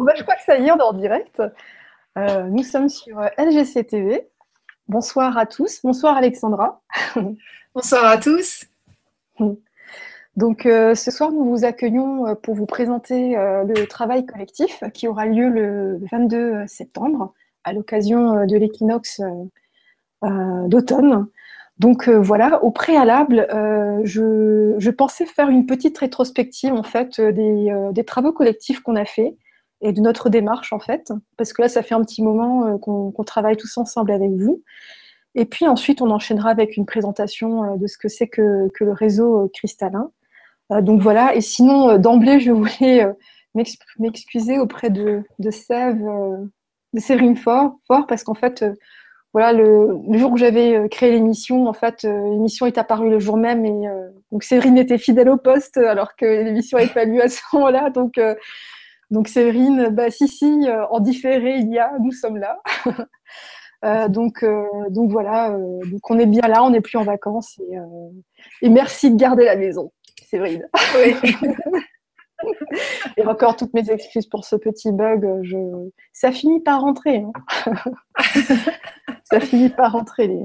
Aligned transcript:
Bon, 0.00 0.06
bah, 0.06 0.14
je 0.16 0.22
crois 0.22 0.34
que 0.34 0.44
ça 0.44 0.56
y 0.56 0.66
est, 0.66 0.72
on 0.72 0.78
est 0.78 0.82
en 0.82 0.94
direct. 0.94 1.42
Euh, 2.16 2.44
nous 2.44 2.62
sommes 2.62 2.88
sur 2.88 3.20
LGC 3.36 3.84
TV. 3.84 4.30
Bonsoir 4.88 5.36
à 5.36 5.44
tous. 5.44 5.82
Bonsoir 5.84 6.16
Alexandra. 6.16 6.80
Bonsoir 7.74 8.06
à 8.06 8.16
tous. 8.16 8.64
Donc 10.36 10.64
euh, 10.64 10.94
ce 10.94 11.10
soir, 11.10 11.32
nous 11.32 11.44
vous 11.44 11.66
accueillons 11.66 12.28
euh, 12.28 12.34
pour 12.34 12.54
vous 12.54 12.64
présenter 12.64 13.34
le 13.36 13.84
travail 13.84 14.24
collectif 14.24 14.82
qui 14.94 15.06
aura 15.06 15.26
lieu 15.26 15.50
le 15.50 16.00
22 16.10 16.66
septembre 16.66 17.34
à 17.64 17.74
l'occasion 17.74 18.46
de 18.46 18.56
l'équinoxe 18.56 19.20
d'automne. 20.22 21.26
Donc 21.78 22.08
voilà, 22.08 22.64
au 22.64 22.70
préalable, 22.70 23.46
je, 24.04 24.90
pensais 24.92 25.26
faire 25.26 25.50
une 25.50 25.66
petite 25.66 25.98
rétrospective 25.98 26.72
en 26.72 26.84
fait 26.84 27.20
des, 27.20 27.70
des 27.92 28.04
travaux 28.04 28.32
collectifs 28.32 28.80
qu'on 28.80 28.96
a 28.96 29.04
faits 29.04 29.36
et 29.82 29.92
de 29.92 30.00
notre 30.00 30.28
démarche 30.28 30.72
en 30.72 30.78
fait, 30.78 31.12
parce 31.36 31.52
que 31.52 31.62
là, 31.62 31.68
ça 31.68 31.82
fait 31.82 31.94
un 31.94 32.02
petit 32.02 32.22
moment 32.22 32.66
euh, 32.66 32.78
qu'on 32.78 33.24
travaille 33.24 33.56
tous 33.56 33.78
ensemble 33.78 34.12
avec 34.12 34.30
vous. 34.32 34.62
Et 35.34 35.44
puis 35.44 35.66
ensuite, 35.68 36.02
on 36.02 36.10
enchaînera 36.10 36.50
avec 36.50 36.76
une 36.76 36.86
présentation 36.86 37.64
euh, 37.64 37.76
de 37.76 37.86
ce 37.86 37.96
que 37.96 38.08
c'est 38.08 38.28
que, 38.28 38.68
que, 38.74 38.84
le 38.84 38.92
réseau 38.92 39.44
euh, 39.44 39.48
cristallin. 39.52 40.10
donc 40.82 41.00
voilà, 41.00 41.34
et 41.34 41.40
sinon, 41.40 41.98
d'emblée, 41.98 42.40
je 42.40 42.52
voulais 42.52 43.06
m'excuser 43.98 44.58
auprès 44.58 44.90
de, 44.90 45.22
de 45.38 45.50
Sève, 45.50 46.00
de 46.92 47.00
Séverine 47.00 47.36
Fort, 47.36 47.76
Fort 47.88 48.06
parce 48.06 48.22
qu'en 48.22 48.34
fait, 48.34 48.64
voilà, 49.32 49.52
le, 49.52 50.00
jour 50.12 50.32
où 50.32 50.36
j'avais 50.36 50.88
créé 50.88 51.10
l'émission, 51.12 51.66
en 51.66 51.72
fait, 51.72 52.02
l'émission 52.02 52.66
est 52.66 52.78
apparue 52.78 53.10
le 53.10 53.18
jour 53.18 53.36
même 53.36 53.64
et 53.64 53.88
donc 54.30 54.44
Séverine 54.44 54.78
était 54.78 54.98
fidèle 54.98 55.28
au 55.28 55.36
poste 55.36 55.76
alors 55.78 56.14
que 56.14 56.24
l'émission 56.24 56.78
n'avait 56.78 56.92
pas 56.92 57.04
lieu 57.04 57.22
à 57.22 57.28
ce 57.28 57.40
moment-là. 57.52 57.90
Donc 57.90 58.20
donc 59.10 59.28
Séverine, 59.28 59.88
bah 59.88 60.10
si 60.10 60.28
si, 60.28 60.68
euh, 60.68 60.86
en 60.88 61.00
différé 61.00 61.58
il 61.58 61.72
y 61.72 61.78
a, 61.78 61.92
nous 62.00 62.12
sommes 62.12 62.38
là. 62.38 62.60
Euh, 63.82 64.08
donc, 64.08 64.42
euh, 64.42 64.66
donc 64.90 65.10
voilà, 65.10 65.56
donc 65.90 66.10
on 66.10 66.18
est 66.18 66.26
bien 66.26 66.46
là, 66.46 66.62
on 66.62 66.68
n'est 66.68 66.82
plus 66.82 66.98
en 66.98 67.02
vacances 67.02 67.58
et, 68.60 68.68
merci 68.68 69.10
de 69.10 69.16
garder 69.16 69.46
la 69.46 69.56
maison, 69.56 69.90
Séverine. 70.28 70.68
Oui. 70.96 71.14
et 73.16 73.24
encore 73.24 73.56
toutes 73.56 73.72
mes 73.72 73.90
excuses 73.90 74.26
pour 74.26 74.44
ce 74.44 74.56
petit 74.56 74.92
bug. 74.92 75.26
Je... 75.44 75.56
Ça 76.12 76.30
finit 76.30 76.60
par 76.60 76.82
rentrer. 76.82 77.24
Hein. 77.24 77.72
Ça 79.32 79.40
finit 79.40 79.70
par 79.70 79.92
rentrer 79.92 80.26
les, 80.26 80.44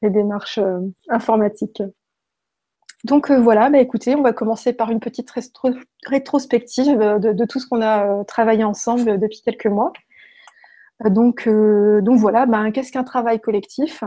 les 0.00 0.08
démarches 0.08 0.60
informatiques. 1.10 1.82
Donc 3.06 3.30
euh, 3.30 3.38
voilà, 3.38 3.70
bah, 3.70 3.78
écoutez, 3.78 4.16
on 4.16 4.22
va 4.22 4.32
commencer 4.32 4.72
par 4.72 4.90
une 4.90 4.98
petite 4.98 5.32
rétrospective 6.06 7.00
euh, 7.00 7.18
de, 7.20 7.44
tout 7.44 7.60
ce 7.60 7.68
qu'on 7.68 7.80
a 7.80 8.04
euh, 8.04 8.24
travaillé 8.24 8.64
ensemble 8.64 9.20
depuis 9.20 9.42
quelques 9.42 9.66
mois. 9.66 9.92
Donc, 11.04 11.46
donc 11.46 12.18
voilà, 12.18 12.46
bah, 12.46 12.70
qu'est-ce 12.72 12.90
qu'un 12.90 13.04
travail 13.04 13.38
collectif? 13.38 14.02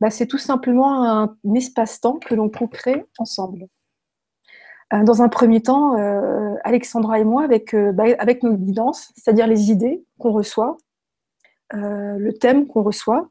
Bah, 0.00 0.10
C'est 0.10 0.26
tout 0.26 0.38
simplement 0.38 1.02
un, 1.02 1.36
espace-temps 1.56 2.18
que 2.18 2.34
l'on 2.34 2.48
crée 2.48 3.04
ensemble. 3.18 3.66
Dans 4.92 5.22
un 5.22 5.28
premier 5.28 5.62
temps, 5.62 5.94
Alexandra 6.62 7.18
et 7.18 7.24
moi, 7.24 7.42
avec, 7.42 7.74
avec 7.74 8.42
nos 8.42 8.52
guidances, 8.52 9.12
c'est-à-dire 9.16 9.46
les 9.46 9.70
idées 9.70 10.04
qu'on 10.18 10.30
reçoit, 10.30 10.76
le 11.72 12.30
thème 12.32 12.66
qu'on 12.66 12.82
reçoit, 12.82 13.30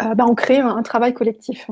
on 0.00 0.34
crée 0.34 0.58
un 0.58 0.82
travail 0.82 1.14
collectif. 1.14 1.70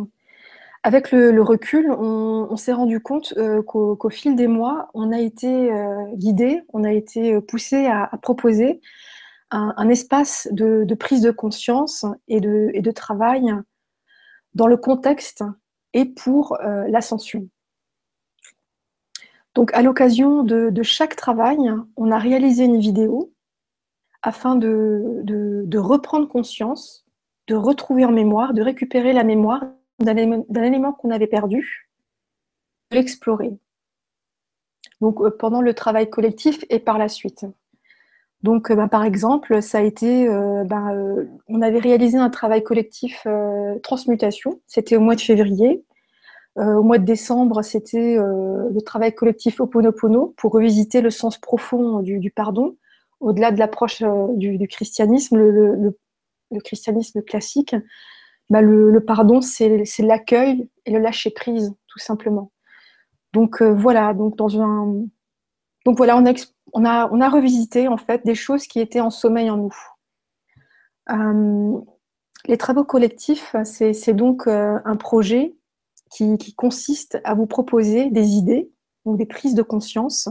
Avec 0.86 1.12
le, 1.12 1.40
recul, 1.40 1.90
on, 1.90 2.56
s'est 2.58 2.74
rendu 2.74 3.00
compte 3.00 3.32
euh, 3.38 3.62
qu'au 3.62 4.10
fil 4.10 4.36
des 4.36 4.48
mois, 4.48 4.90
on 4.92 5.12
a 5.12 5.18
été 5.18 5.72
euh, 5.72 6.04
guidé, 6.12 6.60
on 6.74 6.84
a 6.84 6.92
été 6.92 7.32
euh, 7.32 7.40
poussé 7.40 7.86
à, 7.86 8.10
proposer 8.20 8.82
un, 9.50 9.88
espace 9.88 10.46
de, 10.52 10.84
prise 10.94 11.22
de 11.22 11.30
conscience 11.30 12.04
et 12.28 12.42
de, 12.42 12.90
travail 12.90 13.46
dans 14.52 14.66
le 14.66 14.76
contexte 14.76 15.42
et 15.94 16.04
pour 16.04 16.58
l'ascension. 16.60 17.48
Donc, 19.54 19.72
à 19.72 19.80
l'occasion 19.80 20.42
de, 20.42 20.82
chaque 20.82 21.16
travail, 21.16 21.60
on 21.96 22.10
a 22.10 22.18
réalisé 22.18 22.64
une 22.64 22.78
vidéo 22.78 23.32
afin 24.20 24.54
de 24.54 25.78
reprendre 25.78 26.28
conscience, 26.28 27.06
de 27.46 27.54
retrouver 27.54 28.04
en 28.04 28.12
mémoire, 28.12 28.52
de 28.52 28.60
récupérer 28.60 29.14
la 29.14 29.24
mémoire 29.24 29.62
d'un 30.00 30.62
élément 30.62 30.92
qu'on 30.92 31.10
avait 31.10 31.26
perdu, 31.26 31.88
l'explorer. 32.90 33.52
Donc 35.00 35.20
euh, 35.20 35.30
pendant 35.30 35.60
le 35.60 35.74
travail 35.74 36.08
collectif 36.08 36.64
et 36.70 36.78
par 36.78 36.98
la 36.98 37.08
suite. 37.08 37.46
Donc 38.42 38.70
euh, 38.70 38.74
ben, 38.74 38.88
par 38.88 39.04
exemple, 39.04 39.62
ça 39.62 39.78
a 39.78 39.82
été, 39.82 40.28
euh, 40.28 40.64
ben, 40.64 41.26
on 41.48 41.62
avait 41.62 41.78
réalisé 41.78 42.18
un 42.18 42.30
travail 42.30 42.62
collectif 42.62 43.26
transmutation. 43.82 44.60
C'était 44.66 44.96
au 44.96 45.00
mois 45.00 45.16
de 45.16 45.20
février. 45.20 45.84
au 46.56 46.82
mois 46.82 46.98
de 46.98 47.04
décembre, 47.04 47.62
c'était 47.62 48.16
le 48.16 48.80
travail 48.80 49.14
collectif 49.14 49.60
Oponopono 49.60 50.34
pour 50.36 50.52
revisiter 50.52 51.00
le 51.00 51.10
sens 51.10 51.36
profond 51.38 52.00
du, 52.00 52.30
pardon, 52.30 52.76
au-delà 53.20 53.50
de 53.50 53.58
l'approche 53.58 54.02
du, 54.36 54.68
christianisme, 54.68 55.36
le, 55.36 55.98
christianisme 56.62 57.22
classique. 57.22 57.74
Bah, 58.50 58.60
le, 58.60 59.00
pardon, 59.00 59.40
c'est 59.40 59.86
l'accueil 60.00 60.68
et 60.84 60.92
le 60.92 60.98
lâcher 60.98 61.30
prise, 61.30 61.74
tout 61.88 61.98
simplement. 61.98 62.52
Donc 63.32 63.62
euh, 63.62 63.72
voilà, 63.72 64.14
donc 64.14 64.34
on 64.40 65.08
a 66.84 67.28
revisité 67.28 67.88
en 67.88 67.96
fait 67.96 68.24
des 68.24 68.34
choses 68.34 68.66
qui 68.66 68.80
étaient 68.80 69.00
en 69.00 69.10
sommeil 69.10 69.50
en 69.50 69.56
nous. 69.56 69.74
Euh, 71.10 71.80
les 72.46 72.58
travaux 72.58 72.84
collectifs, 72.84 73.56
c'est 73.64 74.12
donc 74.12 74.46
euh, 74.46 74.78
un 74.84 74.96
projet 74.96 75.56
qui, 76.10 76.54
consiste 76.54 77.18
à 77.24 77.34
vous 77.34 77.46
proposer 77.46 78.10
des 78.10 78.34
idées, 78.34 78.70
donc 79.04 79.18
des 79.18 79.26
prises 79.26 79.54
de 79.54 79.62
conscience, 79.62 80.28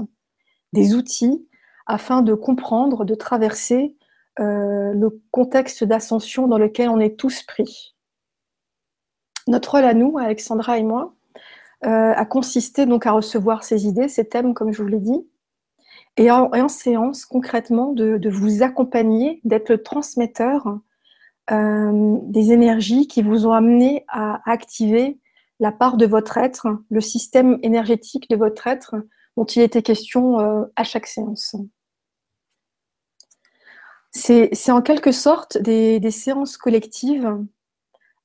des 0.72 0.96
outils 0.96 1.46
afin 1.88 2.22
de 2.22 2.34
comprendre, 2.34 3.03
de 3.03 3.16
traverser 3.16 3.97
le 4.38 5.09
contexte 5.31 5.84
d'ascension 5.84 6.47
dans 6.47 6.57
lequel 6.57 6.90
on 6.90 7.00
est 7.00 7.19
tous 7.19 7.44
pris. 7.44 7.93
Notre 9.48 9.72
rôle 9.72 9.86
à 9.86 9.94
nous, 9.94 10.18
Alexandra 10.18 10.78
et 10.78 10.84
moi, 10.84 11.14
euh, 11.86 12.14
a 12.14 12.26
consisté 12.26 12.86
donc 12.86 13.06
à 13.06 13.12
recevoir 13.12 13.64
ces 13.64 13.88
idées, 13.88 14.08
ces 14.08 14.28
thèmes, 14.28 14.54
comme 14.54 14.72
je 14.72 14.81
vous 14.81 14.88
l'ai 14.88 15.00
dit, 15.00 15.28
et 16.16 16.31
en, 16.31 16.68
séance, 16.70 17.26
concrètement, 17.26 17.92
de, 17.92 18.30
vous 18.30 18.62
accompagner, 18.64 19.42
d'être 19.44 19.70
le 19.70 19.82
transmetteur 19.82 20.80
euh, 21.52 22.18
des 22.24 22.52
énergies 22.52 23.08
qui 23.08 23.22
vous 23.22 23.48
ont 23.48 23.52
amené 23.52 24.06
à 24.08 24.40
activer 24.50 25.20
la 25.59 25.72
part 25.72 25.98
de 25.98 26.06
votre 26.06 26.38
être, 26.38 26.68
le 26.90 27.02
système 27.02 27.59
énergétique 27.64 28.30
de 28.30 28.36
votre 28.36 28.68
être 28.68 28.96
dont 29.36 29.46
il 29.46 29.64
était 29.64 29.82
question 29.82 30.40
euh, 30.40 30.66
à 30.76 30.84
chaque 30.84 31.08
séance. 31.08 31.56
C'est 34.12 34.70
en 34.70 34.84
quelque 34.84 35.12
sorte 35.12 35.58
des, 35.58 36.00
des 36.00 36.12
séances 36.12 36.56
collectives 36.56 37.36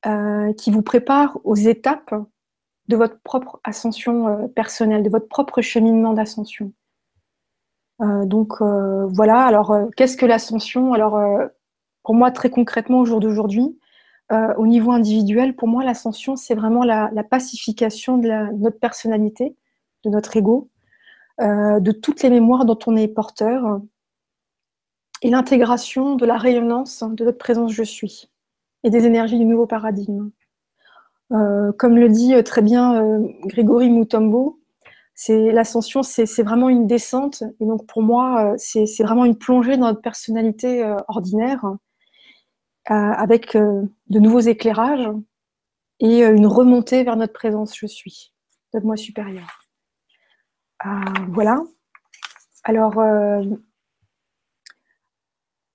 euh, 0.06 0.52
qui 0.52 0.70
vous 0.70 0.82
prépare 0.82 1.38
aux 1.42 1.56
étapes 1.56 2.14
de 2.86 2.96
votre 2.96 3.18
propre 3.20 3.60
ascension 3.64 4.28
euh, 4.28 4.46
personnelle, 4.46 5.02
de 5.02 5.10
votre 5.10 5.26
propre 5.26 5.60
cheminement 5.60 6.12
d'ascension. 6.12 6.72
Euh, 8.00 8.24
donc 8.24 8.60
voilà, 8.60 9.44
alors 9.44 9.76
qu'est-ce 9.96 10.16
que 10.16 10.24
l'ascension? 10.24 10.92
Alors 10.92 11.20
pour 12.04 12.14
moi, 12.14 12.30
très 12.30 12.48
concrètement, 12.48 13.00
au 13.00 13.04
jour 13.04 13.18
d'aujourd'hui, 13.18 13.76
au 14.30 14.66
niveau 14.66 14.92
individuel, 14.92 15.56
pour 15.56 15.66
moi, 15.66 15.82
l'ascension, 15.82 16.36
c'est 16.36 16.54
vraiment 16.54 16.84
la, 16.84 17.10
pacification 17.24 18.18
de, 18.18 18.28
de, 18.28 18.62
notre 18.62 18.78
personnalité, 18.78 19.56
de 20.04 20.10
notre 20.10 20.36
ego, 20.36 20.70
de 21.40 21.90
toutes 21.90 22.22
les 22.22 22.30
mémoires 22.30 22.66
dont 22.66 22.78
on 22.86 22.94
est 22.94 23.08
porteur, 23.08 23.80
et 25.22 25.30
l'intégration 25.30 26.14
de 26.14 26.24
la 26.24 26.36
rayonnance 26.36 27.02
de 27.02 27.24
notre 27.24 27.38
présence 27.38 27.72
je 27.72 27.82
suis 27.82 28.30
et 28.84 28.90
des 28.90 29.06
énergies 29.06 29.38
du 29.38 29.44
nouveau 29.44 29.66
paradigme. 29.66 30.30
Euh, 31.32 31.72
comme 31.72 31.96
le 31.96 32.08
dit 32.08 32.34
euh, 32.34 32.42
très 32.42 32.62
bien 32.62 33.02
euh, 33.02 33.28
Grégory 33.44 33.90
Mutombo, 33.90 34.60
l'ascension, 35.28 36.02
c'est 36.02 36.42
vraiment 36.42 36.68
une 36.68 36.86
descente. 36.86 37.42
Et 37.60 37.66
donc 37.66 37.86
pour 37.86 38.02
moi, 38.02 38.54
c'est 38.56 38.86
vraiment 39.02 39.24
une 39.24 39.36
plongée 39.36 39.76
dans 39.76 39.88
notre 39.88 40.00
personnalité 40.00 40.94
ordinaire, 41.08 41.64
avec 42.84 43.56
de 43.56 44.18
nouveaux 44.20 44.38
éclairages 44.38 45.10
et 45.98 46.22
une 46.22 46.46
remontée 46.46 47.02
vers 47.02 47.16
notre 47.16 47.32
présence 47.32 47.76
je 47.76 47.88
suis, 47.88 48.32
notre 48.72 48.86
moi 48.86 48.96
supérieur. 48.96 49.48
voilà. 51.30 51.64
Alors, 52.62 53.02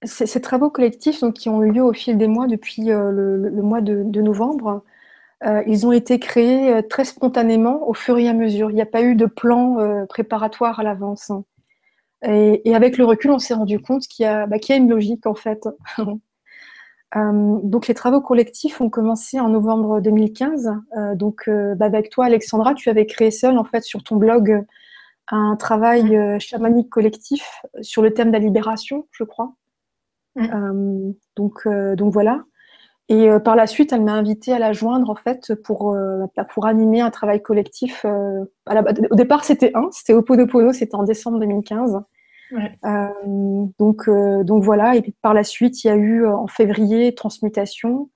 ces, 0.05 0.41
travaux 0.41 0.69
collectifs 0.69 1.21
donc, 1.21 1.35
qui 1.35 1.49
ont 1.49 1.63
eu 1.63 1.71
lieu 1.71 1.83
au 1.83 1.93
fil 1.93 2.17
des 2.17 2.27
mois 2.27 2.47
depuis 2.47 2.91
euh, 2.91 3.11
le, 3.11 3.61
mois 3.61 3.81
de, 3.81 4.21
novembre, 4.21 4.83
euh, 5.45 5.61
ils 5.67 5.85
ont 5.85 5.91
été 5.91 6.19
créés 6.19 6.73
euh, 6.73 6.81
très 6.81 7.05
spontanément 7.05 7.87
au 7.87 7.93
fur 7.93 8.17
et 8.17 8.27
à 8.27 8.33
mesure. 8.33 8.69
Il 8.71 8.75
n'y 8.75 8.81
a 8.81 8.87
pas 8.87 9.01
eu 9.01 9.15
de 9.15 9.25
plan 9.25 10.05
préparatoire 10.07 10.79
à 10.79 10.83
l'avance. 10.83 11.31
Et, 12.25 12.73
avec 12.73 12.97
le 12.97 13.05
recul, 13.05 13.31
on 13.31 13.39
s'est 13.39 13.53
rendu 13.53 13.79
compte 13.79 14.07
qu'il 14.07 14.23
y, 14.23 14.27
a 14.27 14.47
bah, 14.47 14.57
une 14.69 14.89
logique 14.89 15.25
en 15.25 15.35
fait. 15.35 15.67
Donc 17.15 17.87
les 17.87 17.93
travaux 17.93 18.21
collectifs 18.21 18.81
ont 18.81 18.89
commencé 18.89 19.39
en 19.39 19.49
novembre 19.49 20.01
2015. 20.01 20.71
Euh, 20.97 21.13
donc 21.13 21.47
bah, 21.47 21.85
avec 21.85 22.09
toi, 22.09 22.25
Alexandra, 22.25 22.73
tu 22.73 22.89
avais 22.89 23.05
créé 23.05 23.29
seul 23.29 23.57
en 23.59 23.63
fait 23.63 23.83
sur 23.83 24.03
ton 24.03 24.15
blog 24.15 24.65
un 25.27 25.55
travail 25.55 26.17
chamanique 26.39 26.89
collectif 26.89 27.61
sur 27.81 28.01
le 28.01 28.13
thème 28.13 28.29
de 28.29 28.33
la 28.33 28.39
libération, 28.39 29.07
je 29.11 29.23
crois. 29.23 29.53
Donc, 30.35 31.67
donc 31.67 32.13
voilà. 32.13 32.43
Et 33.09 33.27
par 33.43 33.55
la 33.55 33.67
suite, 33.67 33.91
elle 33.91 34.03
m'a 34.03 34.13
invité 34.13 34.53
à 34.53 34.59
la 34.59 34.73
joindre 34.73 35.09
en 35.09 35.15
fait 35.15 35.53
pour, 35.63 35.95
pour 36.53 36.65
animer 36.65 37.01
un 37.01 37.11
travail 37.11 37.41
collectif. 37.41 38.05
au 38.05 39.15
départ, 39.15 39.43
c'était 39.43 39.71
un, 39.75 39.89
c'était 39.91 40.13
Oponopono, 40.13 40.71
c'était 40.73 40.95
en 40.95 41.03
décembre 41.03 41.39
2015. 41.39 42.01
Euh, 42.85 43.65
donc, 43.79 44.07
euh, 44.07 44.43
donc 44.43 44.63
voilà, 44.63 44.95
et 44.95 45.01
puis 45.01 45.15
par 45.21 45.33
la 45.33 45.43
suite, 45.43 45.83
il 45.83 45.87
y 45.87 45.89
a 45.89 45.95
eu 45.95 46.25
euh, 46.25 46.35
en 46.35 46.47
février 46.47 47.15
transmutation. 47.15 48.09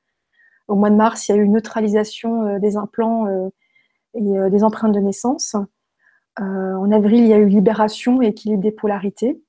Au 0.67 0.75
mois 0.75 0.89
de 0.89 0.95
mars, 0.95 1.27
il 1.27 1.35
y 1.35 1.39
a 1.39 1.41
eu 1.41 1.47
neutralisation 1.47 2.59
des 2.59 2.75
implants 2.75 3.25
et 4.13 4.49
des 4.49 4.63
empreintes 4.65 4.91
de 4.91 4.99
naissance. 4.99 5.55
en 6.37 6.91
avril, 6.91 7.23
il 7.23 7.27
y 7.27 7.33
a 7.33 7.37
eu 7.37 7.47
libération 7.47 8.21
et 8.21 8.27
équilibre 8.27 8.61
des 8.61 8.73
polarités. 8.73 9.41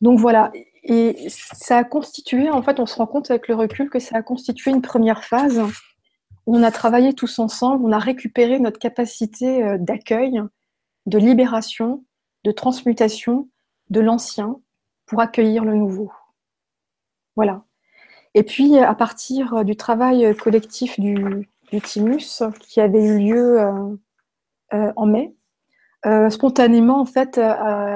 Donc 0.00 0.20
voilà, 0.20 0.52
et 0.82 1.28
ça 1.28 1.78
a 1.78 1.84
constitué, 1.84 2.50
en 2.50 2.62
fait, 2.62 2.80
on 2.80 2.86
se 2.86 2.96
rend 2.96 3.06
compte 3.06 3.30
avec 3.30 3.48
le 3.48 3.54
recul 3.54 3.90
que 3.90 3.98
ça 3.98 4.16
a 4.16 4.22
constitué 4.22 4.70
une 4.70 4.82
première 4.82 5.24
phase 5.24 5.60
où 6.46 6.56
on 6.56 6.62
a 6.62 6.70
travaillé 6.70 7.12
tous 7.12 7.38
ensemble, 7.38 7.84
on 7.84 7.92
a 7.92 7.98
récupéré 7.98 8.58
notre 8.58 8.78
capacité 8.78 9.76
d'accueil, 9.78 10.42
de 11.06 11.18
libération, 11.18 12.04
de 12.44 12.50
transmutation 12.50 13.48
de 13.90 14.00
l'ancien 14.00 14.56
pour 15.06 15.20
accueillir 15.20 15.64
le 15.64 15.74
nouveau. 15.74 16.10
Voilà. 17.36 17.64
Et 18.34 18.42
puis, 18.42 18.78
à 18.78 18.94
partir 18.94 19.64
du 19.64 19.76
travail 19.76 20.34
collectif 20.36 20.98
du, 21.00 21.48
Timus, 21.82 22.42
qui 22.60 22.80
avait 22.80 23.04
eu 23.04 23.18
lieu 23.18 23.60
euh, 23.60 23.96
euh, 24.74 24.92
en 24.96 25.06
mai, 25.06 25.34
euh, 26.06 26.30
spontanément, 26.30 27.00
en 27.00 27.04
fait, 27.04 27.40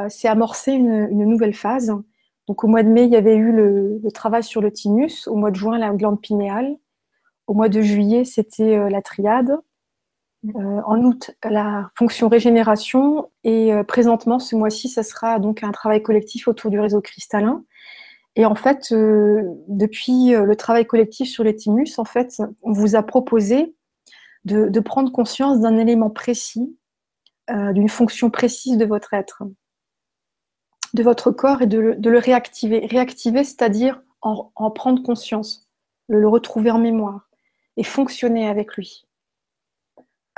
s'est 0.08 0.28
amorcée 0.28 0.72
une, 0.72 1.08
nouvelle 1.08 1.54
phase. 1.54 1.94
Donc, 2.49 2.64
au 2.64 2.69
mois 2.69 2.82
de 2.82 2.88
mai, 2.88 3.05
il 3.05 3.11
y 3.12 3.17
avait 3.17 3.37
eu 3.37 3.52
le, 3.52 4.00
travail 4.12 4.43
sur 4.43 4.61
le 4.61 4.70
Tinus. 4.70 5.29
Au 5.29 5.37
mois 5.37 5.50
de 5.50 5.56
juin, 5.56 5.79
la 5.79 5.91
glande 5.91 6.20
pinéale. 6.20 6.76
Au 7.46 7.55
mois 7.55 7.69
de 7.69 7.81
juillet, 7.81 8.25
c'était 8.25 8.88
la 8.91 9.02
triade. 9.02 9.58
Euh, 10.56 10.81
en 10.85 11.02
août, 11.02 11.31
la 11.43 11.91
fonction 11.94 12.29
régénération 12.29 13.31
et 13.44 13.73
euh, 13.73 13.82
présentement, 13.82 14.38
ce 14.38 14.56
mois-ci, 14.56 14.88
ça 14.88 15.02
sera 15.02 15.38
donc 15.38 15.62
un 15.62 15.73
travail 15.73 16.02
collectif 16.02 16.49
autour 16.49 16.70
du 16.70 16.79
réseau 16.79 17.00
cristallin. 17.00 17.64
Et 18.37 18.44
en 18.44 18.55
fait, 18.55 18.93
euh, 18.93 19.43
depuis 19.69 20.32
le 20.32 20.55
travail 20.56 20.87
collectif 20.87 21.29
sur 21.29 21.44
les 21.44 21.56
thymus, 21.56 21.99
en 21.99 22.05
fait, 22.05 22.43
on 22.62 22.73
vous 22.73 22.97
a 22.97 23.02
proposé 23.02 23.75
de, 24.44 24.81
prendre 24.81 25.11
conscience 25.11 25.61
d'un 25.61 25.79
élément 25.79 26.11
précis, 26.11 26.76
d'une 27.49 27.88
fonction 27.88 28.31
précise 28.31 28.76
de 28.76 28.85
votre 28.85 29.14
être, 29.14 29.44
de 30.94 31.02
votre 31.02 31.32
corps 31.32 31.61
et 31.61 31.67
de 31.67 31.79
le, 31.79 32.19
réactiver. 32.19 32.87
Réactiver, 32.87 33.44
c'est-à-dire 33.44 34.00
en, 34.23 34.70
prendre 34.70 35.02
conscience, 35.02 35.69
le 36.08 36.26
retrouver 36.26 36.70
en 36.70 36.79
mémoire 36.79 37.29
et 37.76 37.82
fonctionner 37.82 38.49
avec 38.49 38.76
lui. 38.76 39.05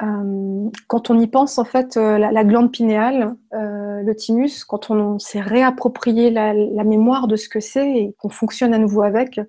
Euh, 0.02 0.68
quand 0.88 1.10
on 1.10 1.20
y 1.20 1.26
pense, 1.26 1.58
en 1.58 1.64
fait, 1.64 1.96
euh, 1.96 2.18
la, 2.18 2.44
glande 2.44 2.72
pinéale, 2.72 3.36
euh, 3.54 4.02
le 4.02 4.16
thymus, 4.16 4.64
quand 4.66 4.90
on, 4.90 5.18
s'est 5.18 5.40
réapproprié 5.40 6.30
la, 6.30 6.52
mémoire 6.84 7.28
de 7.28 7.36
ce 7.36 7.48
que 7.48 7.60
c'est 7.60 7.90
et 7.92 8.14
qu'on 8.18 8.30
fonctionne 8.30 8.74
à 8.74 8.78
nouveau 8.78 9.02
avec, 9.02 9.40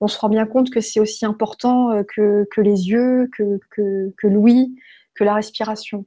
on 0.00 0.08
se 0.08 0.18
rend 0.18 0.28
bien 0.28 0.46
compte 0.46 0.70
que 0.70 0.80
c'est 0.80 1.00
aussi 1.00 1.24
important 1.24 2.02
que, 2.04 2.46
les 2.58 2.88
yeux, 2.88 3.30
que, 3.36 4.26
l'ouïe, 4.26 4.74
que 5.14 5.24
la 5.24 5.34
respiration. 5.34 6.06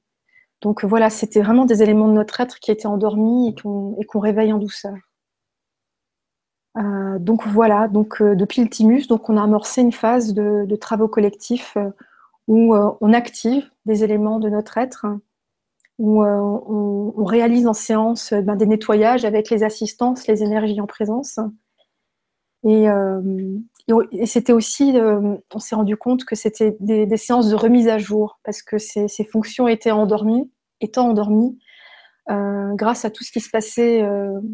Donc 0.61 0.83
voilà, 0.83 1.09
c'était 1.09 1.41
vraiment 1.41 1.65
des 1.65 1.81
éléments 1.83 2.07
de 2.07 2.13
notre 2.13 2.41
être 2.41 2.59
qui 2.59 2.71
étaient 2.71 2.87
endormis 2.87 3.49
et 3.49 4.05
qu'on 4.05 4.19
réveille 4.19 4.51
en 4.51 4.57
douceur. 4.57 4.95
donc 7.19 7.47
voilà, 7.47 7.87
donc 7.87 8.21
depuis 8.21 8.61
le 8.61 8.69
thymus, 8.69 9.07
donc 9.07 9.29
on 9.29 9.37
a 9.37 9.43
amorcé 9.43 9.81
une 9.81 9.93
phase 9.93 10.33
de, 10.33 10.75
travaux 10.75 11.07
collectifs 11.07 11.77
où 12.49 12.73
euh, 12.75 12.91
on 12.99 13.13
active 13.13 13.69
des 13.85 14.03
éléments 14.03 14.39
de 14.39 14.49
notre 14.49 14.77
être, 14.79 15.05
où 15.99 16.23
euh, 16.23 16.39
on, 16.39 17.23
réalise 17.23 17.67
en 17.67 17.73
séance 17.73 18.33
ben, 18.33 18.55
des 18.55 18.65
nettoyages 18.65 19.23
avec 19.23 19.51
les 19.51 19.63
assistances, 19.63 20.25
les 20.25 20.41
énergies 20.41 20.81
en 20.81 20.87
présence. 20.87 21.39
Et, 22.65 22.87
euh, 23.89 24.25
c'était 24.25 24.53
aussi, 24.53 24.97
on 25.53 25.59
s'est 25.59 25.75
rendu 25.75 25.97
compte 25.97 26.25
que 26.25 26.35
c'était 26.35 26.75
des, 26.79 27.17
séances 27.17 27.49
de 27.49 27.55
remise 27.55 27.87
à 27.87 27.97
jour, 27.97 28.39
parce 28.43 28.61
que 28.61 28.77
ces, 28.77 29.07
fonctions 29.31 29.67
étaient 29.67 29.91
endormies, 29.91 30.51
étant 30.81 31.09
endormies, 31.09 31.59
grâce 32.27 33.05
à 33.05 33.09
tout 33.09 33.23
ce 33.23 33.31
qui 33.31 33.39
se 33.39 33.49
passait 33.49 34.07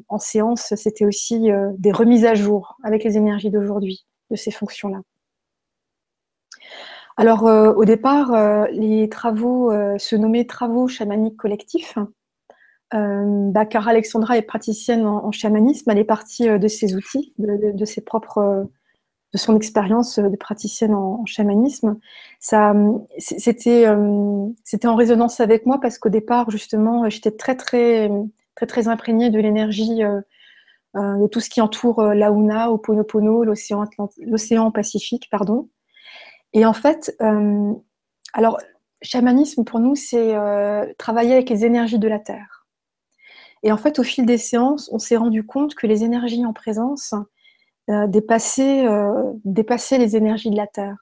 en 0.07 0.17
séance, 0.17 0.73
c'était 0.75 1.05
aussi 1.05 1.49
des 1.77 1.91
remises 1.91 2.25
à 2.25 2.33
jour 2.33 2.77
avec 2.83 3.03
les 3.03 3.17
énergies 3.17 3.51
d'aujourd'hui, 3.51 4.05
de 4.31 4.35
ces 4.35 4.51
fonctions-là. 4.51 5.01
Alors, 7.17 7.47
euh, 7.47 7.73
au 7.73 7.85
départ, 7.85 8.33
euh, 8.33 8.65
les 8.71 9.07
travaux 9.07 9.71
euh, 9.71 9.97
se 9.97 10.15
nommaient 10.15 10.45
travaux 10.45 10.87
chamaniques 10.87 11.37
collectifs. 11.37 11.97
Bah, 12.91 13.65
car 13.65 13.89
Alexandra 13.89 14.37
est 14.37 14.41
praticienne 14.41 15.05
en, 15.05 15.29
chamanisme, 15.33 15.91
elle 15.91 15.97
est 15.97 16.05
partie 16.05 16.47
de 16.47 16.67
ses 16.69 16.95
outils, 16.95 17.33
de, 17.37 17.83
ses 17.83 17.99
propres, 17.99 18.69
de 19.35 19.39
son 19.39 19.55
expérience 19.55 20.17
de 20.17 20.35
praticienne 20.37 20.93
en, 20.93 21.25
chamanisme. 21.25 21.99
Ça, 22.39 22.73
c'était, 23.17 23.85
c'était 24.63 24.87
en 24.87 24.95
résonance 24.95 25.39
avec 25.41 25.65
moi 25.65 25.79
parce 25.81 25.97
qu'au 25.99 26.09
départ, 26.09 26.49
justement, 26.51 27.09
j'étais 27.09 27.31
très, 27.31 27.55
très, 27.55 28.09
très, 28.55 28.65
très 28.65 28.87
imprégnée 28.87 29.29
de 29.29 29.39
l'énergie 29.39 30.01
de 30.95 31.27
tout 31.27 31.41
ce 31.41 31.49
qui 31.49 31.59
entoure 31.59 32.01
l'Auna, 32.01 32.71
Oponopono, 32.71 33.43
l'océan, 33.43 33.83
l'océan 34.19 34.71
Pacifique, 34.71 35.27
pardon. 35.29 35.69
Et 36.55 36.65
en 36.65 36.73
fait, 36.73 37.13
euh, 37.21 37.73
alors, 38.31 38.59
chamanisme 39.01 39.65
pour 39.65 39.81
nous, 39.81 39.95
c'est 39.95 40.35
euh, 40.35 40.85
travailler 40.97 41.33
avec 41.33 41.49
les 41.49 41.65
énergies 41.65 41.99
de 41.99 42.07
la 42.07 42.17
Terre. 42.17 42.65
Et 43.61 43.73
en 43.73 43.77
fait, 43.77 43.99
au 43.99 44.03
fil 44.03 44.25
des 44.25 44.37
séances, 44.37 44.89
on 44.93 44.97
s'est 44.97 45.17
rendu 45.17 45.45
compte 45.45 45.75
que 45.75 45.85
les 45.85 46.05
énergies 46.05 46.45
en 46.45 46.53
présence 46.53 47.13
euh, 47.89 48.07
dépassaient, 48.07 49.97
les 49.97 50.15
énergies 50.15 50.49
de 50.49 50.57
la 50.57 50.67
Terre. 50.67 50.97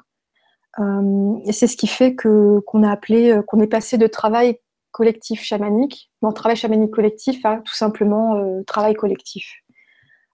et 1.45 1.51
c'est 1.51 1.67
ce 1.67 1.77
qui 1.77 1.87
fait 1.87 2.15
que 2.15 2.59
qu'on 2.67 2.83
a 2.83 2.91
appelé, 2.91 3.39
qu'on 3.47 3.61
est 3.61 3.67
passé 3.67 3.97
de 3.97 4.07
travail 4.07 4.59
collectif 4.91 5.41
chamanique, 5.41 6.11
non 6.21 6.31
travail 6.31 6.55
chamanique 6.55 6.91
collectif 6.91 7.45
à 7.45 7.57
tout 7.57 7.73
simplement 7.73 8.63
travail 8.65 8.93
collectif. 8.93 9.63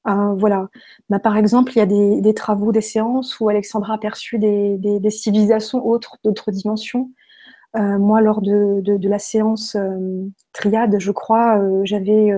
Euh, 0.07 0.33
voilà. 0.35 0.69
Bah, 1.09 1.19
par 1.19 1.37
exemple, 1.37 1.73
il 1.75 1.79
y 1.79 1.81
a 1.81 1.85
des, 1.85 2.33
travaux, 2.33 2.71
des 2.71 2.81
séances 2.81 3.39
où 3.39 3.49
Alexandra 3.49 3.95
a 3.95 3.97
perçu 3.97 4.39
des, 4.39 5.09
civilisations 5.09 5.85
autres, 5.85 6.17
d'autres 6.23 6.51
dimensions. 6.51 7.11
Euh, 7.77 7.99
moi, 7.99 8.21
lors 8.21 8.41
de, 8.41 9.07
la 9.07 9.19
séance 9.19 9.75
euh, 9.75 10.27
triade, 10.53 10.95
je 10.99 11.11
crois, 11.11 11.61
j'avais 11.83 12.31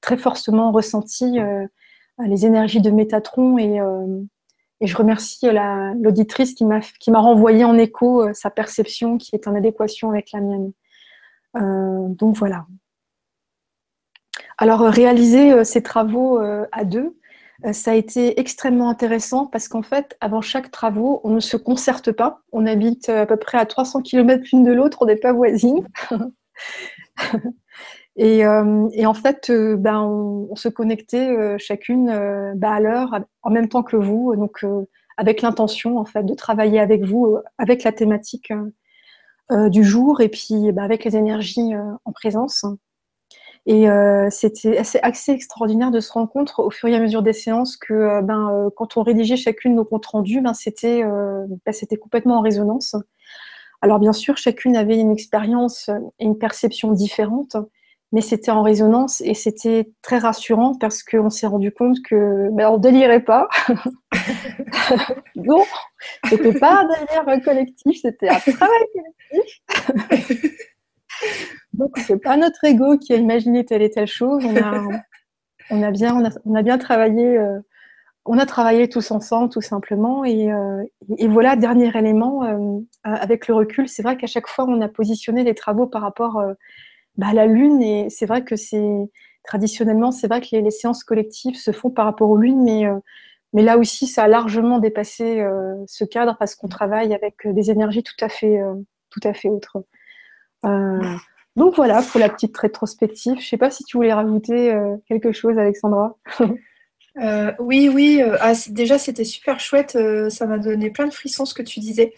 très 0.00 0.16
fortement 0.16 0.72
ressenti 0.72 1.38
les 2.26 2.46
énergies 2.46 2.80
de 2.80 2.90
Métatron 2.90 3.58
et, 3.58 3.80
je 4.84 4.96
remercie 4.96 5.48
l'auditrice 6.00 6.54
qui 6.54 6.64
m'a 6.64 7.20
renvoyé 7.20 7.64
en 7.64 7.78
écho 7.78 8.32
sa 8.34 8.50
perception 8.50 9.16
qui 9.16 9.36
est 9.36 9.46
en 9.46 9.54
adéquation 9.54 10.10
avec 10.10 10.32
la 10.32 10.40
mienne. 10.40 10.72
donc 11.54 12.36
voilà. 12.36 12.66
Alors, 14.58 14.82
euh, 14.82 14.90
réaliser 14.90 15.52
euh, 15.52 15.64
ces 15.64 15.82
travaux 15.82 16.40
euh, 16.40 16.66
à 16.72 16.84
deux, 16.84 17.16
ça 17.72 17.92
a 17.92 17.94
été 17.94 18.40
extrêmement 18.40 18.88
intéressant 18.88 19.46
parce 19.46 19.68
qu'en 19.68 19.82
fait, 19.82 20.16
avant 20.20 20.40
chaque 20.40 20.72
travaux, 20.72 21.20
on 21.22 21.30
ne 21.30 21.38
se 21.38 21.56
concerte 21.56 22.10
pas. 22.10 22.40
On 22.50 22.66
habite 22.66 23.08
à 23.08 23.24
peu 23.24 23.36
près 23.36 23.56
à 23.56 23.66
300 23.66 24.02
km 24.02 24.42
l'une 24.52 24.64
de 24.64 24.72
l'autre, 24.72 24.98
on 25.00 25.06
n'est 25.06 25.14
pas 25.14 25.32
voisines. 25.32 25.86
et, 28.16 28.46
en 28.46 29.14
fait, 29.14 29.50
ben, 29.50 30.00
on, 30.00 30.54
se 30.56 30.68
connectait 30.68 31.58
chacune 31.58 32.06
ben, 32.54 32.70
à 32.70 32.80
l'heure, 32.80 33.20
en 33.42 33.50
même 33.50 33.68
temps 33.68 33.82
que 33.82 33.96
vous, 33.96 34.36
donc 34.36 34.64
avec 35.16 35.42
l'intention 35.42 35.98
en 35.98 36.04
fait 36.04 36.24
de 36.24 36.34
travailler 36.34 36.80
avec 36.80 37.04
vous, 37.04 37.38
avec 37.58 37.84
la 37.84 37.92
thématique 37.92 38.52
du 39.50 39.84
jour 39.84 40.20
et 40.20 40.28
puis 40.28 40.72
ben, 40.72 40.82
avec 40.82 41.04
les 41.04 41.16
énergies 41.16 41.72
en 42.04 42.12
présence. 42.12 42.66
Et 43.64 43.88
euh, 43.88 44.28
c'était 44.30 44.76
assez, 44.76 45.32
extraordinaire 45.32 45.92
de 45.92 46.00
se 46.00 46.12
rendre 46.12 46.28
compte 46.28 46.52
au 46.58 46.70
fur 46.70 46.88
et 46.88 46.96
à 46.96 47.00
mesure 47.00 47.22
des 47.22 47.32
séances 47.32 47.76
que 47.76 47.94
euh, 47.94 48.20
ben, 48.20 48.50
euh, 48.50 48.70
quand 48.74 48.96
on 48.96 49.02
rédigeait 49.02 49.36
chacune 49.36 49.76
nos 49.76 49.84
comptes 49.84 50.06
rendus, 50.06 50.40
ben, 50.40 50.52
c'était 50.52 51.02
ben, 51.04 51.98
complètement 52.00 52.38
en 52.38 52.40
résonance. 52.40 52.96
Alors 53.80 54.00
bien 54.00 54.12
sûr, 54.12 54.36
chacune 54.36 54.76
avait 54.76 54.98
une 54.98 55.12
expérience 55.12 55.90
et 56.18 56.24
une 56.24 56.38
perception 56.38 56.92
différente, 56.92 57.56
mais 58.12 58.20
c'était 58.20 58.50
en 58.50 58.62
résonance 58.62 59.22
et 59.22 59.34
c'était 59.34 59.90
très 60.02 60.18
rassurant 60.18 60.76
parce 60.78 61.02
qu'on 61.02 61.30
s'est 61.30 61.46
rendu 61.46 61.72
compte 61.72 61.96
que 62.02 62.50
ben, 62.52 62.68
on 62.68 62.76
délirait 62.76 63.24
pas. 63.24 63.48
non, 65.36 65.64
c'était 66.28 66.52
pas 66.58 66.82
un 66.82 66.88
délire 66.88 67.44
collectif, 67.44 68.00
c'était 68.02 68.28
un 68.28 68.38
travail 68.38 68.84
collectif. 69.30 70.58
Donc 71.72 71.96
c'est 71.98 72.18
pas 72.18 72.36
notre 72.36 72.62
ego 72.64 72.98
qui 72.98 73.14
a 73.14 73.16
imaginé 73.16 73.64
telle 73.64 73.82
et 73.82 73.90
telle 73.90 74.06
chose. 74.06 74.44
On 74.44 74.56
a, 74.56 74.84
on 75.70 75.82
a 75.82 75.90
bien, 75.90 76.22
on 76.44 76.54
a, 76.54 76.62
bien 76.62 76.76
travaillé. 76.76 77.38
Euh, 77.38 77.60
on 78.24 78.38
a 78.38 78.46
travaillé 78.46 78.88
tous 78.88 79.10
ensemble, 79.10 79.48
tout 79.48 79.62
simplement. 79.62 80.24
Et, 80.24 80.52
euh, 80.52 80.84
voilà, 81.28 81.56
dernier 81.56 81.96
élément, 81.96 82.44
euh, 82.44 82.78
avec 83.04 83.48
le 83.48 83.54
recul, 83.54 83.88
c'est 83.88 84.02
vrai 84.02 84.16
qu'à 84.16 84.26
chaque 84.26 84.48
fois, 84.48 84.66
on 84.68 84.80
a 84.80 84.88
positionné 84.88 85.44
les 85.44 85.54
travaux 85.54 85.86
par 85.86 86.02
rapport 86.02 86.40
bah, 87.16 87.32
la 87.32 87.46
Lune, 87.46 87.82
et 87.82 88.10
c'est 88.10 88.26
vrai 88.26 88.44
que 88.44 88.56
c'est 88.56 89.10
traditionnellement, 89.44 90.12
c'est 90.12 90.28
vrai 90.28 90.40
que 90.40 90.56
les, 90.56 90.70
séances 90.70 91.04
collectives 91.04 91.56
se 91.56 91.72
font 91.72 91.90
par 91.90 92.06
rapport 92.06 92.30
aux 92.30 92.36
lunes, 92.36 92.62
mais, 92.62 92.86
euh, 92.86 92.98
mais 93.52 93.62
là 93.62 93.78
aussi, 93.78 94.06
ça 94.06 94.24
a 94.24 94.28
largement 94.28 94.78
dépassé 94.78 95.40
euh, 95.40 95.74
ce 95.86 96.04
cadre 96.04 96.36
parce 96.38 96.54
qu'on 96.54 96.68
travaille 96.68 97.14
avec 97.14 97.46
des 97.46 97.70
énergies 97.70 98.02
tout 98.02 98.24
à 98.24 98.28
fait, 98.28 98.60
euh, 98.60 98.74
tout 99.10 99.20
à 99.24 99.34
fait 99.34 99.48
autres. 99.48 99.84
donc 101.56 101.74
voilà 101.76 102.02
pour 102.02 102.20
la 102.20 102.28
petite 102.28 102.56
rétrospective. 102.56 103.40
Je 103.40 103.48
sais 103.48 103.58
pas 103.58 103.70
si 103.70 103.84
tu 103.84 103.96
voulais 103.96 104.12
rajouter 104.12 104.74
quelque 105.06 105.32
chose, 105.32 105.58
Alexandra. 105.58 106.16
oui, 107.58 107.88
oui. 107.88 108.22
Ah, 108.40 108.52
déjà, 108.68 108.98
c'était 108.98 109.24
super 109.24 109.60
chouette. 109.60 109.98
ça 110.28 110.46
m'a 110.46 110.58
donné 110.58 110.90
plein 110.90 111.06
de 111.06 111.14
frissons 111.14 111.44
ce 111.44 111.54
que 111.54 111.62
tu 111.62 111.80
disais. 111.80 112.12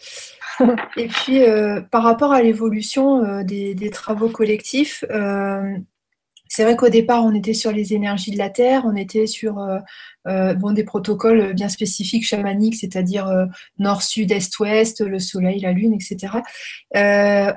Et 0.96 1.08
puis, 1.08 1.42
euh, 1.42 1.80
par 1.80 2.02
rapport 2.02 2.32
à 2.32 2.42
l'évolution 2.42 3.24
euh, 3.24 3.42
des, 3.42 3.90
travaux 3.90 4.28
collectifs, 4.28 5.04
euh, 5.10 5.76
c'est 6.54 6.62
vrai 6.62 6.76
qu'au 6.76 6.88
départ, 6.88 7.25
on 7.25 7.34
était 7.34 7.54
sur 7.54 7.73
les 7.73 7.94
énergies 7.94 8.30
de 8.30 8.38
la 8.38 8.50
Terre, 8.50 8.82
on 8.87 8.94
était 8.94 9.26
sur 9.26 9.56
bon, 10.25 10.73
des 10.73 10.84
protocoles 10.84 11.52
bien 11.52 11.68
spécifiques 11.68 12.26
chamaniques, 12.26 12.76
c'est-à-dire 12.76 13.28
nord, 13.78 14.02
sud, 14.02 14.30
est, 14.30 14.58
ouest, 14.58 15.00
le 15.00 15.18
soleil, 15.18 15.61
la 15.61 15.73
lune, 15.73 15.94
etc. 15.94 16.38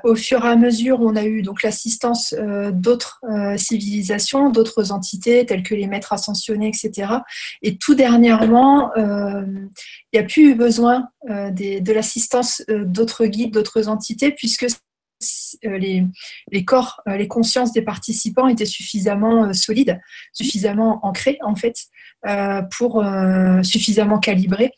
au 0.04 0.14
fur 0.16 0.44
et 0.44 0.48
à 0.48 0.56
mesure, 0.56 1.00
on 1.00 1.16
a 1.16 1.24
eu 1.24 1.42
donc 1.42 1.62
l'assistance 1.62 2.34
d'autres 2.72 3.20
civilisations, 3.56 4.50
d'autres 4.50 4.90
entités 4.90 5.46
telles 5.46 5.62
que 5.62 5.74
les 5.74 5.86
maîtres 5.86 6.12
ascensionnés, 6.12 6.68
etc. 6.68 7.12
Et 7.62 7.76
tout 7.76 7.94
dernièrement, 7.94 8.90
il 8.96 9.68
n'y 10.14 10.20
a 10.20 10.24
plus 10.24 10.50
eu 10.50 10.54
besoin 10.54 11.08
euh, 11.30 11.50
de 11.50 11.92
l'assistance 11.92 12.62
euh, 12.70 12.84
d'autres 12.84 13.26
guides, 13.26 13.52
d'autres 13.52 13.88
entités, 13.88 14.30
puisque 14.30 14.66
euh, 15.64 15.78
les, 15.78 16.64
corps, 16.64 17.00
les 17.06 17.28
consciences 17.28 17.72
des 17.72 17.82
participants 17.82 18.48
étaient 18.48 18.66
suffisamment 18.66 19.52
solides, 19.52 20.00
suffisamment 20.32 21.00
ancrés 21.02 21.38
en 21.42 21.56
fait, 21.56 21.74
pour 22.76 23.04
suffisamment 23.62 24.18
calibrés 24.18 24.72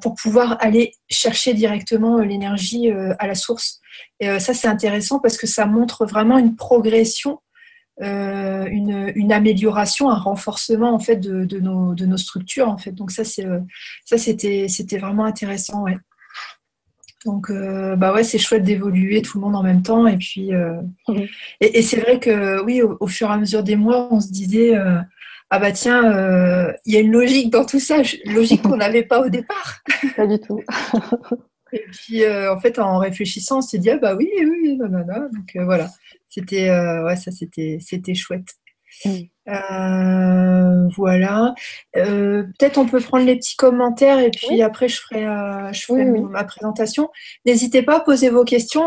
pour 0.00 0.14
pouvoir 0.14 0.56
aller 0.60 0.92
chercher 1.10 1.52
directement 1.54 2.18
l'énergie 2.20 2.88
à 2.90 3.26
la 3.26 3.34
source. 3.34 3.80
Et 4.20 4.38
ça, 4.38 4.54
c'est 4.54 4.68
intéressant 4.68 5.18
parce 5.18 5.36
que 5.36 5.46
ça 5.46 5.66
montre 5.66 6.06
vraiment 6.06 6.38
une 6.38 6.54
progression 6.56 7.40
euh, 8.02 8.66
une, 8.66 9.32
amélioration, 9.32 10.10
un 10.10 10.18
renforcement 10.18 10.92
en 10.92 10.98
fait 10.98 11.16
de, 11.16 11.58
nos, 11.60 12.16
structures 12.18 12.68
en 12.68 12.76
fait. 12.76 12.92
Donc 12.92 13.10
ça 13.10 13.22
euh, 13.42 13.60
c'était 14.04 14.98
vraiment 14.98 15.24
intéressant. 15.24 15.86
Donc 17.26 17.50
euh, 17.50 17.96
bah 17.96 18.14
ouais 18.14 18.24
c'est 18.24 18.38
chouette 18.38 18.62
d'évoluer 18.62 19.20
tout 19.20 19.38
le 19.38 19.44
monde 19.44 19.56
en 19.56 19.62
même 19.62 19.82
temps 19.82 20.06
et 20.06 20.16
puis 20.16 20.50
et, 21.60 21.82
c'est 21.82 22.00
vrai 22.00 22.18
que 22.18 22.62
oui 22.62 22.80
au, 22.82 23.06
fur 23.06 23.28
et 23.28 23.32
à 23.32 23.36
mesure 23.36 23.62
des 23.62 23.76
mois 23.76 24.08
on 24.10 24.20
se 24.20 24.30
disait 24.30 24.74
ah 25.50 25.58
bah 25.58 25.72
tiens 25.72 26.02
il 26.86 26.94
y 26.94 26.96
a 26.96 27.00
une 27.00 27.12
logique 27.12 27.50
dans 27.50 27.64
tout 27.64 27.80
ça 27.80 27.96
logique 28.24 28.62
qu'on 28.62 28.78
n'avait 28.78 29.02
pas 29.02 29.20
au 29.20 29.28
départ. 29.28 29.82
Pas 30.16 30.26
du 30.26 30.38
tout. 30.38 30.62
Et 31.72 31.82
puis, 31.90 32.22
en 32.24 32.58
fait, 32.60 32.78
en 32.78 32.98
réfléchissant, 32.98 33.58
on 33.58 33.60
s'est 33.60 33.78
dit, 33.78 33.90
ah 33.90 33.98
bah 33.98 34.14
oui, 34.14 34.30
oui, 34.38 34.76
non, 34.76 34.88
non, 34.88 35.04
non. 35.04 35.22
Donc, 35.22 35.64
voilà. 35.64 35.90
C'était 36.36 36.68
euh, 36.68 37.02
ouais, 37.04 37.16
ça 37.16 37.30
c'était 37.30 37.78
c'était 37.80 38.14
chouette. 38.14 38.56
Mm. 39.04 39.10
Euh, 39.48 40.88
voilà. 40.96 41.54
Euh, 41.96 42.44
peut-être 42.58 42.78
on 42.78 42.86
peut 42.86 43.00
prendre 43.00 43.24
les 43.24 43.36
petits 43.36 43.56
commentaires 43.56 44.18
et 44.18 44.30
puis 44.30 44.60
après 44.62 44.88
je 44.88 45.00
ferai, 45.00 45.22
je 45.72 45.82
ferai 45.82 46.04
ma 46.04 46.44
présentation. 46.44 47.10
N'hésitez 47.44 47.82
pas 47.82 47.98
à 47.98 48.00
poser 48.00 48.28
vos 48.28 48.44
questions 48.44 48.86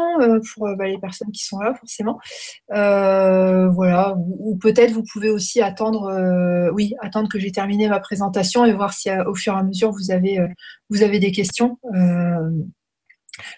pour 0.54 0.70
bah, 0.75 0.88
les 0.88 0.98
personnes 0.98 1.32
qui 1.32 1.46
sont 1.46 1.60
là 1.60 1.74
forcément. 1.74 2.20
voilà. 2.70 4.16
Ou, 4.18 4.58
peut-être 4.58 4.92
vous 4.92 5.04
pouvez 5.04 5.30
aussi 5.30 5.62
attendre, 5.62 6.72
oui, 6.74 6.94
attendre 7.01 7.30
que 7.30 7.39
j'ai 7.39 7.51
terminé 7.51 7.88
ma 7.88 8.00
présentation 8.00 8.66
et 8.66 8.74
voir 8.74 8.94
si 8.94 9.10
au 9.12 9.36
fur 9.36 9.54
et 9.54 9.58
à 9.58 9.63
mesure 9.63 9.92
vous 9.92 10.12
avez 10.12 10.39
vous 10.89 11.04
avez 11.04 11.20
des 11.20 11.32
questions. 11.32 11.78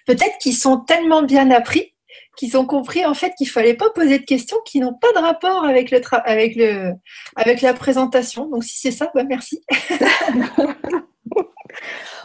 peut-être 0.05 0.38
qu'ils 0.39 0.55
sont 0.55 0.77
tellement 0.77 1.24
bien 1.24 1.50
appris 1.51 1.93
qu'ils 2.38 2.58
ont 2.58 2.65
compris 2.65 3.06
en 3.06 3.13
fait 3.13 3.34
qu'il 3.38 3.50
fallait 3.50 3.74
pas 3.74 3.89
poser 3.89 4.20
de 4.20 4.25
questions 4.25 4.58
qui 4.65 4.80
n'ont 4.80 4.94
pas 4.94 5.12
de 5.13 5.20
rapport 5.20 5.65
avec 5.65 5.91
le 5.91 6.01
avec 6.25 6.56
le 6.56 6.94
avec 7.36 7.62
la 7.62 7.74
présentation. 7.74 8.48
Donc 8.48 8.63
si 8.63 8.80
c'est 8.80 8.91
ça, 8.91 9.12
bah 9.13 9.24
merci. 9.24 9.63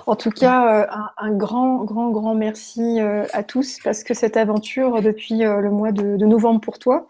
en 0.06 0.16
tout 0.16 0.30
cas, 0.30 0.82
euh, 0.82 0.86
un, 1.18 1.32
grand, 1.32 1.84
grand, 1.84 2.10
grand 2.10 2.34
merci 2.34 3.00
euh, 3.00 3.24
à 3.32 3.42
tous 3.42 3.78
parce 3.82 4.04
que 4.04 4.14
cette 4.14 4.36
aventure 4.36 5.02
depuis 5.02 5.44
euh, 5.44 5.60
le 5.60 5.70
mois 5.70 5.92
de, 5.92 6.16
novembre 6.24 6.60
pour 6.60 6.78
toi, 6.78 7.08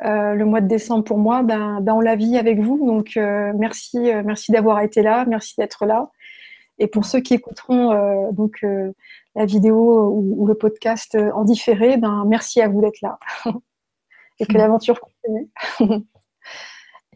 le 0.00 0.44
mois 0.44 0.60
de 0.60 0.68
décembre 0.68 1.04
pour 1.04 1.18
moi, 1.18 1.42
ben, 1.42 1.80
ben 1.80 1.94
on 1.94 2.00
la 2.00 2.14
vit 2.14 2.38
avec 2.38 2.60
vous. 2.60 2.86
Donc 2.86 3.16
merci, 3.16 3.98
merci 4.24 4.52
d'avoir 4.52 4.80
été 4.80 5.02
là, 5.02 5.24
merci 5.26 5.54
d'être 5.58 5.86
là. 5.86 6.10
Et 6.78 6.86
pour 6.86 7.04
ceux 7.04 7.18
qui 7.18 7.34
écouteront 7.34 8.30
donc 8.30 8.64
la 9.38 9.46
vidéo 9.46 10.10
ou, 10.10 10.46
le 10.46 10.54
podcast 10.54 11.16
en 11.34 11.44
différé, 11.44 11.96
ben, 11.96 12.24
merci 12.26 12.60
à 12.60 12.68
vous 12.68 12.80
d'être 12.80 13.00
là 13.00 13.18
et 14.40 14.46
que 14.46 14.56
l'aventure 14.56 15.00
continue. 15.00 15.50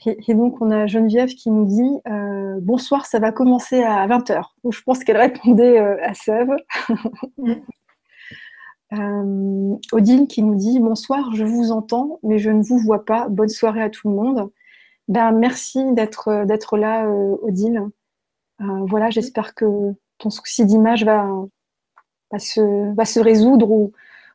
et, 0.07 0.35
donc, 0.35 0.61
on 0.61 0.71
a 0.71 0.87
Geneviève 0.87 1.29
qui 1.29 1.51
nous 1.51 1.67
dit 1.67 2.01
euh, 2.09 2.59
Bonsoir, 2.61 3.07
ça 3.07 3.19
va 3.19 3.33
commencer 3.33 3.83
à 3.83 4.07
20h. 4.07 4.43
Donc, 4.65 4.73
je 4.73 4.83
pense 4.83 5.05
qu'elle 5.05 5.17
répondait 5.17 5.79
euh, 5.79 5.97
à 6.03 6.15
Sève. 6.15 6.55
Euh, 8.95 9.75
Odile 9.91 10.27
qui 10.29 10.43
nous 10.43 10.55
dit 10.55 10.79
Bonsoir, 10.79 11.35
je 11.35 11.45
vous 11.45 11.73
entends, 11.73 12.19
mais 12.23 12.39
je 12.39 12.51
ne 12.51 12.63
vous 12.63 12.77
vois 12.77 13.07
pas. 13.07 13.27
Bonne 13.31 13.49
soirée 13.49 13.81
à 13.81 13.89
tout 13.89 14.11
le 14.11 14.15
monde. 14.15 14.53
Ben, 15.09 15.33
merci 15.33 15.95
d'être, 15.95 16.45
d'être 16.45 16.77
là, 16.77 17.09
Odile. 17.09 17.89
voilà, 18.59 19.09
j'espère 19.09 19.55
que 19.55 19.65
ton 20.19 20.29
souci 20.29 20.67
d'image 20.67 21.07
va, 21.07 21.27
va 22.33 22.39
se, 22.39 22.95
va 22.95 23.05
se 23.05 23.21
résoudre 23.21 23.71
ou 23.71 23.93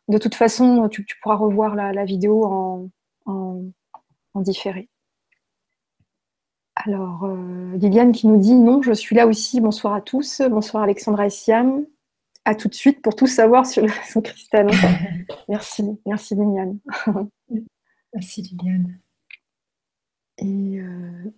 de 0.07 0.17
toute 0.17 0.35
façon, 0.35 0.87
tu, 0.87 1.05
pourras 1.21 1.35
revoir 1.35 1.75
la, 1.75 2.05
vidéo 2.05 2.45
en, 2.45 2.89
en, 3.25 4.41
différé. 4.41 4.87
Alors, 6.75 7.25
euh, 7.25 7.75
Liliane 7.75 8.11
qui 8.11 8.27
nous 8.27 8.37
dit 8.37 8.55
non, 8.55 8.81
je 8.81 8.93
suis 8.93 9.15
là 9.15 9.27
aussi. 9.27 9.59
Bonsoir 9.59 9.95
à 9.95 10.01
tous. 10.01 10.41
Bonsoir 10.41 10.83
Alexandra 10.83 11.25
et 11.25 11.31
Siam. 11.31 11.85
À 12.45 12.55
tout 12.55 12.69
de 12.69 12.75
suite 12.75 13.01
pour 13.01 13.15
tout 13.15 13.27
savoir 13.27 13.65
sur 13.65 13.81
le 13.81 13.89
son 14.07 14.21
cristal. 14.21 14.69
merci, 15.49 15.83
merci 16.05 16.35
Liliane. 16.35 16.77
merci 18.13 18.43
Liliane. 18.43 18.99
Et 20.37 20.79
euh, 20.79 21.33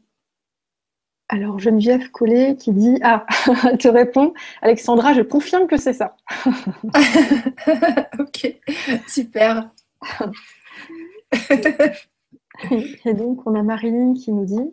alors 1.29 1.59
Geneviève 1.59 2.09
Collet 2.09 2.55
qui 2.55 2.73
dit 2.73 2.97
Ah, 3.03 3.25
te 3.79 3.87
répond 3.87 4.33
Alexandra, 4.61 5.13
je 5.13 5.21
confirme 5.21 5.67
que 5.67 5.77
c'est 5.77 5.93
ça. 5.93 6.17
ok, 8.19 8.55
super. 9.07 9.69
Et 13.05 13.13
donc 13.13 13.45
on 13.45 13.55
a 13.55 13.61
Marilyn 13.61 14.15
qui 14.15 14.31
nous 14.31 14.45
dit 14.45 14.71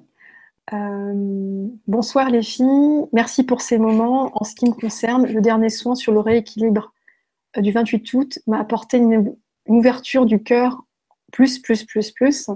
euh, 0.73 1.67
Bonsoir 1.87 2.31
les 2.31 2.43
filles, 2.43 3.05
merci 3.13 3.45
pour 3.45 3.61
ces 3.61 3.79
moments. 3.79 4.31
En 4.35 4.45
ce 4.45 4.55
qui 4.55 4.65
me 4.65 4.75
concerne, 4.75 5.27
le 5.27 5.41
dernier 5.43 5.69
soin 5.69 5.95
sur 5.95 6.13
le 6.13 6.21
rééquilibre 6.21 6.95
euh, 7.59 7.61
du 7.61 7.71
28 7.71 8.13
août 8.15 8.39
m'a 8.47 8.59
apporté 8.59 8.97
une, 8.97 9.37
ouverture 9.69 10.27
du 10.27 10.43
cœur 10.43 10.85
plus, 11.33 11.59
plus, 11.59 11.85
plus, 11.85 12.13
plus. 12.13 12.51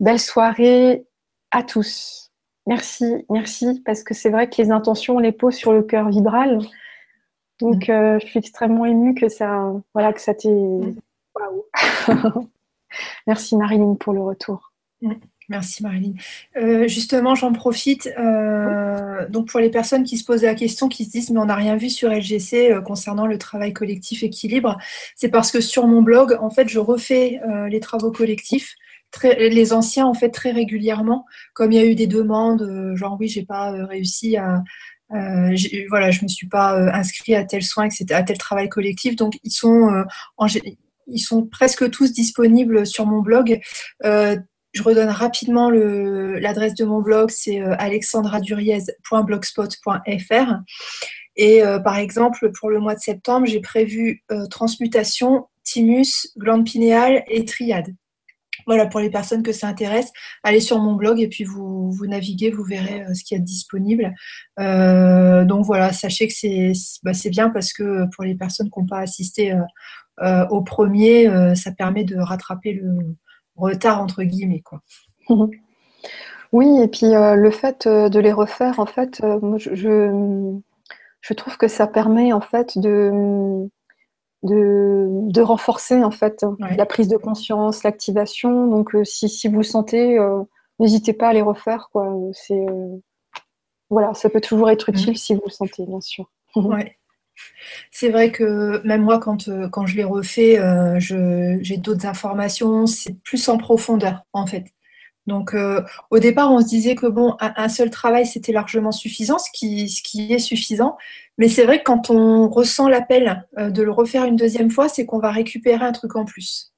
Belle 0.00 0.20
soirée 0.20 1.06
à 1.50 1.62
tous. 1.62 2.31
Merci, 2.66 3.26
merci, 3.28 3.82
parce 3.84 4.04
que 4.04 4.14
c'est 4.14 4.30
vrai 4.30 4.48
que 4.48 4.62
les 4.62 4.70
intentions, 4.70 5.16
on 5.16 5.18
les 5.18 5.32
pose 5.32 5.54
sur 5.54 5.72
le 5.72 5.82
cœur 5.82 6.08
vibral. 6.08 6.60
Donc, 7.60 7.88
mm. 7.88 7.92
euh, 7.92 8.18
je 8.20 8.26
suis 8.26 8.38
extrêmement 8.38 8.86
émue 8.86 9.14
que 9.14 9.28
ça, 9.28 9.72
voilà, 9.94 10.12
que 10.12 10.20
ça 10.20 10.34
t'ait. 10.34 10.48
Mm. 10.48 10.96
merci 13.26 13.56
Marilyn 13.56 13.94
pour 13.94 14.12
le 14.12 14.20
retour. 14.20 14.72
Mm. 15.00 15.14
Merci 15.48 15.82
Marilyn. 15.82 16.12
Euh, 16.56 16.86
justement, 16.86 17.34
j'en 17.34 17.52
profite. 17.52 18.08
Euh, 18.16 19.28
donc 19.28 19.48
pour 19.48 19.58
les 19.58 19.70
personnes 19.70 20.04
qui 20.04 20.16
se 20.16 20.24
posent 20.24 20.44
la 20.44 20.54
question, 20.54 20.88
qui 20.88 21.04
se 21.04 21.10
disent 21.10 21.30
mais 21.30 21.40
on 21.40 21.46
n'a 21.46 21.56
rien 21.56 21.76
vu 21.76 21.90
sur 21.90 22.10
LGC 22.10 22.80
concernant 22.86 23.26
le 23.26 23.38
travail 23.38 23.72
collectif 23.72 24.22
équilibre, 24.22 24.78
c'est 25.16 25.28
parce 25.28 25.50
que 25.50 25.60
sur 25.60 25.88
mon 25.88 26.00
blog, 26.00 26.38
en 26.40 26.48
fait, 26.48 26.68
je 26.68 26.78
refais 26.78 27.40
les 27.68 27.80
travaux 27.80 28.12
collectifs 28.12 28.76
les 29.24 29.72
anciens 29.72 30.06
en 30.06 30.14
fait 30.14 30.30
très 30.30 30.52
régulièrement, 30.52 31.26
comme 31.54 31.72
il 31.72 31.78
y 31.78 31.80
a 31.80 31.86
eu 31.86 31.94
des 31.94 32.06
demandes, 32.06 32.94
genre 32.94 33.16
oui, 33.18 33.28
j'ai 33.28 33.44
pas 33.44 33.72
réussi 33.86 34.36
à, 34.36 34.62
voilà, 35.88 36.10
je 36.10 36.22
me 36.22 36.28
suis 36.28 36.48
pas 36.48 36.76
inscrit 36.94 37.34
à 37.34 37.44
tel 37.44 37.62
soin, 37.62 37.88
à 38.10 38.22
tel 38.22 38.38
travail 38.38 38.68
collectif, 38.68 39.16
donc 39.16 39.34
ils 39.44 39.52
sont 39.52 40.04
ils 41.08 41.20
sont 41.20 41.46
presque 41.46 41.90
tous 41.90 42.12
disponibles 42.12 42.86
sur 42.86 43.06
mon 43.06 43.20
blog. 43.20 43.60
Je 44.72 44.82
redonne 44.82 45.10
rapidement 45.10 45.70
l'adresse 45.70 46.74
de 46.74 46.84
mon 46.84 47.00
blog, 47.02 47.30
c'est 47.30 47.60
euh, 47.60 47.76
alexandraduriez.blogspot.fr. 47.78 50.54
Et 51.36 51.62
euh, 51.62 51.78
par 51.78 51.98
exemple, 51.98 52.50
pour 52.58 52.70
le 52.70 52.78
mois 52.78 52.94
de 52.94 53.00
septembre, 53.00 53.46
j'ai 53.46 53.60
prévu 53.60 54.22
euh, 54.30 54.46
transmutation, 54.46 55.46
thymus, 55.62 56.32
glande 56.38 56.64
pinéale 56.64 57.22
et 57.28 57.44
triade. 57.44 57.94
Voilà, 58.66 58.86
pour 58.86 59.00
les 59.00 59.10
personnes 59.10 59.42
que 59.42 59.52
ça 59.52 59.68
intéresse, 59.68 60.10
allez 60.42 60.60
sur 60.60 60.78
mon 60.78 60.94
blog 60.94 61.20
et 61.20 61.28
puis 61.28 61.44
vous, 61.44 61.90
vous 61.92 62.06
naviguez, 62.06 62.50
vous 62.50 62.64
verrez 62.64 63.04
ce 63.14 63.24
qu'il 63.24 63.36
y 63.36 63.40
a 63.40 63.42
disponible. 63.42 64.14
donc 64.58 65.64
voilà, 65.64 65.92
sachez 65.92 66.28
que 66.28 66.34
c'est 66.34 66.72
bah, 67.02 67.12
bien 67.30 67.50
parce 67.50 67.72
que 67.72 68.06
pour 68.14 68.24
les 68.24 68.34
personnes 68.34 68.70
qui 68.70 68.78
n'ont 68.78 68.86
pas 68.86 69.00
assisté 69.00 69.56
au 70.50 70.62
premier, 70.62 71.54
ça 71.54 71.72
permet 71.72 72.04
de 72.04 72.16
rattraper 72.16 72.74
le, 72.74 73.16
retard 73.56 74.00
entre 74.00 74.22
guillemets. 74.22 74.62
Oui, 76.52 76.82
et 76.82 76.88
puis 76.88 77.14
euh, 77.14 77.34
le 77.34 77.50
fait 77.50 77.86
euh, 77.86 78.10
de 78.10 78.20
les 78.20 78.30
refaire, 78.30 78.78
en 78.78 78.84
fait, 78.84 79.22
euh, 79.24 79.56
je, 79.56 79.74
je, 81.22 81.32
trouve 81.32 81.56
que 81.56 81.66
ça 81.66 81.86
permet 81.86 82.34
en 82.34 82.42
fait 82.42 82.76
de, 82.76 83.70
de, 84.42 85.40
renforcer 85.40 86.02
en 86.02 86.10
fait 86.10 86.44
la 86.58 86.86
prise 86.86 87.08
de 87.08 87.16
conscience, 87.16 87.82
l'activation. 87.82 88.66
Donc 88.68 88.96
si, 89.04 89.28
si, 89.28 89.48
vous 89.48 89.58
le 89.58 89.62
sentez, 89.62 90.18
n'hésitez 90.78 91.12
pas 91.12 91.28
à 91.28 91.32
les 91.32 91.42
refaire. 91.42 91.88
Quoi. 91.92 92.12
C'est, 92.32 92.66
voilà, 93.90 94.14
ça 94.14 94.30
peut 94.30 94.40
toujours 94.40 94.70
être 94.70 94.88
utile 94.88 95.12
mmh. 95.12 95.16
si 95.16 95.34
vous 95.34 95.42
le 95.44 95.52
sentez, 95.52 95.86
bien 95.86 96.00
sûr. 96.00 96.30
Ouais. 96.56 96.98
C'est 97.90 98.10
vrai 98.10 98.30
que 98.30 98.86
même 98.86 99.02
moi, 99.02 99.18
quand, 99.18 99.48
euh, 99.48 99.68
quand 99.68 99.86
je 99.86 99.96
les 99.96 100.04
refais, 100.04 100.58
euh, 100.58 100.98
j'ai 100.98 101.76
d'autres 101.78 102.06
informations, 102.06 102.86
c'est 102.86 103.14
plus 103.22 103.48
en 103.48 103.58
profondeur 103.58 104.24
en 104.32 104.46
fait. 104.46 104.66
Donc 105.26 105.54
euh, 105.54 105.82
au 106.10 106.18
départ, 106.18 106.50
on 106.50 106.60
se 106.60 106.66
disait 106.66 106.94
que 106.94 107.06
bon, 107.06 107.36
un, 107.40 107.68
seul 107.68 107.90
travail, 107.90 108.26
c'était 108.26 108.52
largement 108.52 108.92
suffisant, 108.92 109.38
ce 109.38 109.50
qui, 109.52 109.88
ce 109.88 110.02
qui 110.02 110.32
est 110.32 110.38
suffisant. 110.38 110.96
Mais 111.38 111.48
c'est 111.48 111.64
vrai 111.64 111.78
que 111.78 111.84
quand 111.84 112.10
on 112.10 112.48
ressent 112.48 112.88
l'appel 112.88 113.46
de 113.56 113.82
le 113.82 113.90
refaire 113.90 114.24
une 114.24 114.36
deuxième 114.36 114.70
fois, 114.70 114.88
c'est 114.88 115.06
qu'on 115.06 115.18
va 115.18 115.30
récupérer 115.30 115.84
un 115.84 115.92
truc 115.92 116.16
en 116.16 116.24
plus. 116.24 116.72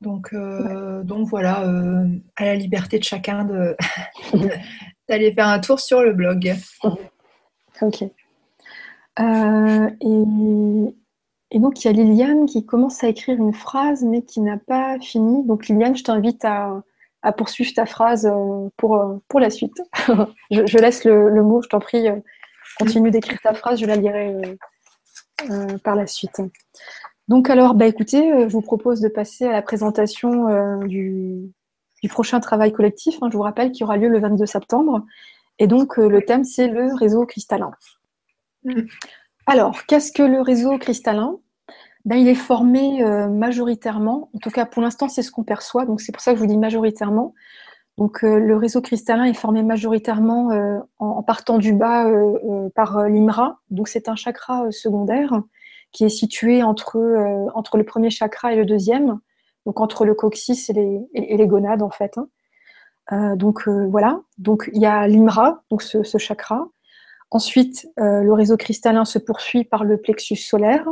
Donc, 0.00 0.34
donc 1.04 1.28
voilà, 1.28 1.64
à 2.36 2.44
la 2.44 2.56
liberté 2.56 2.98
de 2.98 3.04
chacun 3.04 3.44
d'aller 5.08 5.32
faire 5.32 5.48
un 5.48 5.60
tour 5.60 5.80
sur 5.80 6.02
le 6.02 6.12
blog. 6.12 6.54
Ok. 7.80 8.04
Euh, 9.20 9.90
et, 11.54 11.60
donc, 11.60 11.84
il 11.84 11.86
y 11.86 11.90
a 11.90 11.92
Liliane 11.92 12.46
qui 12.46 12.66
commence 12.66 13.04
à 13.04 13.08
écrire 13.08 13.38
une 13.38 13.54
phrase, 13.54 14.02
mais 14.02 14.22
qui 14.22 14.40
n'a 14.40 14.58
pas 14.58 14.98
fini. 15.00 15.44
Donc, 15.44 15.68
Liliane, 15.68 15.96
je 15.96 16.02
t'invite 16.02 16.44
à, 16.44 16.82
poursuivre 17.36 17.72
ta 17.72 17.86
phrase 17.86 18.26
euh, 18.26 18.68
pour, 18.76 18.96
euh, 18.96 19.16
pour 19.28 19.40
la 19.40 19.50
suite. 19.50 19.80
je, 20.50 20.78
laisse 20.78 21.04
le, 21.04 21.42
mot, 21.42 21.62
je 21.62 21.68
t'en 21.68 21.78
prie, 21.78 22.06
continue 22.78 23.10
d'écrire 23.10 23.40
ta 23.40 23.54
phrase, 23.54 23.80
je 23.80 23.86
la 23.86 23.96
lirai 23.96 24.58
par 25.84 25.96
la 25.96 26.06
suite. 26.06 26.42
Donc, 27.28 27.48
alors, 27.48 27.74
bah, 27.74 27.86
écoutez, 27.86 28.48
je 28.48 28.52
vous 28.52 28.60
propose 28.60 29.00
de 29.00 29.08
passer 29.08 29.46
à 29.46 29.52
la 29.52 29.62
présentation 29.62 30.80
du, 30.86 31.52
prochain 32.10 32.40
travail 32.40 32.72
collectif. 32.72 33.16
Hein. 33.22 33.28
je 33.30 33.36
vous 33.36 33.42
rappelle 33.42 33.72
qu'il 33.72 33.84
aura 33.84 33.96
lieu 33.96 34.08
le 34.08 34.18
22 34.18 34.44
septembre. 34.44 35.06
Et 35.58 35.66
donc, 35.66 35.96
le 35.96 36.20
thème, 36.22 36.44
c'est 36.44 36.68
le 36.68 36.94
réseau 36.94 37.24
cristallin. 37.24 37.70
Alors, 39.46 39.84
qu'est-ce 39.86 40.10
que 40.12 40.22
le 40.22 40.40
réseau 40.40 40.78
cristallin? 40.78 41.38
Ben, 42.04 42.16
Il 42.16 42.28
est 42.28 42.34
formé 42.34 43.02
euh, 43.02 43.28
majoritairement, 43.28 44.30
en 44.34 44.38
tout 44.38 44.50
cas 44.50 44.66
pour 44.66 44.82
l'instant 44.82 45.08
c'est 45.08 45.22
ce 45.22 45.30
qu'on 45.30 45.44
perçoit, 45.44 45.86
donc 45.86 46.00
c'est 46.00 46.12
pour 46.12 46.22
ça 46.22 46.32
que 46.32 46.36
je 46.36 46.42
vous 46.42 46.48
dis 46.48 46.58
majoritairement. 46.58 47.34
Donc 47.96 48.24
euh, 48.24 48.38
le 48.38 48.56
réseau 48.56 48.80
cristallin 48.82 49.24
est 49.24 49.34
formé 49.34 49.62
majoritairement 49.62 50.50
euh, 50.50 50.78
en, 50.98 51.22
partant 51.22 51.58
du 51.58 51.72
bas 51.72 52.10
par 52.74 53.08
l'imra, 53.08 53.60
donc 53.70 53.88
c'est 53.88 54.08
un 54.08 54.16
chakra 54.16 54.70
secondaire 54.70 55.42
qui 55.92 56.04
est 56.04 56.08
situé 56.08 56.62
entre, 56.62 56.98
le 56.98 57.84
premier 57.84 58.10
chakra 58.10 58.52
et 58.52 58.56
le 58.56 58.64
deuxième, 58.64 59.20
donc 59.64 59.80
entre 59.80 60.04
le 60.04 60.14
coccyx 60.14 60.70
et 60.70 60.74
les, 61.14 61.46
gonades 61.46 61.82
en 61.82 61.90
fait. 61.90 62.18
Hein. 63.10 63.36
donc 63.36 63.68
voilà, 63.68 64.20
donc 64.38 64.68
il 64.72 64.82
y 64.82 64.86
a 64.86 65.06
l'imra, 65.06 65.62
donc 65.70 65.82
ce 65.82 66.18
chakra, 66.18 66.66
Ensuite, 67.30 67.88
le 67.96 68.32
réseau 68.32 68.56
cristallin 68.56 69.04
se 69.04 69.18
poursuit 69.18 69.64
par 69.64 69.82
le 69.82 69.96
plexus 69.96 70.36
solaire, 70.36 70.86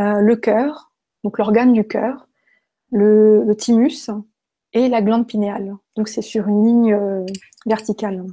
euh, 0.00 0.20
le 0.20 0.36
cœur, 0.36 0.92
donc 1.24 1.38
l'organe 1.38 1.72
du 1.72 1.86
cœur, 1.86 2.28
le, 2.90 3.52
thymus 3.56 4.10
et 4.72 4.88
la 4.88 5.02
glande 5.02 5.26
pinéale. 5.26 5.76
Donc 5.96 6.08
c'est 6.08 6.22
sur 6.22 6.48
une 6.48 6.64
ligne 6.64 6.92
euh, 6.94 7.24
verticale. 7.66 8.24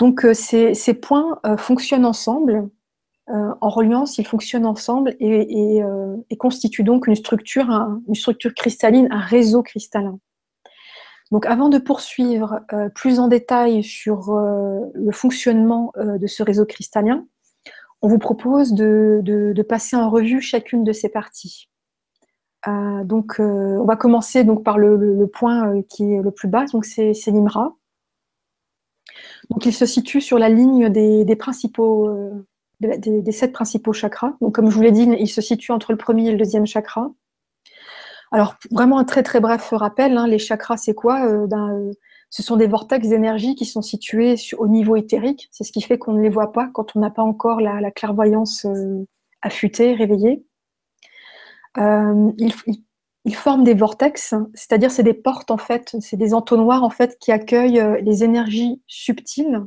Donc 0.00 0.26
ces, 0.32 0.74
points 0.94 1.40
fonctionnent 1.56 2.04
ensemble. 2.04 2.68
en 3.28 3.68
reliance, 3.68 4.18
ils 4.18 4.26
fonctionnent 4.26 4.66
ensemble 4.66 5.14
et, 5.20 5.82
constituent 6.36 6.82
donc 6.82 7.06
une 7.06 7.14
structure, 7.14 7.68
cristalline, 8.56 9.06
un 9.12 9.20
réseau 9.20 9.62
cristallin. 9.62 10.18
Donc 11.34 11.46
avant 11.46 11.68
de 11.68 11.78
poursuivre 11.78 12.60
euh, 12.72 12.88
plus 12.88 13.18
en 13.18 13.28
détail 13.28 13.82
sur 13.82 14.30
euh, 14.30 14.80
le 14.94 15.10
fonctionnement 15.10 15.92
euh, 15.96 16.18
de 16.18 16.28
ce 16.28 16.44
réseau 16.44 16.64
cristallin, 16.64 17.26
on 18.04 18.08
vous 18.08 18.18
propose 18.18 18.74
de, 18.74 19.64
passer 19.66 19.96
en 19.96 20.10
revue 20.10 20.42
chacune 20.42 20.84
de 20.84 20.92
ces 20.92 21.08
parties. 21.08 21.70
donc 22.66 23.36
on 23.38 23.84
va 23.84 23.96
commencer 23.96 24.44
par 24.62 24.76
le, 24.76 25.26
point 25.26 25.80
qui 25.88 26.12
est 26.12 26.20
le 26.20 26.30
plus 26.30 26.48
bas, 26.48 26.66
donc 26.66 26.84
c'est 26.84 27.12
l'IMRA. 27.26 27.74
Donc 29.48 29.64
il 29.64 29.72
se 29.72 29.86
situe 29.86 30.20
sur 30.20 30.38
la 30.38 30.50
ligne 30.50 30.90
des, 30.90 31.24
sept 33.32 33.52
principaux 33.52 33.94
chakras. 33.94 34.34
Comme 34.52 34.70
je 34.70 34.76
vous 34.76 34.82
l'ai 34.82 34.92
dit, 34.92 35.08
il 35.18 35.28
se 35.28 35.40
situe 35.40 35.72
entre 35.72 35.92
le 35.92 35.98
premier 35.98 36.28
et 36.28 36.32
le 36.32 36.38
deuxième 36.38 36.66
chakra. 36.66 37.10
Alors, 38.32 38.56
vraiment 38.70 38.98
un 38.98 39.04
très 39.04 39.22
très 39.22 39.40
bref 39.40 39.70
rappel, 39.72 40.18
hein, 40.18 40.26
les 40.26 40.38
chakras, 40.38 40.76
c'est 40.76 40.94
quoi? 40.94 41.24
Euh, 41.24 41.46
euh, 41.50 41.92
Ce 42.34 42.42
sont 42.42 42.56
des 42.56 42.66
vortex 42.66 43.06
d'énergie 43.06 43.54
qui 43.54 43.64
sont 43.64 43.80
situés 43.80 44.34
au 44.58 44.66
niveau 44.66 44.96
éthérique. 44.96 45.48
C'est 45.52 45.62
ce 45.62 45.70
qui 45.70 45.80
fait 45.80 45.98
qu'on 45.98 46.14
ne 46.14 46.20
les 46.20 46.30
voit 46.30 46.50
pas 46.50 46.68
quand 46.74 46.96
on 46.96 46.98
n'a 46.98 47.10
pas 47.10 47.22
encore 47.22 47.60
la, 47.60 47.92
clairvoyance 47.92 48.64
euh, 48.64 49.06
affûtée, 49.40 49.94
réveillée. 49.94 50.44
ils, 51.76 53.34
forment 53.36 53.62
des 53.62 53.74
vortex, 53.74 54.34
c'est-à-dire 54.52 54.90
c'est 54.90 55.04
des 55.04 55.14
portes 55.14 55.52
en 55.52 55.58
fait, 55.58 55.94
c'est 56.00 56.16
des 56.16 56.34
entonnoirs 56.34 56.82
en 56.82 56.90
fait 56.90 57.16
qui 57.20 57.30
accueillent 57.30 58.02
les 58.02 58.24
énergies 58.24 58.82
subtiles, 58.88 59.62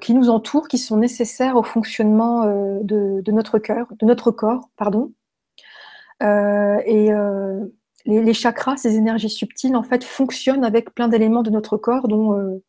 qui 0.00 0.14
nous 0.14 0.30
entourent, 0.30 0.68
qui 0.68 0.78
sont 0.78 0.96
nécessaires 0.96 1.56
au 1.56 1.62
fonctionnement 1.62 2.46
de, 2.80 3.30
notre 3.30 3.58
cœur, 3.58 3.88
de 4.00 4.06
notre 4.06 4.30
corps, 4.30 4.70
pardon. 4.78 5.12
Euh, 6.22 6.80
et 6.86 7.12
euh, 7.12 7.66
les, 8.04 8.34
chakras, 8.34 8.76
ces 8.76 8.96
énergies 8.96 9.30
subtiles, 9.30 9.76
en 9.76 9.82
fait, 9.82 10.04
fonctionnent 10.04 10.64
avec 10.64 10.94
plein 10.94 11.08
d'éléments 11.08 11.42
de 11.42 11.50
notre 11.50 11.76
corps, 11.76 12.08
dont, 12.08 12.32
euh, 12.38 12.62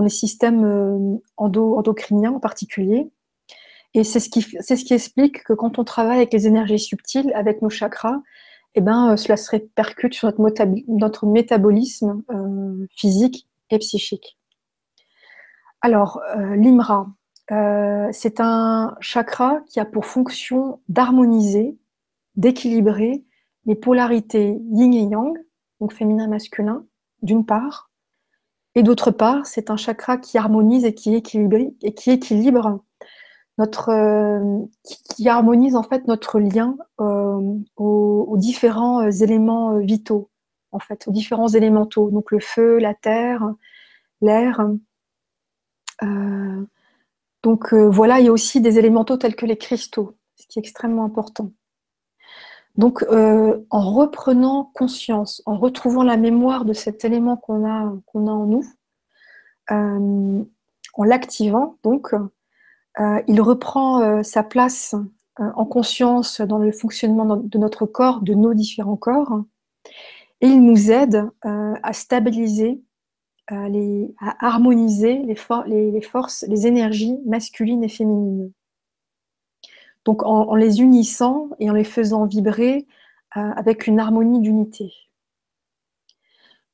les 0.00 0.08
systèmes 0.08 1.20
endocriniens 1.36 2.32
en 2.32 2.40
particulier. 2.40 3.10
Et 3.94 4.04
c'est 4.04 4.20
ce, 4.20 4.30
qui, 4.30 4.40
ce 4.40 4.74
qui 4.74 4.94
explique 4.94 5.44
que 5.44 5.52
quand 5.52 5.78
on 5.78 5.84
travaille 5.84 6.16
avec 6.16 6.32
les 6.32 6.46
énergies 6.46 6.78
subtiles, 6.78 7.30
avec 7.34 7.60
nos 7.60 7.68
chakras, 7.68 8.22
eh 8.74 8.80
ben, 8.80 9.18
cela 9.18 9.36
se 9.36 9.50
répercute 9.50 10.14
sur 10.14 10.32
notre, 10.40 10.64
notre 10.88 11.26
métabolisme 11.26 12.22
physique 12.96 13.46
et 13.68 13.78
psychique. 13.78 14.38
Alors, 15.82 16.22
l'IMRA, 16.38 17.08
c'est 18.12 18.40
un 18.40 18.96
chakra 19.00 19.60
qui 19.68 19.78
a 19.78 19.84
pour 19.84 20.06
fonction 20.06 20.80
d'harmoniser 20.88 21.76
d'équilibrer 22.36 23.24
les 23.66 23.74
polarités 23.74 24.58
yin 24.70 24.92
et 24.92 25.04
yang, 25.04 25.36
donc 25.80 25.92
féminin-masculin, 25.92 26.84
d'une 27.22 27.44
part, 27.44 27.92
et 28.74 28.82
d'autre 28.82 29.10
part, 29.10 29.44
c'est 29.46 29.70
un 29.70 29.76
chakra 29.76 30.16
qui 30.16 30.38
harmonise 30.38 30.84
et 30.84 30.94
qui 30.94 31.14
équilibre, 31.14 32.82
notre, 33.58 33.90
euh, 33.90 34.64
qui, 34.82 35.28
harmonise 35.28 35.76
en 35.76 35.82
fait 35.82 36.06
notre 36.08 36.40
lien 36.40 36.76
euh, 37.00 37.58
aux, 37.76 38.36
différents 38.38 39.10
éléments 39.10 39.78
vitaux, 39.78 40.30
en 40.72 40.78
fait, 40.78 41.06
aux 41.06 41.12
différents 41.12 41.48
élémentaux, 41.48 42.10
donc 42.10 42.30
le 42.30 42.40
feu, 42.40 42.78
la 42.78 42.94
terre, 42.94 43.52
l'air. 44.22 44.66
Euh, 46.02 46.66
donc 47.42 47.74
voilà, 47.74 48.20
il 48.20 48.26
y 48.26 48.28
a 48.28 48.32
aussi 48.32 48.60
des 48.62 48.78
élémentaux 48.78 49.18
tels 49.18 49.36
que 49.36 49.46
les 49.46 49.58
cristaux, 49.58 50.16
ce 50.36 50.46
qui 50.46 50.58
est 50.58 50.62
extrêmement 50.62 51.04
important. 51.04 51.50
Donc, 52.76 53.02
euh, 53.02 53.58
en 53.70 53.92
reprenant 53.92 54.70
conscience, 54.74 55.42
en 55.44 55.58
retrouvant 55.58 56.02
la 56.02 56.16
mémoire 56.16 56.64
de 56.64 56.72
cet 56.72 57.04
élément 57.04 57.36
qu'on 57.36 57.66
a, 57.68 57.92
en 58.14 58.46
nous, 58.46 58.64
euh, 59.70 60.42
en 60.94 61.04
l'activant, 61.04 61.76
donc, 61.82 62.14
euh, 63.00 63.22
il 63.26 63.40
reprend 63.40 64.22
sa 64.22 64.42
place 64.42 64.94
en 65.38 65.64
conscience 65.64 66.40
dans 66.40 66.58
le 66.58 66.72
fonctionnement 66.72 67.36
de 67.36 67.58
notre 67.58 67.86
corps, 67.86 68.20
de 68.20 68.34
nos 68.34 68.54
différents 68.54 68.96
corps, 68.96 69.42
et 70.40 70.46
il 70.46 70.62
nous 70.64 70.90
aide 70.90 71.30
à 71.42 71.92
stabiliser, 71.92 72.82
à 73.48 74.46
harmoniser 74.46 75.22
les 75.22 75.34
forces, 76.02 76.44
les 76.48 76.66
énergies 76.66 77.18
masculines 77.24 77.84
et 77.84 77.88
féminines. 77.88 78.52
Donc 80.04 80.22
en, 80.24 80.54
les 80.54 80.80
unissant 80.80 81.50
et 81.58 81.70
en 81.70 81.74
les 81.74 81.84
faisant 81.84 82.26
vibrer 82.26 82.86
euh, 83.36 83.40
avec 83.56 83.86
une 83.86 84.00
harmonie 84.00 84.40
d'unité. 84.40 84.92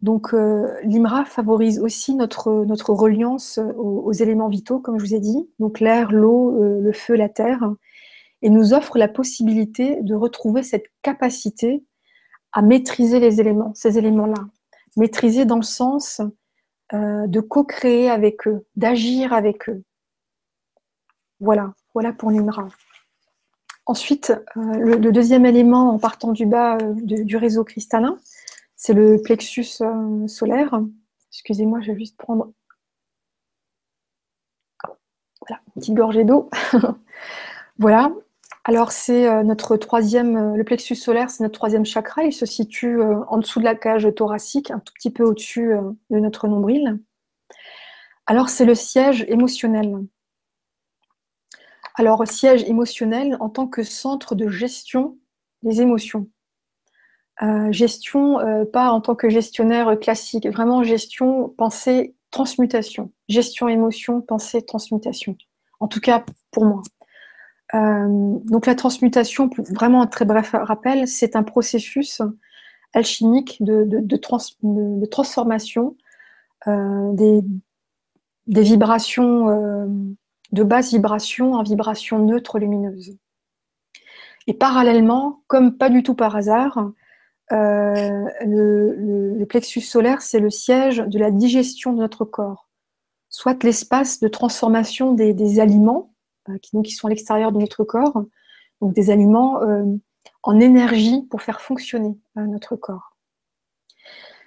Donc 0.01 0.33
euh, 0.33 0.75
l'IMRA 0.85 1.25
favorise 1.25 1.81
aussi 1.81 2.15
notre, 2.15 2.51
reliance 2.93 3.59
aux, 3.77 4.13
éléments 4.13 4.49
vitaux, 4.49 4.79
comme 4.79 4.99
je 4.99 5.05
vous 5.05 5.15
ai 5.15 5.21
dit, 5.21 5.49
donc 5.59 5.81
l'air, 5.81 6.13
l'eau, 6.13 6.63
euh, 6.63 6.81
le 6.81 6.93
feu, 6.93 7.15
la 7.15 7.29
terre, 7.29 7.69
et 8.41 8.51
nous 8.51 8.73
offre 8.73 8.97
la 8.97 9.09
possibilité 9.09 10.01
de 10.03 10.15
retrouver 10.15 10.63
cette 10.63 10.87
capacité 11.03 11.85
à 12.53 12.63
maîtriser 12.63 13.21
les 13.21 13.41
éléments, 13.41 13.75
ces 13.75 13.99
éléments-là. 13.99 14.47
Maîtriser 14.97 15.45
dans 15.45 15.57
le 15.57 15.63
sens 15.63 16.21
de 16.93 17.41
co-créer 17.41 18.09
avec 18.09 18.49
eux, 18.49 18.65
d'agir 18.77 19.33
avec 19.33 19.69
eux. 19.69 19.83
Voilà, 21.41 21.75
voilà 21.93 22.13
pour 22.13 22.31
l'IMRA. 22.31 22.69
Ensuite, 23.89 24.35
euh, 24.59 24.97
le, 24.99 25.11
deuxième 25.11 25.47
élément 25.47 25.89
en 25.95 25.99
partant 25.99 26.33
du 26.33 26.45
bas 26.45 26.77
euh, 26.77 26.93
du 26.95 27.39
réseau 27.39 27.65
cristallin, 27.65 28.19
c'est 28.77 28.93
le 28.93 29.21
plexus 29.23 29.81
euh, 29.81 30.29
solaire. 30.29 30.79
Excusez-moi, 31.33 31.81
je 31.81 31.93
vais 31.93 31.99
juste 31.99 32.19
prendre 32.19 32.53
une 35.49 35.81
petite 35.81 35.95
gorgée 35.95 36.25
d'eau. 36.25 36.51
voilà. 37.79 38.13
Alors, 38.65 38.93
c'est 38.93 39.43
notre 39.45 39.79
troisième, 39.79 40.55
le 40.55 40.65
plexus 40.65 40.97
solaire, 40.97 41.31
c'est 41.31 41.43
notre 41.43 41.55
troisième 41.55 41.87
chakra. 41.87 42.25
Il 42.25 42.35
se 42.35 42.45
situe 42.45 43.01
en 43.03 43.39
dessous 43.39 43.61
de 43.61 43.65
la 43.65 43.75
cage 43.75 44.07
thoracique, 44.15 44.71
un 44.71 44.81
tout 44.81 44.93
petit 44.93 45.11
peu 45.11 45.25
au-dessus 45.25 45.73
de 46.11 46.19
notre 46.19 46.49
nombril. 46.49 46.99
Alors, 48.27 48.51
c'est 48.51 48.67
le 48.67 48.75
siège 48.75 49.25
émotionnel. 49.29 50.05
Alors, 51.99 52.25
siège 52.29 52.63
émotionnel 52.63 53.37
en 53.41 53.49
tant 53.49 53.67
que 53.67 53.83
centre 53.83 54.37
de 54.37 54.49
gestion 54.49 55.19
des 55.65 55.81
émotions. 55.81 56.29
Euh, 57.43 57.73
gestion, 57.73 58.39
euh, 58.39 58.65
pas 58.65 58.93
en 58.93 59.01
tant 59.01 59.17
que 59.17 59.29
gestionnaire 59.29 59.99
classique, 59.99 60.47
vraiment 60.47 60.85
gestion, 60.85 61.49
pensée, 61.49 62.15
transmutation. 62.31 63.11
Gestion, 63.29 63.67
émotion, 63.67 64.21
pensée, 64.21 64.63
transmutation. 64.63 65.37
En 65.81 65.89
tout 65.89 65.99
cas, 65.99 66.25
pour 66.53 66.67
moi. 66.67 66.83
Euh, 67.75 68.39
donc 68.45 68.67
la 68.67 68.77
transmutation, 68.77 69.51
vraiment 69.69 70.01
un 70.01 70.07
très 70.07 70.25
bref 70.25 70.55
rappel, 70.55 71.09
c'est 71.09 71.35
un 71.35 71.43
processus 71.43 72.23
alchimique 72.95 73.57
de, 73.61 74.17
transformation 75.07 75.97
des, 76.65 77.41
des, 78.47 78.63
vibrations 78.63 80.17
de 80.53 80.63
basse 80.63 80.93
vibration 80.93 81.55
en 81.55 81.63
vibration 81.63 82.19
neutre 82.19 82.59
lumineuse. 82.59 83.17
Et 84.47 84.55
parallèlement, 84.55 85.43
comme 85.47 85.77
pas 85.77 85.91
du 85.91 86.03
tout 86.03 86.15
par 86.15 86.35
hasard, 86.35 86.91
euh, 87.53 88.25
le, 88.45 89.45
plexus 89.45 89.81
solaire, 89.81 90.21
c'est 90.21 90.41
le 90.41 90.51
siège 90.51 90.99
de 90.99 91.19
la 91.19 91.31
digestion 91.31 91.93
de 91.93 91.99
notre 91.99 92.25
corps, 92.25 92.69
soit 93.31 93.63
l'espace 93.63 94.21
de 94.21 94.29
transformation 94.29 95.13
des, 95.13 95.61
aliments 95.61 96.13
euh, 96.49 96.59
qui, 96.59 96.91
sont 96.91 97.07
à 97.07 97.11
l'extérieur 97.11 97.53
de 97.53 97.59
notre 97.59 97.85
corps, 97.85 98.25
donc 98.81 98.95
des 98.95 99.11
aliments 99.11 99.63
euh, 99.63 99.85
en 100.43 100.61
énergie 100.61 101.27
pour 101.31 101.43
faire 101.43 101.61
fonctionner 101.61 102.19
notre 102.37 102.77
corps. 102.77 103.17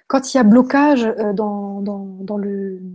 Quand 0.06 0.32
il 0.32 0.36
y 0.36 0.40
a 0.40 0.44
blocage 0.44 1.04
dans 1.34 1.80
le 2.38 2.94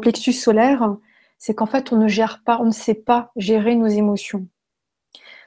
plexus 0.00 0.32
solaire, 0.32 0.96
c'est 1.38 1.54
qu'en 1.54 1.66
fait, 1.66 1.92
on 1.92 1.96
ne 1.96 2.08
gère 2.08 2.42
pas, 2.44 2.58
on 2.60 2.66
ne 2.66 2.72
sait 2.72 2.94
pas 2.94 3.30
gérer 3.36 3.76
nos 3.76 3.86
émotions. 3.86 4.46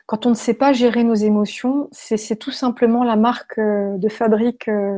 Quand 0.06 0.26
on 0.26 0.30
ne 0.30 0.36
sait 0.36 0.54
pas 0.54 0.74
gérer 0.74 1.04
nos 1.04 1.16
émotions, 1.16 1.90
c'est 1.92 2.38
tout 2.38 2.52
simplement 2.52 3.04
la 3.04 3.16
marque 3.16 3.58
euh, 3.60 3.98
de 3.98 4.10
fabrique. 4.10 4.68
Euh, 4.68 4.98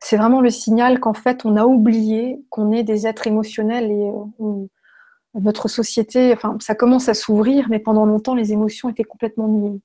c'est 0.00 0.16
vraiment 0.16 0.40
le 0.40 0.50
signal 0.50 1.00
qu'en 1.00 1.14
fait, 1.14 1.44
on 1.44 1.56
a 1.56 1.64
oublié 1.64 2.42
qu'on 2.50 2.72
est 2.72 2.82
des 2.82 3.06
êtres 3.06 3.26
émotionnels 3.26 3.90
et 3.90 4.10
euh, 4.40 4.66
notre 5.34 5.68
société, 5.68 6.32
enfin, 6.32 6.56
ça 6.60 6.74
commence 6.74 7.08
à 7.08 7.14
s'ouvrir, 7.14 7.68
mais 7.70 7.78
pendant 7.78 8.04
longtemps, 8.04 8.34
les 8.34 8.52
émotions 8.52 8.88
étaient 8.90 9.04
complètement 9.04 9.48
niées. 9.48 9.80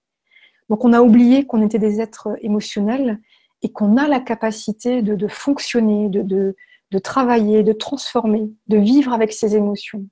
Donc, 0.70 0.84
on 0.84 0.92
a 0.92 1.02
oublié 1.02 1.46
qu'on 1.46 1.62
était 1.62 1.80
des 1.80 2.02
êtres 2.02 2.30
émotionnels 2.42 3.20
et 3.62 3.72
qu'on 3.72 3.96
a 3.98 4.08
la 4.08 4.20
capacité 4.20 5.02
de, 5.02 5.28
fonctionner, 5.28 6.10
de, 6.10 6.56
de 6.92 7.00
travailler, 7.00 7.64
de 7.64 7.74
transformer, 7.74 8.50
de 8.68 8.78
vivre 8.78 9.14
avec 9.14 9.34
ces 9.34 9.56
émotions. 9.56 10.06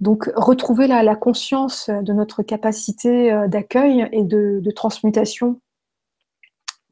Donc, 0.00 0.30
retrouver 0.34 0.86
la, 0.86 1.14
conscience 1.14 1.90
de 1.90 2.12
notre 2.12 2.42
capacité 2.42 3.32
euh, 3.32 3.48
d'accueil 3.48 4.08
et 4.12 4.24
de, 4.24 4.70
transmutation 4.74 5.60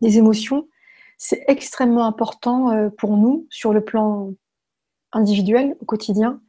des 0.03 0.19
émotions, 0.19 0.69
c'est 1.17 1.43
extrêmement 1.49 2.05
important 2.05 2.71
euh, 2.71 2.91
pour 2.91 3.17
nous 3.17 3.47
sur 3.51 3.73
le 3.73 3.83
plan 3.83 4.33
individuel 5.13 5.75
au 5.81 5.87
quotidien 5.87 6.41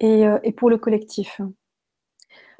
et, 0.00 0.26
euh, 0.26 0.38
pour 0.56 0.68
le 0.68 0.76
collectif. 0.76 1.40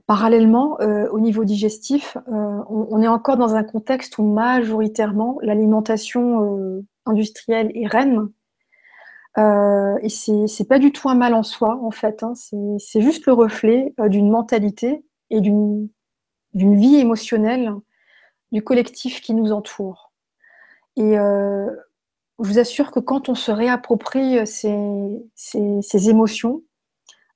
Parallèlement, 0.06 0.78
au 1.10 1.18
niveau 1.18 1.44
digestif, 1.44 2.16
on, 2.28 3.02
est 3.02 3.08
encore 3.08 3.36
dans 3.36 3.56
un 3.56 3.64
contexte 3.64 4.18
où 4.18 4.22
majoritairement 4.22 5.36
l'alimentation 5.42 6.84
industrielle 7.06 7.72
est 7.74 7.88
reine 7.88 8.28
euh, 9.38 9.98
et 10.00 10.08
c'est 10.08 10.68
pas 10.68 10.78
du 10.78 10.92
tout 10.92 11.08
un 11.08 11.14
mal 11.14 11.34
en 11.34 11.42
soi, 11.42 11.78
en 11.82 11.90
fait. 11.90 12.22
Hein. 12.22 12.32
C'est 12.78 13.00
juste 13.00 13.26
le 13.26 13.32
reflet 13.32 13.94
euh, 14.00 14.08
d'une 14.08 14.30
mentalité 14.30 15.04
et 15.30 15.40
d'une 15.40 15.88
vie 16.54 16.96
émotionnelle 16.96 17.72
du 18.52 18.62
collectif 18.62 19.20
qui 19.20 19.34
nous 19.34 19.52
entoure. 19.52 20.12
Et 20.96 21.18
euh, 21.18 21.70
je 22.38 22.48
vous 22.48 22.58
assure 22.58 22.90
que 22.90 23.00
quand 23.00 23.28
on 23.28 23.34
se 23.34 23.50
réapproprie 23.50 24.46
ces, 24.46 24.78
ces, 25.34 26.08
émotions, 26.08 26.62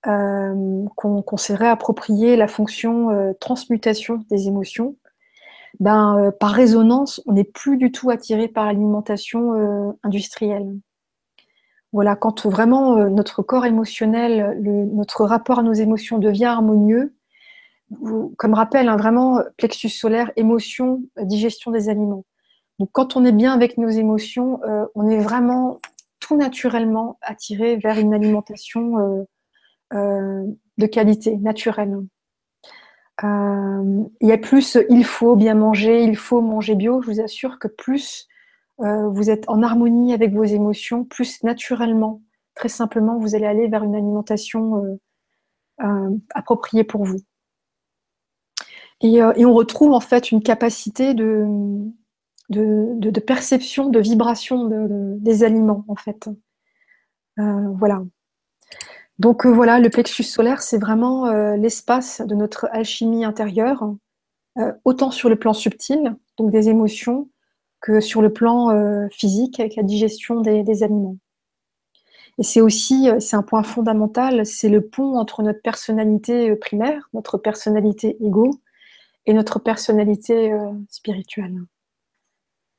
qu'on 0.03 1.37
s'est 1.37 1.55
réapproprié 1.55 2.37
la 2.37 2.49
fonction 2.49 3.35
transmutation 3.41 4.25
des 4.31 4.47
émotions, 4.47 4.97
ben, 5.79 6.33
par 6.39 6.53
résonance, 6.53 7.23
on 7.27 7.33
n'est 7.33 7.45
plus 7.45 7.77
du 7.77 7.93
tout 7.93 8.11
attiré 8.11 8.49
par 8.49 8.67
l'alimentation 8.67 9.97
industrielle. 10.03 10.79
Voilà, 11.93 12.15
quand 12.15 12.47
vraiment 12.47 12.97
euh, 12.97 13.09
notre 13.09 13.43
corps 13.43 13.67
émotionnel, 13.67 14.59
notre 14.63 15.25
rapport 15.25 15.59
à 15.59 15.63
nos 15.63 15.73
émotions 15.73 16.19
devient 16.19 16.45
harmonieux, 16.45 17.15
comme 18.37 18.55
rappel, 18.55 18.89
hein, 18.89 18.97
vraiment 18.97 19.41
plexus 19.57 19.89
solaire, 19.89 20.31
émotion, 20.37 21.03
digestion 21.21 21.73
des 21.73 21.89
aliments. 21.89 22.25
Donc 22.79 22.91
quand 22.93 23.17
on 23.17 23.25
est 23.25 23.33
bien 23.33 23.53
avec 23.53 23.77
nos 23.77 23.89
émotions, 23.89 24.61
euh, 24.65 24.87
on 24.95 25.09
est 25.09 25.19
vraiment 25.19 25.81
tout 26.21 26.37
naturellement 26.37 27.19
attiré 27.23 27.77
vers 27.77 27.99
une 27.99 28.15
alimentation 28.15 29.27
euh, 29.93 30.45
de 30.79 30.87
qualité, 30.87 31.37
naturelle. 31.39 31.99
il 33.23 34.29
y 34.29 34.33
a 34.33 34.39
plus 34.39 34.79
il 34.89 35.05
faut 35.05 35.35
bien 35.35 35.55
manger, 35.55 36.05
il 36.05 36.17
faut 36.17 36.41
manger 36.41 36.77
bio, 36.77 37.03
je 37.03 37.11
vous 37.11 37.21
assure 37.21 37.59
que 37.59 37.69
plus 37.69 38.29
euh, 38.83 39.09
vous 39.09 39.29
êtes 39.29 39.49
en 39.49 39.63
harmonie 39.63 40.15
avec 40.15 40.33
vos 40.33 40.45
émotions, 40.45 41.05
plus 41.05 41.43
naturellement, 41.43 42.23
très 42.55 42.69
simplement, 42.69 43.19
vous 43.19 43.35
allez 43.35 43.47
aller 43.47 43.69
vers 43.69 43.85
une 43.85 43.95
alimentation 43.95 44.85
euh, 44.85 45.01
euh, 45.83 46.17
appropriée 46.35 46.85
pour 46.85 47.05
vous. 47.05 47.21
Et, 49.03 49.23
on 49.23 49.55
retrouve 49.55 49.93
en 49.93 50.01
fait 50.01 50.31
une 50.31 50.43
capacité 50.43 51.15
de, 51.15 51.47
de, 52.51 53.21
perception, 53.21 53.89
de 53.89 53.99
vibration 53.99 54.69
des 55.17 55.43
aliments, 55.43 55.87
en 55.89 55.97
fait. 55.97 56.29
voilà. 57.39 58.03
Donc 59.19 59.47
voilà, 59.47 59.81
le 59.81 59.89
plexus 59.89 60.25
solaire, 60.25 60.61
c'est 60.61 60.77
vraiment 60.77 61.33
l'espace 61.55 62.21
de 62.21 62.35
notre 62.35 62.69
alchimie 62.73 63.25
intérieure, 63.25 63.95
autant 64.85 65.11
sur 65.11 65.31
le 65.31 65.37
plan 65.37 65.55
subtil, 65.55 66.15
donc 66.37 66.51
des 66.51 66.69
émotions, 66.69 67.31
que 67.81 68.01
sur 68.01 68.23
le 68.23 68.33
plan 68.33 68.71
euh, 68.71 69.09
physique 69.11 69.61
avec 69.61 69.77
la 69.77 69.83
digestion 69.83 70.41
des, 70.41 70.83
aliments. 70.83 71.17
Et 72.39 72.43
c'est 72.43 72.61
aussi, 72.61 73.09
euh, 73.09 73.21
c'est 73.21 73.37
un 73.37 73.43
point 73.43 73.63
fondamental, 73.63 74.47
c'est 74.47 74.69
le 74.69 74.87
pont 74.87 75.19
entre 75.19 75.43
notre 75.43 75.63
personnalité 75.63 76.51
euh, 76.51 76.57
primaire, 76.57 77.09
notre 77.15 77.39
personnalité 77.39 78.17
égo, 78.25 78.61
et 79.27 79.35
notre 79.35 79.59
personnalité 79.59 80.51
spirituelle. 80.89 81.61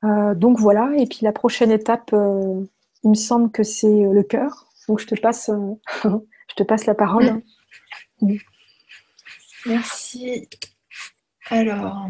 donc 0.02 0.58
voilà, 0.58 0.90
et 0.98 1.06
puis 1.06 1.20
la 1.22 1.30
prochaine 1.32 1.70
étape, 1.70 2.10
il 2.12 3.10
me 3.10 3.14
semble 3.14 3.52
que 3.52 3.62
c'est 3.62 4.02
le 4.02 4.22
cœur. 4.24 4.66
Donc 4.88 4.98
je 4.98 5.06
te 5.06 5.14
passe, 5.14 5.50
je 6.04 6.54
te 6.56 6.64
passe 6.64 6.84
la 6.86 6.96
parole. 6.96 7.42
Merci. 9.66 10.48
Alors, 11.48 12.08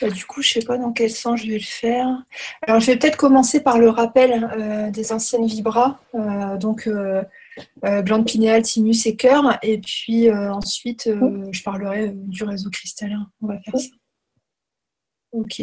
bah, 0.00 0.10
du 0.10 0.24
coup, 0.26 0.42
je 0.42 0.50
ne 0.50 0.60
sais 0.60 0.66
pas 0.66 0.78
dans 0.78 0.92
quel 0.92 1.10
sens 1.10 1.40
je 1.40 1.46
vais 1.46 1.58
le 1.58 1.64
faire. 1.64 2.22
Alors, 2.66 2.80
je 2.80 2.86
vais 2.86 2.96
peut-être 2.96 3.16
commencer 3.16 3.62
par 3.62 3.78
le 3.78 3.88
rappel 3.88 4.50
euh, 4.58 4.90
des 4.90 5.12
anciennes 5.12 5.46
vibras, 5.46 5.98
euh, 6.14 6.56
donc 6.56 6.86
euh, 6.86 7.22
glande 7.84 8.26
pinéale, 8.26 8.62
thymus 8.62 9.06
et 9.06 9.16
cœur. 9.16 9.58
Et 9.62 9.78
puis 9.78 10.30
ensuite, 10.30 11.08
je 11.08 11.62
parlerai 11.62 12.10
du 12.12 12.44
réseau 12.44 12.70
cristallin. 12.70 13.30
On 13.40 13.46
va 13.46 13.58
faire 13.60 13.78
ça. 13.78 13.88
Ok. 15.32 15.62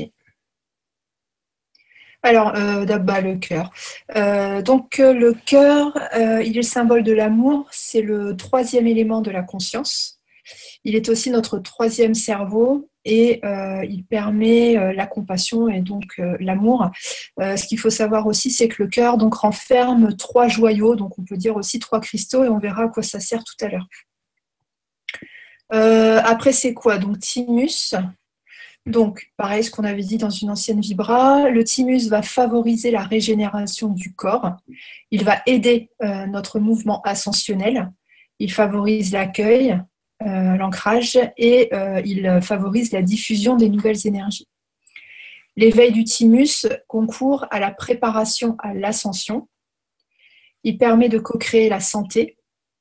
Alors, 2.25 2.53
d'abord 2.85 3.21
le 3.21 3.35
cœur. 3.35 3.71
donc, 4.63 4.97
le 4.97 5.33
cœur, 5.33 5.93
il 6.15 6.51
est 6.51 6.53
le 6.53 6.61
symbole 6.61 7.03
de 7.03 7.11
l'amour. 7.11 7.67
C'est 7.71 8.01
le 8.01 8.35
troisième 8.35 8.87
élément 8.87 9.21
de 9.21 9.29
la 9.29 9.43
conscience. 9.43 10.22
Il 10.83 10.95
est 10.95 11.09
aussi 11.09 11.31
notre 11.31 11.59
troisième 11.59 12.13
cerveau 12.13 12.89
et 13.05 13.41
euh, 13.43 13.85
il 13.85 14.05
permet 14.05 14.77
euh, 14.77 14.93
la 14.93 15.05
compassion 15.05 15.67
et 15.67 15.81
donc 15.81 16.15
euh, 16.19 16.37
l'amour. 16.39 16.89
ce 17.39 17.65
qu'il 17.65 17.79
faut 17.79 17.89
savoir 17.89 18.27
aussi, 18.27 18.51
c'est 18.51 18.67
que 18.67 18.81
le 18.83 18.89
cœur 18.89 19.17
donc 19.17 19.33
renferme 19.35 20.15
trois 20.15 20.47
joyaux, 20.47 20.95
donc 20.95 21.19
on 21.19 21.23
peut 21.23 21.37
dire 21.37 21.55
aussi 21.55 21.79
trois 21.79 21.99
cristaux, 21.99 22.43
et 22.43 22.49
on 22.49 22.59
verra 22.59 22.83
à 22.83 22.87
quoi 22.87 23.03
ça 23.03 23.19
sert 23.19 23.43
tout 23.43 23.65
à 23.65 23.69
l'heure. 23.69 23.87
après, 26.25 26.53
c'est 26.53 26.73
quoi? 26.73 26.97
Donc, 26.97 27.19
thymus. 27.19 27.95
Donc, 28.85 29.31
pareil, 29.37 29.63
ce 29.63 29.71
qu'on 29.71 29.85
avait 29.85 30.03
dit 30.03 30.17
dans 30.17 30.29
une 30.29 30.49
ancienne 30.49 30.81
vibra, 30.81 31.49
le 31.49 31.63
thymus 31.63 32.09
va 32.09 32.21
favoriser 32.21 32.91
la 32.91 33.01
régénération 33.01 33.87
du 33.87 34.13
corps. 34.13 34.57
Il 35.09 35.23
va 35.23 35.41
aider 35.45 35.89
notre 36.27 36.59
mouvement 36.59 37.01
ascensionnel. 37.03 37.91
Il 38.39 38.51
favorise 38.51 39.13
l'accueil, 39.13 39.79
l'ancrage 40.57 41.19
et 41.37 41.73
euh, 41.73 42.01
il 42.05 42.39
favorise 42.41 42.91
la 42.91 43.01
diffusion 43.01 43.55
des 43.55 43.69
nouvelles 43.69 44.07
énergies. 44.07 44.47
L'éveil 45.55 45.91
du 45.91 46.03
thymus 46.03 46.67
concourt 46.87 47.45
à 47.51 47.59
la 47.59 47.71
préparation 47.71 48.55
à 48.59 48.73
l'ascension. 48.73 49.47
Il 50.63 50.77
permet 50.77 51.09
de 51.09 51.19
co-créer 51.19 51.69
la 51.69 51.79
santé. 51.79 52.37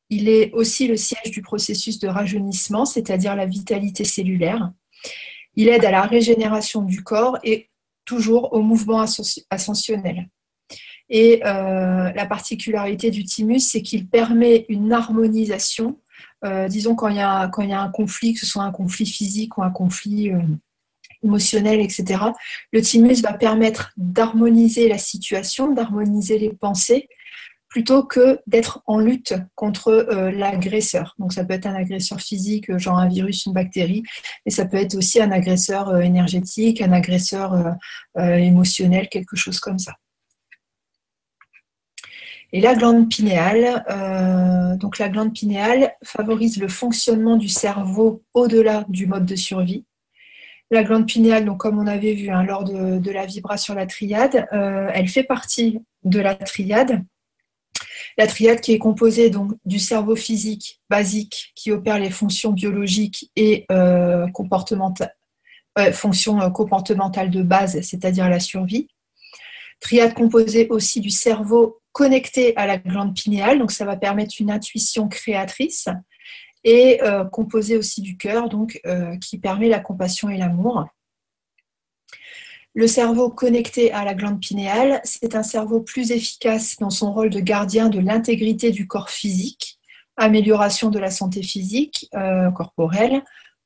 Il 0.09 0.28
est 0.28 0.52
aussi 0.52 0.87
le 0.87 0.96
siège 0.96 1.31
du 1.31 1.42
processus 1.42 1.98
de 1.98 2.09
rajeunissement, 2.09 2.85
c'est-à-dire 2.85 3.37
la 3.37 3.46
vitalité 3.46 4.05
cellulaire. 4.05 4.72
Il 5.55 5.68
aide 5.68 5.85
à 5.85 5.90
la 5.90 6.02
régénération 6.02 6.83
du 6.83 7.02
corps 7.02 7.38
et 7.42 7.70
toujours 8.05 8.52
au 8.52 8.62
mouvement 8.62 9.05
ascensionnel. 9.50 10.28
Et 11.11 11.42
euh, 11.44 12.11
la 12.12 12.26
particularité 12.26 13.11
du 13.11 13.24
thymus, 13.24 13.61
c'est 13.61 13.83
qu'il 13.83 14.09
permet 14.09 14.64
une 14.68 14.92
harmonisation 14.92 16.00
euh, 16.44 16.68
disons, 16.68 16.94
quand 16.94 17.09
il, 17.09 17.16
y 17.16 17.20
a, 17.20 17.40
un 17.40 17.88
conflit, 17.90 18.35
que 18.35 18.40
ce 18.40 18.46
soit 18.46 18.62
un 18.62 18.72
conflit 18.72 19.07
physique 19.07 19.59
ou 19.59 19.62
un 19.62 19.70
conflit 19.70 20.31
euh, 20.31 20.40
émotionnel, 21.22 21.81
etc., 21.81 22.20
le 22.72 22.83
thymus 22.83 23.22
va 23.22 23.33
permettre 23.33 23.92
d'harmoniser 23.96 24.88
la 24.88 24.98
situation, 24.98 25.72
d'harmoniser 25.72 26.38
les 26.38 26.52
pensées, 26.52 27.09
plutôt 27.68 28.02
que 28.02 28.38
d'être 28.46 28.83
en 28.87 28.98
lutte 28.98 29.35
contre 29.55 29.88
euh, 29.88 30.31
l'agresseur. 30.31 31.14
Donc 31.18 31.33
ça 31.33 31.44
peut 31.44 31.55
être 31.55 31.66
un 31.66 31.74
agresseur 31.74 32.20
physique, 32.20 32.76
genre 32.76 32.98
un 32.98 33.09
virus, 33.09 33.46
une 33.46 33.52
bactérie, 33.52 34.02
mais 34.44 34.52
ça 34.52 34.66
peut 34.66 34.76
être 34.76 34.94
aussi 34.94 35.22
un 35.22 35.31
agresseur 35.31 35.96
énergétique, 36.00 36.83
un 36.83 36.92
agresseur 36.92 37.76
émotionnel, 38.16 39.09
quelque 39.09 39.37
chose 39.37 39.59
comme 39.59 39.78
ça. 39.78 39.94
Et 42.54 42.60
la 42.60 42.74
glande 42.74 43.08
pinéale, 43.08 43.82
euh, 43.90 44.76
donc 44.76 44.98
la 44.98 45.08
glande 45.08 45.32
pinéale 45.32 45.94
favorise 46.04 46.58
le 46.58 46.68
fonctionnement 46.68 47.36
du 47.36 47.48
cerveau 47.48 48.22
au-delà 48.34 48.84
du 48.88 49.06
mode 49.06 49.24
de 49.24 49.36
survie. 49.36 49.86
La 50.70 50.84
glande 50.84 51.06
pinéale, 51.06 51.46
donc 51.46 51.58
comme 51.58 51.78
on 51.78 51.86
avait 51.86 52.12
vu 52.12 52.28
hein, 52.28 52.42
lors 52.44 52.64
de, 52.64 53.10
la 53.10 53.24
vibration 53.24 53.72
sur 53.72 53.74
la 53.74 53.86
triade, 53.86 54.46
euh, 54.52 54.90
elle 54.92 55.08
fait 55.08 55.22
partie 55.22 55.80
de 56.04 56.20
la 56.20 56.34
triade. 56.34 57.02
La 58.18 58.26
triade 58.26 58.60
qui 58.60 58.72
est 58.72 58.78
composée 58.78 59.30
donc 59.30 59.52
du 59.64 59.78
cerveau 59.78 60.14
physique 60.14 60.82
basique 60.90 61.52
qui 61.54 61.70
opère 61.70 61.98
les 61.98 62.10
fonctions 62.10 62.52
biologiques 62.52 63.30
et 63.34 63.64
euh, 63.72 64.26
comportementales, 64.28 65.14
fonctions 65.92 66.50
comportementales 66.50 67.30
de 67.30 67.42
base, 67.42 67.80
c'est-à-dire 67.80 68.28
la 68.28 68.40
survie. 68.40 68.88
Triade 69.80 70.12
composée 70.12 70.68
aussi 70.68 71.00
du 71.00 71.10
cerveau 71.10 71.82
connecté 71.92 72.57
à 72.57 72.66
la 72.66 72.78
glande 72.78 73.14
pinéale, 73.14 73.59
donc 73.59 73.70
ça 73.70 73.85
va 73.85 73.96
permettre 73.96 74.35
une 74.40 74.50
intuition 74.50 75.09
créatrice, 75.09 75.88
et 76.64 77.02
euh, 77.02 77.24
composé 77.24 77.76
aussi 77.76 78.00
du 78.00 78.16
cœur, 78.16 78.48
donc 78.48 78.81
euh, 78.87 79.16
qui 79.18 79.38
permet 79.38 79.68
la 79.68 79.81
compassion 79.81 80.28
et 80.28 80.37
l'amour. 80.37 80.87
Le 82.74 82.87
cerveau 82.87 83.28
connecté 83.28 83.92
à 83.92 84.05
la 84.05 84.14
glande 84.14 84.40
pinéale, 84.40 85.00
c'est 85.05 85.35
un 85.35 85.42
cerveau 85.42 85.81
plus 85.81 86.11
efficace 86.11 86.76
dans 86.78 86.90
son 86.90 87.12
rôle 87.12 87.28
de 87.28 87.40
gardien 87.40 87.90
de 87.90 87.98
l'intégrité 87.98 88.70
du 88.70 88.87
corps 88.87 89.11
physique, 89.11 89.78
amélioration 90.16 90.88
de 90.88 90.98
la 90.98 91.11
santé 91.11 91.42
physique, 91.42 92.09
euh, 92.14 92.50
corporelle, 92.50 93.22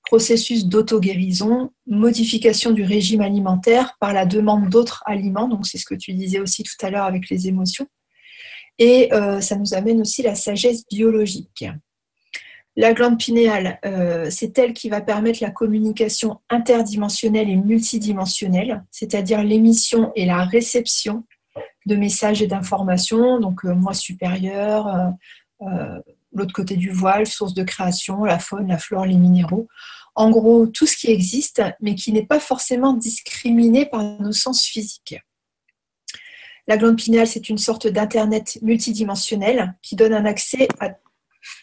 processus 0.07 0.67
d'auto-guérison, 0.67 1.73
modification 1.87 2.71
du 2.71 2.83
régime 2.85 3.21
alimentaire 3.21 3.97
par 4.01 4.13
la 4.13 4.25
demande 4.25 4.69
d'autres 4.71 5.03
aliments, 5.07 5.49
donc 5.49 5.67
c'est 5.67 5.79
ce 5.79 5.85
que 5.85 5.95
tu 5.95 6.13
disais 6.13 6.41
aussi 6.41 6.63
tout 6.63 6.75
à 6.81 6.91
l'heure 6.91 7.05
avec 7.05 7.29
les 7.29 7.49
émotions, 7.49 7.87
et 8.79 9.13
euh, 9.13 9.41
ça 9.41 9.57
nous 9.57 9.75
amène 9.75 10.01
aussi 10.01 10.23
la 10.23 10.35
sagesse 10.35 10.87
biologique. 10.87 11.65
La 12.79 12.93
glande 12.93 13.19
pinéale, 13.19 13.79
euh, 13.87 14.29
c'est 14.31 14.59
elle 14.59 14.75
qui 14.75 14.91
va 14.91 15.01
permettre 15.01 15.43
la 15.43 15.51
communication 15.51 16.41
interdimensionnelle 16.51 17.49
et 17.49 17.57
multidimensionnelle, 17.57 18.85
c'est-à-dire 18.91 19.43
l'émission 19.43 20.13
et 20.15 20.27
la 20.27 20.45
réception 20.45 21.25
de 21.87 21.97
messages 21.97 22.43
et 22.43 22.47
d'informations, 22.47 23.41
donc 23.41 23.65
euh, 23.65 23.75
moi 23.75 23.95
supérieur, 23.95 25.15
l'autre 26.33 26.53
côté 26.53 26.77
du 26.77 26.91
voile, 26.91 27.27
source 27.27 27.55
de 27.55 27.63
création, 27.63 28.25
la 28.25 28.39
faune, 28.39 28.69
la 28.69 28.77
flore, 28.77 29.07
les 29.07 29.17
minéraux. 29.17 29.69
En 30.15 30.29
gros, 30.29 30.67
tout 30.67 30.87
ce 30.87 30.97
qui 30.97 31.11
existe, 31.11 31.63
mais 31.81 31.95
qui 31.95 32.13
n'est 32.13 32.27
pas 32.27 32.41
forcément 32.41 32.93
discriminé 32.93 33.87
par 33.87 34.03
nos 34.03 34.33
sens 34.33 34.65
physiques. 34.65 35.17
La 36.69 36.77
glande 36.77 36.97
pinéale, 36.97 37.27
c'est 37.27 37.49
une 37.49 37.59
sorte 37.59 37.87
d'Internet 37.87 38.59
multidimensionnel 38.63 39.75
qui 39.83 39.97
donne 39.97 40.13
un 40.13 40.25
accès 40.25 40.69
à... 40.81 40.91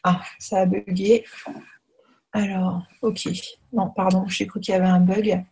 Ah, 0.03 0.21
ça 0.39 0.61
a 0.61 0.65
bugué. 0.65 1.25
Alors, 2.31 2.83
ok. 3.01 3.27
Non, 3.73 3.89
pardon, 3.89 4.25
j'ai 4.27 4.47
cru 4.47 4.59
qu'il 4.59 4.73
y 4.73 4.77
avait 4.77 4.85
un 4.85 5.01
bug. 5.01 5.43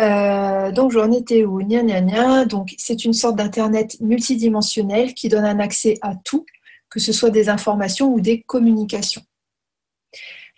Euh, 0.00 0.72
donc, 0.72 0.92
j'en 0.92 1.10
étais 1.12 1.44
où? 1.44 1.62
Nia, 1.62 2.44
Donc, 2.46 2.74
c'est 2.78 3.04
une 3.04 3.12
sorte 3.12 3.36
d'Internet 3.36 3.96
multidimensionnel 4.00 5.14
qui 5.14 5.28
donne 5.28 5.44
un 5.44 5.60
accès 5.60 5.98
à 6.02 6.16
tout, 6.16 6.44
que 6.90 6.98
ce 6.98 7.12
soit 7.12 7.30
des 7.30 7.48
informations 7.48 8.12
ou 8.12 8.20
des 8.20 8.42
communications. 8.42 9.22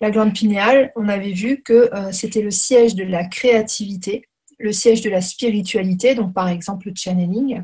La 0.01 0.11
glande 0.11 0.35
pinéale, 0.35 0.93
on 0.97 1.09
avait 1.09 1.33
vu 1.33 1.63
que 1.63 1.91
euh, 1.95 2.13
c'était 2.13 2.43
le 2.43 2.51
siège 2.51 2.95
de 2.95 3.05
la 3.05 3.25
créativité, 3.25 4.29
le 4.59 4.73
siège 4.73 5.01
de 5.01 5.11
la 5.11 5.21
spiritualité, 5.21 6.15
donc 6.15 6.35
par 6.35 6.49
exemple 6.49 6.89
le 6.89 6.95
channeling, 6.95 7.63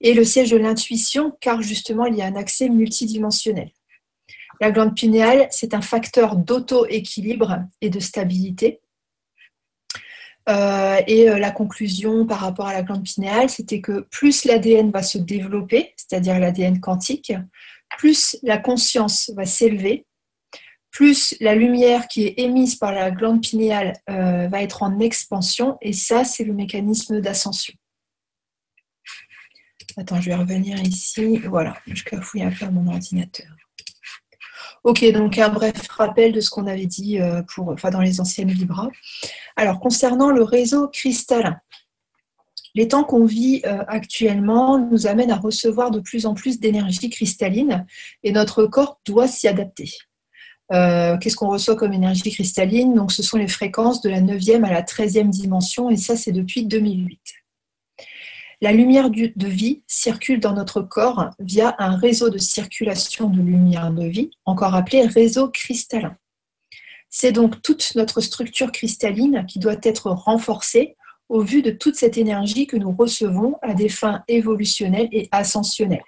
et 0.00 0.14
le 0.14 0.24
siège 0.24 0.50
de 0.50 0.56
l'intuition, 0.56 1.36
car 1.40 1.62
justement, 1.62 2.06
il 2.06 2.16
y 2.16 2.22
a 2.22 2.26
un 2.26 2.36
accès 2.36 2.68
multidimensionnel. 2.68 3.70
La 4.60 4.70
glande 4.70 4.94
pinéale, 4.94 5.48
c'est 5.50 5.74
un 5.74 5.80
facteur 5.80 6.36
d'auto-équilibre 6.36 7.60
et 7.80 7.90
de 7.90 8.00
stabilité. 8.00 8.80
Euh, 10.48 11.00
et 11.06 11.28
euh, 11.28 11.38
la 11.38 11.50
conclusion 11.50 12.26
par 12.26 12.40
rapport 12.40 12.66
à 12.66 12.72
la 12.72 12.82
glande 12.82 13.04
pinéale, 13.04 13.50
c'était 13.50 13.80
que 13.80 14.06
plus 14.10 14.44
l'ADN 14.44 14.90
va 14.90 15.02
se 15.02 15.18
développer, 15.18 15.92
c'est-à-dire 15.96 16.38
l'ADN 16.38 16.80
quantique, 16.80 17.32
plus 17.98 18.36
la 18.42 18.56
conscience 18.56 19.30
va 19.36 19.44
s'élever, 19.44 20.06
plus 20.90 21.36
la 21.40 21.54
lumière 21.54 22.08
qui 22.08 22.24
est 22.24 22.38
émise 22.38 22.76
par 22.76 22.92
la 22.92 23.10
glande 23.10 23.42
pinéale 23.42 23.92
euh, 24.08 24.48
va 24.48 24.62
être 24.62 24.82
en 24.82 24.98
expansion, 25.00 25.76
et 25.82 25.92
ça, 25.92 26.24
c'est 26.24 26.44
le 26.44 26.54
mécanisme 26.54 27.20
d'ascension. 27.20 27.74
Attends, 29.98 30.20
je 30.20 30.30
vais 30.30 30.36
revenir 30.36 30.80
ici. 30.80 31.38
Voilà, 31.38 31.76
je 31.88 32.04
cafouille 32.04 32.42
un 32.42 32.52
peu 32.52 32.66
à 32.66 32.70
mon 32.70 32.86
ordinateur. 32.86 33.48
Ok, 34.84 35.04
donc 35.12 35.38
un 35.38 35.48
bref 35.48 35.88
rappel 35.88 36.30
de 36.30 36.40
ce 36.40 36.50
qu'on 36.50 36.68
avait 36.68 36.86
dit 36.86 37.20
euh, 37.20 37.42
pour, 37.52 37.70
enfin, 37.70 37.90
dans 37.90 38.00
les 38.00 38.20
anciennes 38.20 38.48
Libra. 38.48 38.88
Alors, 39.56 39.80
concernant 39.80 40.30
le 40.30 40.44
réseau 40.44 40.86
cristallin, 40.86 41.56
les 42.76 42.86
temps 42.86 43.02
qu'on 43.02 43.24
vit 43.24 43.60
euh, 43.66 43.82
actuellement 43.88 44.78
nous 44.78 45.08
amènent 45.08 45.32
à 45.32 45.36
recevoir 45.36 45.90
de 45.90 45.98
plus 45.98 46.26
en 46.26 46.34
plus 46.34 46.60
d'énergie 46.60 47.10
cristalline 47.10 47.84
et 48.22 48.30
notre 48.30 48.66
corps 48.66 49.00
doit 49.04 49.26
s'y 49.26 49.48
adapter. 49.48 49.90
Qu'est-ce 50.70 51.34
qu'on 51.34 51.48
reçoit 51.48 51.76
comme 51.76 51.94
énergie 51.94 52.30
cristalline? 52.30 52.94
Donc, 52.94 53.10
ce 53.10 53.22
sont 53.22 53.38
les 53.38 53.48
fréquences 53.48 54.00
de 54.02 54.10
la 54.10 54.20
9e 54.20 54.64
à 54.64 54.70
la 54.70 54.82
13e 54.82 55.30
dimension, 55.30 55.88
et 55.88 55.96
ça, 55.96 56.14
c'est 56.14 56.30
depuis 56.30 56.66
2008. 56.66 57.18
La 58.60 58.72
lumière 58.72 59.10
de 59.10 59.46
vie 59.46 59.82
circule 59.86 60.40
dans 60.40 60.52
notre 60.52 60.82
corps 60.82 61.30
via 61.38 61.76
un 61.78 61.96
réseau 61.96 62.28
de 62.28 62.38
circulation 62.38 63.30
de 63.30 63.40
lumière 63.40 63.92
de 63.92 64.04
vie, 64.04 64.30
encore 64.44 64.74
appelé 64.74 65.02
réseau 65.02 65.48
cristallin. 65.48 66.16
C'est 67.08 67.30
donc 67.30 67.62
toute 67.62 67.94
notre 67.94 68.20
structure 68.20 68.72
cristalline 68.72 69.46
qui 69.46 69.60
doit 69.60 69.76
être 69.84 70.10
renforcée 70.10 70.96
au 71.28 71.40
vu 71.40 71.62
de 71.62 71.70
toute 71.70 71.94
cette 71.94 72.18
énergie 72.18 72.66
que 72.66 72.76
nous 72.76 72.90
recevons 72.90 73.56
à 73.62 73.74
des 73.74 73.88
fins 73.88 74.24
évolutionnelles 74.26 75.08
et 75.12 75.28
ascensionnelles. 75.30 76.02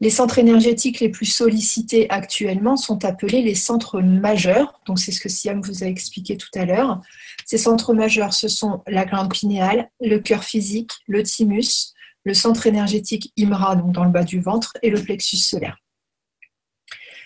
Les 0.00 0.10
centres 0.10 0.38
énergétiques 0.38 1.00
les 1.00 1.08
plus 1.08 1.24
sollicités 1.24 2.10
actuellement 2.10 2.76
sont 2.76 3.06
appelés 3.06 3.40
les 3.40 3.54
centres 3.54 4.00
majeurs. 4.00 4.78
Donc, 4.84 4.98
c'est 4.98 5.12
ce 5.12 5.20
que 5.20 5.30
Siam 5.30 5.62
vous 5.62 5.82
a 5.82 5.86
expliqué 5.86 6.36
tout 6.36 6.50
à 6.54 6.66
l'heure. 6.66 7.00
Ces 7.46 7.58
centres 7.58 7.94
majeurs, 7.94 8.34
ce 8.34 8.48
sont 8.48 8.82
la 8.88 9.04
glande 9.04 9.32
pinéale, 9.32 9.88
le 10.00 10.18
cœur 10.18 10.42
physique, 10.42 10.90
le 11.06 11.22
thymus, 11.22 11.94
le 12.24 12.34
centre 12.34 12.66
énergétique 12.66 13.32
IMRA, 13.36 13.76
donc 13.76 13.92
dans 13.92 14.04
le 14.04 14.10
bas 14.10 14.24
du 14.24 14.40
ventre, 14.40 14.72
et 14.82 14.90
le 14.90 15.00
plexus 15.00 15.36
solaire. 15.36 15.78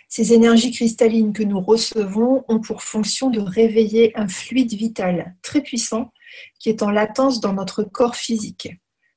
Ces 0.08 0.34
énergies 0.34 0.72
cristallines 0.72 1.32
que 1.32 1.42
nous 1.42 1.60
recevons 1.60 2.44
ont 2.48 2.60
pour 2.60 2.82
fonction 2.82 3.30
de 3.30 3.40
réveiller 3.40 4.14
un 4.18 4.28
fluide 4.28 4.74
vital 4.74 5.36
très 5.40 5.62
puissant 5.62 6.12
qui 6.58 6.68
est 6.68 6.82
en 6.82 6.90
latence 6.90 7.40
dans 7.40 7.54
notre 7.54 7.82
corps 7.82 8.16
physique. 8.16 8.68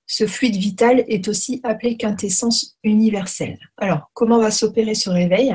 Ce 0.05 0.25
fluide 0.25 0.55
vital 0.55 1.03
est 1.07 1.27
aussi 1.27 1.59
appelé 1.63 1.97
quintessence 1.97 2.77
universelle. 2.83 3.59
Alors, 3.77 4.09
comment 4.13 4.39
va 4.39 4.51
s'opérer 4.51 4.95
ce 4.95 5.09
réveil? 5.09 5.53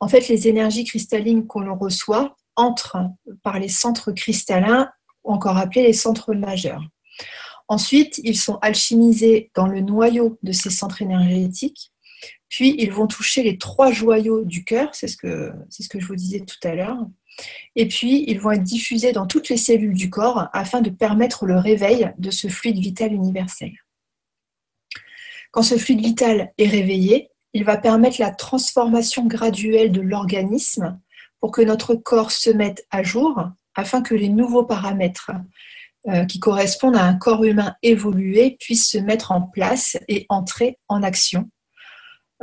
En 0.00 0.08
fait, 0.08 0.28
les 0.28 0.48
énergies 0.48 0.84
cristallines 0.84 1.46
qu'on 1.46 1.72
reçoit 1.76 2.36
entrent 2.56 2.98
par 3.42 3.58
les 3.58 3.68
centres 3.68 4.12
cristallins, 4.12 4.90
encore 5.24 5.56
appelés 5.56 5.82
les 5.82 5.92
centres 5.92 6.34
majeurs. 6.34 6.82
Ensuite, 7.68 8.20
ils 8.22 8.38
sont 8.38 8.58
alchimisés 8.62 9.50
dans 9.54 9.66
le 9.66 9.80
noyau 9.80 10.38
de 10.42 10.52
ces 10.52 10.70
centres 10.70 11.02
énergétiques, 11.02 11.92
puis 12.48 12.76
ils 12.78 12.92
vont 12.92 13.06
toucher 13.06 13.42
les 13.42 13.58
trois 13.58 13.90
joyaux 13.90 14.44
du 14.44 14.64
cœur, 14.64 14.94
c'est 14.94 15.08
ce, 15.08 15.16
que, 15.16 15.52
ce 15.68 15.88
que 15.88 15.98
je 15.98 16.06
vous 16.06 16.14
disais 16.14 16.40
tout 16.40 16.68
à 16.68 16.74
l'heure, 16.74 16.98
et 17.74 17.88
puis 17.88 18.24
ils 18.28 18.40
vont 18.40 18.52
être 18.52 18.62
diffusés 18.62 19.12
dans 19.12 19.26
toutes 19.26 19.48
les 19.48 19.56
cellules 19.56 19.94
du 19.94 20.10
corps 20.10 20.48
afin 20.52 20.80
de 20.80 20.90
permettre 20.90 21.44
le 21.46 21.58
réveil 21.58 22.12
de 22.18 22.30
ce 22.30 22.48
fluide 22.48 22.78
vital 22.78 23.12
universel. 23.12 23.72
Quand 25.50 25.62
ce 25.62 25.76
fluide 25.76 26.00
vital 26.00 26.52
est 26.56 26.68
réveillé, 26.68 27.30
il 27.52 27.64
va 27.64 27.78
permettre 27.78 28.20
la 28.20 28.30
transformation 28.30 29.26
graduelle 29.26 29.90
de 29.90 30.02
l'organisme 30.02 31.00
pour 31.46 31.52
que 31.52 31.62
notre 31.62 31.94
corps 31.94 32.32
se 32.32 32.50
mette 32.50 32.84
à 32.90 33.04
jour 33.04 33.40
afin 33.76 34.02
que 34.02 34.16
les 34.16 34.28
nouveaux 34.28 34.64
paramètres 34.64 35.30
euh, 36.08 36.24
qui 36.24 36.40
correspondent 36.40 36.96
à 36.96 37.04
un 37.04 37.14
corps 37.14 37.44
humain 37.44 37.76
évolué 37.84 38.56
puissent 38.58 38.88
se 38.88 38.98
mettre 38.98 39.30
en 39.30 39.42
place 39.42 39.96
et 40.08 40.26
entrer 40.28 40.76
en 40.88 41.04
action 41.04 41.48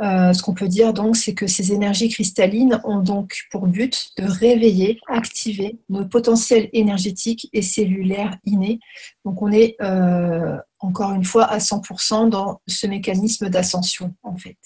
euh, 0.00 0.32
ce 0.32 0.42
qu'on 0.42 0.54
peut 0.54 0.68
dire 0.68 0.94
donc, 0.94 1.16
c'est 1.16 1.34
que 1.34 1.46
ces 1.46 1.74
énergies 1.74 2.08
cristallines 2.08 2.80
ont 2.84 3.00
donc 3.00 3.42
pour 3.50 3.66
but 3.66 4.08
de 4.16 4.24
réveiller, 4.24 4.98
activer 5.06 5.78
nos 5.90 6.06
potentiels 6.06 6.70
énergétiques 6.72 7.50
et 7.52 7.60
cellulaires 7.60 8.38
innés. 8.44 8.80
Donc 9.26 9.42
on 9.42 9.52
est 9.52 9.76
euh, 9.82 10.56
encore 10.78 11.12
une 11.12 11.24
fois 11.24 11.44
à 11.44 11.58
100% 11.58 12.30
dans 12.30 12.62
ce 12.66 12.86
mécanisme 12.86 13.50
d'ascension 13.50 14.14
en 14.22 14.38
fait. 14.38 14.56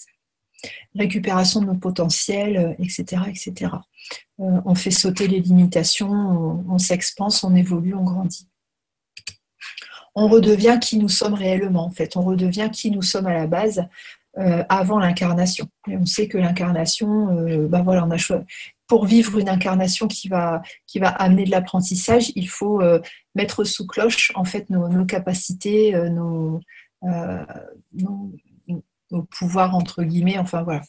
Récupération 0.95 1.61
de 1.61 1.67
nos 1.67 1.75
potentiels, 1.75 2.75
etc. 2.79 3.23
etc. 3.27 3.71
Euh, 4.39 4.61
on 4.65 4.75
fait 4.75 4.91
sauter 4.91 5.27
les 5.27 5.39
limitations, 5.39 6.11
on, 6.11 6.65
on 6.69 6.77
s'expanse, 6.77 7.43
on 7.43 7.55
évolue, 7.55 7.93
on 7.93 8.03
grandit 8.03 8.47
on 10.15 10.27
redevient 10.27 10.79
qui 10.81 10.97
nous 10.97 11.07
sommes 11.07 11.33
réellement 11.33 11.85
en 11.85 11.91
fait. 11.91 12.17
On 12.17 12.21
redevient 12.21 12.69
qui 12.71 12.91
nous 12.91 13.01
sommes 13.01 13.27
à 13.27 13.33
la 13.33 13.47
base 13.47 13.87
euh, 14.37 14.63
avant 14.69 14.99
l'incarnation. 14.99 15.67
Et 15.87 15.97
on 15.97 16.05
sait 16.05 16.27
que 16.27 16.37
l'incarnation, 16.37 17.29
euh, 17.29 17.67
ben 17.67 17.83
voilà, 17.83 18.05
on 18.05 18.11
a 18.11 18.17
pour 18.87 19.05
vivre 19.05 19.37
une 19.37 19.49
incarnation 19.49 20.07
qui 20.07 20.27
va, 20.27 20.61
qui 20.87 20.99
va 20.99 21.09
amener 21.09 21.45
de 21.45 21.51
l'apprentissage, 21.51 22.31
il 22.35 22.49
faut 22.49 22.81
euh, 22.81 22.99
mettre 23.35 23.63
sous 23.63 23.85
cloche 23.87 24.31
en 24.35 24.43
fait 24.43 24.69
nos, 24.69 25.05
capacités, 25.05 25.93
nos, 26.09 26.59
pouvoirs 29.31 29.75
entre 29.75 30.03
guillemets. 30.03 30.37
Enfin 30.37 30.63
voilà, 30.63 30.81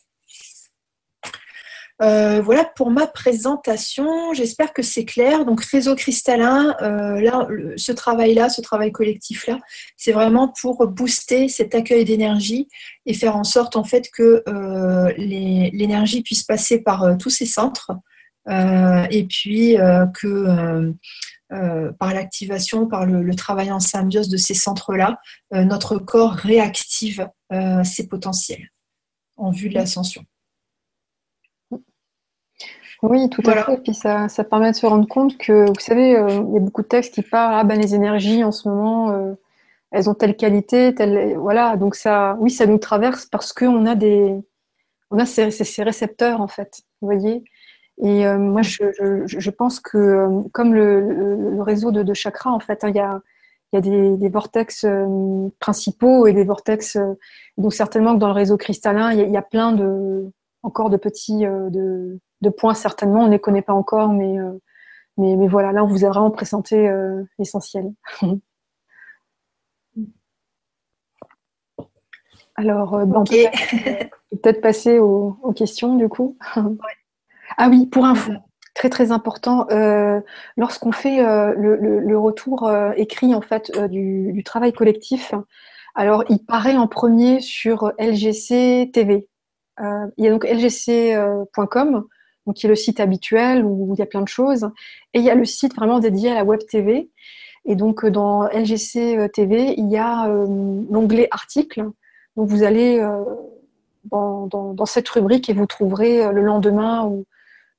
euh, 2.03 2.41
voilà 2.41 2.65
pour 2.65 2.91
ma 2.91 3.07
présentation. 3.07 4.33
J'espère 4.33 4.73
que 4.73 4.83
c'est 4.83 5.05
clair. 5.05 5.45
Donc 5.45 5.63
réseau 5.63 5.95
cristallin, 5.95 6.75
euh, 6.81 7.21
là, 7.21 7.47
ce 7.77 7.93
travail-là, 7.93 8.49
ce 8.49 8.63
travail 8.63 8.91
collectif-là, 8.91 9.59
c'est 9.97 10.13
vraiment 10.13 10.53
pour 10.61 10.87
booster 10.87 11.49
cet 11.49 11.75
accueil 11.75 12.05
d'énergie 12.05 12.69
et 13.05 13.13
faire 13.13 13.37
en 13.37 13.45
sorte 13.45 13.77
en 13.77 13.85
fait 13.85 14.09
que 14.11 14.43
euh, 14.49 15.13
l'énergie 15.19 16.23
puisse 16.23 16.43
passer 16.43 16.79
par 16.79 17.19
tous 17.19 17.31
ces 17.31 17.47
centres 17.47 17.93
et 18.49 19.27
puis 19.29 19.77
que 20.15 20.93
par 21.99 22.15
l'activation, 22.15 22.87
par 22.87 23.07
le, 23.07 23.35
travail 23.35 23.73
en 23.73 23.81
symbiose 23.81 24.29
de 24.29 24.37
ces 24.37 24.55
centres-là, 24.55 25.21
notre 25.53 25.99
corps 25.99 26.33
réactive 26.33 27.29
ses 27.85 28.07
potentiels 28.09 28.69
en 29.37 29.51
vue 29.51 29.69
de 29.69 29.75
l'ascension. 29.75 30.25
Oui, 33.03 33.31
tout 33.31 33.43
à 33.47 33.65
fait. 33.65 33.75
Et 33.75 33.79
puis 33.79 33.95
ça, 33.95 34.29
ça, 34.29 34.45
permet 34.45 34.73
de 34.73 34.77
se 34.77 34.85
rendre 34.85 35.09
compte 35.09 35.39
que, 35.39 35.67
vous 35.69 35.81
savez, 35.81 36.17
euh, 36.17 36.45
il 36.49 36.55
y 36.55 36.57
a 36.57 36.61
beaucoup 36.61 36.83
de 36.83 36.87
textes 36.87 37.15
qui 37.15 37.23
parlent, 37.23 37.55
ah 37.55 37.65
ben 37.65 37.81
les 37.81 37.95
énergies 37.95 38.45
en 38.45 38.53
ce 38.53 38.69
moment, 38.69 39.11
euh, 39.13 39.33
elles 39.91 40.11
ont 40.11 40.15
telle 40.15 40.37
qualité, 40.37 40.95
telle, 40.95 41.37
voilà. 41.39 41.77
Donc 41.77 41.95
ça, 41.95 42.37
oui, 42.41 42.51
ça 42.51 42.67
nous 42.67 42.79
traverse 42.79 43.25
parce 43.25 43.53
qu'on 43.55 43.87
a 43.87 43.95
des, 43.95 44.37
on 45.11 45.19
a 45.19 45.25
ces, 45.25 45.51
ces, 45.51 45.83
récepteurs 45.83 46.41
en 46.43 46.49
fait, 46.49 46.83
vous 47.01 47.07
voyez. 47.09 47.43
Et 48.03 48.27
euh, 48.27 48.39
moi, 48.39 48.63
je, 48.63 48.85
je, 48.99 49.39
je, 49.39 49.51
pense 49.51 49.81
que 49.81 50.49
comme 50.53 50.75
le, 50.75 51.01
le, 51.51 51.63
réseau 51.63 51.91
de, 51.91 52.03
de, 52.03 52.15
chakras, 52.15 52.51
en 52.51 52.61
fait, 52.61 52.85
hein, 52.85 52.89
il 52.89 52.97
y 52.97 53.01
a, 53.01 53.21
il 53.73 53.77
y 53.77 53.79
a 53.79 53.83
des, 53.83 54.17
des 54.17 54.29
vortex 54.29 54.87
principaux 55.59 56.27
et 56.27 56.33
des 56.33 56.45
vortex. 56.45 56.97
donc 57.59 57.75
certainement 57.75 58.15
que 58.15 58.21
dans 58.21 58.29
le 58.29 58.35
réseau 58.35 58.57
cristallin, 58.57 59.13
il 59.13 59.19
y 59.19 59.23
a, 59.23 59.25
il 59.27 59.33
y 59.33 59.37
a 59.37 59.43
plein 59.43 59.73
de 59.73 60.31
encore 60.63 60.91
de 60.91 60.97
petits 60.97 61.41
de 61.45 62.19
de 62.41 62.51
points 62.51 62.75
certainement, 62.75 63.23
on 63.23 63.27
ne 63.27 63.33
les 63.33 63.39
connaît 63.39 63.63
pas 63.63 63.73
encore, 63.75 64.09
mais, 64.13 64.39
euh, 64.39 64.53
mais, 65.17 65.37
mais, 65.37 65.47
voilà, 65.49 65.73
là 65.73 65.85
on 65.85 65.87
vous 65.87 66.05
a 66.05 66.09
vraiment 66.09 66.31
présenté 66.31 66.89
euh, 66.89 67.23
l'essentiel. 67.39 67.93
Alors, 72.57 72.95
euh, 72.95 73.07
on 73.07 73.25
peut 73.25 73.37
peut-être 74.43 74.61
passer 74.61 74.99
aux, 74.99 75.33
questions 75.55 75.97
du 75.97 76.09
coup. 76.09 76.37
Ah 77.57 77.69
oui, 77.69 77.87
pour 77.87 78.07
info, 78.07 78.33
très 78.75 78.91
très 78.91 79.13
important, 79.13 79.67
lorsqu'on 80.57 80.93
fait 80.93 81.19
le, 81.21 82.17
retour 82.17 82.71
écrit 82.97 83.35
en 83.35 83.41
fait 83.41 83.71
du, 83.89 84.33
du, 84.33 84.45
travail 84.45 84.73
collectif, 84.73 85.35
alors 85.95 86.25
il 86.29 86.45
paraît 86.45 86.77
en 86.77 86.87
premier 86.87 87.41
sur 87.41 87.93
LGC 87.99 88.91
TV. 88.93 89.27
il 89.81 90.25
y 90.25 90.29
a 90.29 90.31
donc 90.31 90.45
lgc.com 90.45 92.07
donc 92.47 92.57
qui 92.57 92.67
est 92.67 92.69
le 92.69 92.77
site 92.77 93.01
habituel 93.01 93.65
où 93.65 93.95
il 93.95 93.99
y 93.99 94.03
a 94.03 94.07
plein 94.07 94.23
de 94.23 94.29
choses. 94.29 94.69
Et 95.15 95.19
il 95.19 95.25
y 95.25 95.31
a 95.31 95.35
le 95.35 95.45
site 95.45 95.75
vraiment 95.75 95.99
dédié 95.99 96.31
à 96.31 96.35
la 96.35 96.45
web 96.45 96.61
TV. 96.69 97.11
Et 97.65 97.77
donc 97.77 98.05
euh, 98.05 98.11
dans 98.11 98.45
LGC 98.49 99.17
euh, 99.17 99.29
TV, 99.29 99.75
il 99.77 99.91
y 99.91 99.99
a 99.99 100.29
euh, 100.29 100.47
l'onglet 100.91 101.29
articles. 101.31 101.83
Donc 102.37 102.49
vous 102.49 102.63
allez 102.63 103.05
dans, 104.05 104.87
cette 104.87 105.09
rubrique 105.09 105.51
et 105.51 105.53
vous 105.53 105.67
trouverez 105.67 106.33
le 106.33 106.43
lendemain 106.43 107.05
ou 107.05 107.25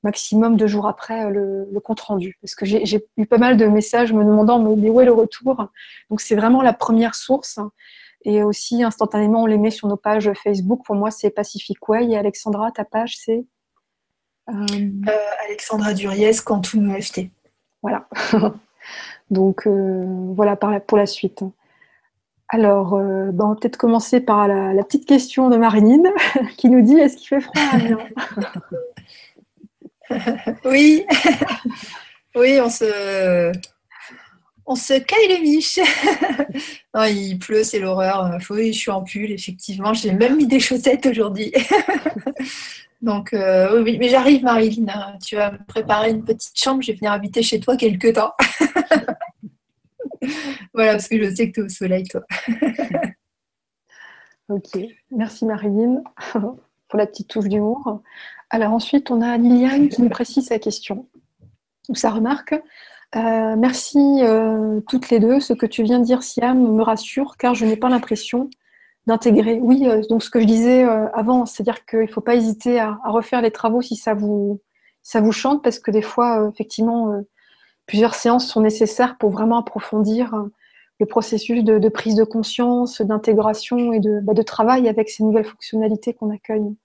maximum 0.02 0.56
deux 0.56 0.66
jours 0.66 0.86
après 0.86 1.30
le, 1.30 1.66
compte 1.84 2.00
rendu. 2.00 2.38
Parce 2.40 2.54
que 2.54 2.64
j'ai 2.66 3.06
eu 3.16 3.26
pas 3.26 3.38
mal 3.38 3.56
de 3.56 3.66
messages 3.66 4.12
me 4.12 4.24
demandant 4.24 4.58
mais 4.58 4.90
où 4.90 5.00
est 5.00 5.04
le 5.04 5.12
retour? 5.12 5.68
Donc 6.10 6.20
c'est 6.20 6.36
vraiment 6.36 6.62
la 6.62 6.72
première 6.72 7.14
source. 7.14 7.58
Et 8.24 8.42
aussi 8.44 8.84
instantanément 8.84 9.42
on 9.42 9.46
les 9.46 9.58
met 9.58 9.70
sur 9.70 9.88
nos 9.88 9.96
pages 9.96 10.32
Facebook. 10.34 10.84
Pour 10.84 10.94
moi 10.94 11.10
c'est 11.10 11.30
Pacific 11.30 11.88
Way 11.88 12.10
et 12.10 12.16
Alexandra, 12.16 12.70
ta 12.70 12.84
page 12.84 13.16
c'est 13.18 13.44
euh, 14.48 14.52
euh, 15.08 15.12
Alexandra 15.46 15.94
Duriez, 15.94 16.32
Quantum 16.44 16.90
EFT. 16.90 17.28
Voilà. 17.82 18.08
Donc 19.30 19.66
euh, 19.66 20.04
voilà 20.34 20.56
pour 20.56 20.98
la 20.98 21.06
suite. 21.06 21.44
Alors, 22.48 22.98
ben, 22.98 23.32
on 23.38 23.48
va 23.48 23.54
peut-être 23.54 23.78
commencer 23.78 24.20
par 24.20 24.46
la, 24.46 24.84
petite 24.84 25.06
question 25.06 25.48
de 25.48 25.56
Marinine 25.56 26.10
qui 26.58 26.68
nous 26.68 26.82
dit 26.82 26.98
est-ce 26.98 27.16
qu'il 27.16 27.28
fait 27.28 27.40
froid 27.40 27.62
Oui, 30.64 31.04
oui, 32.34 32.60
on 32.60 32.68
se, 32.68 33.52
on 34.66 34.74
se 34.74 34.94
caille 34.94 35.28
les 35.28 35.40
miches. 35.40 35.80
il 37.10 37.38
pleut, 37.38 37.64
c'est 37.64 37.78
l'horreur. 37.78 38.38
Je 38.40 38.72
suis 38.72 38.90
en 38.90 39.02
pull, 39.02 39.30
effectivement. 39.30 39.92
J'ai 39.94 40.12
même 40.12 40.36
mis 40.36 40.46
des 40.46 40.60
chaussettes 40.60 41.06
aujourd'hui. 41.06 41.52
Donc, 43.00 43.30
oui, 43.32 43.98
mais 43.98 44.08
j'arrive, 44.08 44.44
Marilyn. 44.44 44.86
Hein. 44.88 45.18
Tu 45.24 45.36
vas 45.36 45.52
me 45.52 45.64
préparer 45.66 46.10
une 46.10 46.24
petite 46.24 46.58
chambre. 46.58 46.82
Je 46.82 46.92
vais 46.92 46.98
venir 46.98 47.12
habiter 47.12 47.42
chez 47.42 47.60
toi 47.60 47.76
quelques 47.76 48.14
temps. 48.14 48.32
voilà, 50.74 50.92
parce 50.92 51.08
que 51.08 51.18
je 51.18 51.34
sais 51.34 51.50
que 51.50 51.54
tu 51.54 51.60
es 51.60 51.64
au 51.64 51.68
soleil, 51.68 52.04
toi. 52.04 52.22
ok, 54.48 54.78
merci 55.10 55.44
Marilyn 55.44 56.02
pour 56.92 56.98
la 56.98 57.06
petite 57.06 57.28
touche 57.28 57.48
d'humour. 57.48 58.02
Alors 58.54 58.74
ensuite, 58.74 59.10
on 59.10 59.22
a 59.22 59.38
Liliane 59.38 59.88
qui 59.88 60.02
nous 60.02 60.10
précise 60.10 60.48
sa 60.48 60.58
question 60.58 61.08
ou 61.88 61.94
sa 61.94 62.10
remarque. 62.10 62.52
Euh, 63.16 63.56
merci 63.56 63.98
euh, 64.20 64.80
toutes 64.88 65.08
les 65.08 65.20
deux. 65.20 65.40
Ce 65.40 65.54
que 65.54 65.64
tu 65.64 65.82
viens 65.82 65.98
de 65.98 66.04
dire, 66.04 66.22
Siam, 66.22 66.74
me 66.74 66.82
rassure 66.82 67.38
car 67.38 67.54
je 67.54 67.64
n'ai 67.64 67.76
pas 67.76 67.88
l'impression 67.88 68.50
d'intégrer. 69.06 69.58
Oui, 69.62 69.88
euh, 69.88 70.02
donc 70.10 70.22
ce 70.22 70.28
que 70.28 70.38
je 70.38 70.44
disais 70.44 70.82
avant, 71.14 71.46
c'est-à-dire 71.46 71.86
qu'il 71.86 72.00
ne 72.00 72.06
faut 72.06 72.20
pas 72.20 72.34
hésiter 72.34 72.78
à, 72.78 72.98
refaire 73.06 73.40
les 73.40 73.52
travaux 73.52 73.80
si 73.80 73.96
ça 73.96 74.12
vous, 74.12 74.60
chante 75.30 75.64
parce 75.64 75.78
que 75.78 75.90
des 75.90 76.02
fois, 76.02 76.50
effectivement, 76.52 77.22
plusieurs 77.86 78.14
séances 78.14 78.46
sont 78.46 78.60
nécessaires 78.60 79.16
pour 79.16 79.30
vraiment 79.30 79.60
approfondir 79.60 80.34
le 81.00 81.06
processus 81.06 81.64
de, 81.64 81.88
prise 81.88 82.16
de 82.16 82.24
conscience, 82.24 83.00
d'intégration 83.00 83.94
et 83.94 84.00
bah, 84.22 84.34
de, 84.34 84.42
travail 84.42 84.90
avec 84.90 85.08
ces 85.08 85.24
nouvelles 85.24 85.46
fonctionnalités 85.46 86.12
qu'on 86.12 86.28
accueille. 86.28 86.76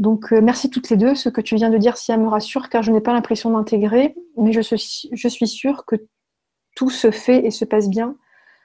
Donc, 0.00 0.32
euh, 0.32 0.40
merci 0.40 0.70
toutes 0.70 0.88
les 0.88 0.96
deux. 0.96 1.14
Ce 1.14 1.28
que 1.28 1.42
tu 1.42 1.56
viens 1.56 1.68
de 1.68 1.76
dire, 1.76 1.98
si 1.98 2.10
elle 2.10 2.20
me 2.20 2.28
rassure, 2.28 2.70
car 2.70 2.82
je 2.82 2.90
n'ai 2.90 3.02
pas 3.02 3.12
l'impression 3.12 3.50
d'intégrer, 3.50 4.16
mais 4.38 4.50
je 4.50 4.62
suis, 4.62 5.10
je 5.12 5.28
suis 5.28 5.46
sûre 5.46 5.84
que 5.84 5.96
tout 6.74 6.88
se 6.88 7.10
fait 7.10 7.44
et 7.44 7.50
se 7.50 7.66
passe 7.66 7.90
bien. 7.90 8.16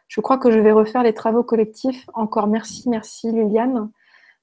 Je 0.08 0.22
crois 0.22 0.38
que 0.38 0.50
je 0.50 0.60
vais 0.60 0.72
refaire 0.72 1.04
les 1.04 1.14
travaux 1.14 1.44
collectifs. 1.44 2.10
Encore 2.14 2.48
merci, 2.48 2.88
merci 2.88 3.34
Liliane. 3.34 3.92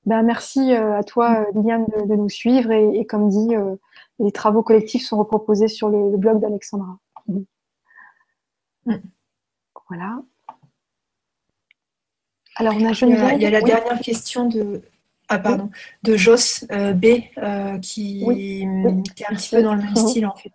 Ben, 0.05 0.23
merci 0.23 0.75
euh, 0.75 0.99
à 0.99 1.03
toi, 1.03 1.47
Liliane, 1.55 1.87
de, 1.87 2.15
nous 2.15 2.29
suivre. 2.29 2.71
Et, 2.71 3.07
comme 3.07 3.31
dit, 3.31 3.57
euh, 3.57 3.77
les 4.19 4.33
travaux 4.33 4.63
collectifs 4.63 5.07
sont 5.07 5.17
reproposés 5.17 5.69
sur 5.69 5.89
le, 5.89 6.15
blog 6.19 6.41
d'Alexandra. 6.41 6.99
Mm. 7.27 8.93
Voilà. 9.89 10.23
Alors, 12.57 12.75
on 12.77 12.85
a 12.85 12.93
Il 12.93 13.43
y 13.43 13.47
a, 13.47 13.51
la 13.51 13.63
dernière 13.63 14.01
question 14.01 14.47
de, 14.47 14.83
ah, 15.35 15.39
pardon, 15.39 15.71
de 16.03 16.15
Joss 16.15 16.67
euh, 16.73 16.93
B, 16.93 17.07
euh, 17.39 17.79
qui, 17.79 18.23
est 18.23 18.67
un 18.67 19.35
petit 19.35 19.57
peu 19.57 19.63
dans 19.63 19.75
le 19.75 19.81
même 19.81 19.97
style 19.97 20.27
en 20.27 20.35
fait. 20.35 20.53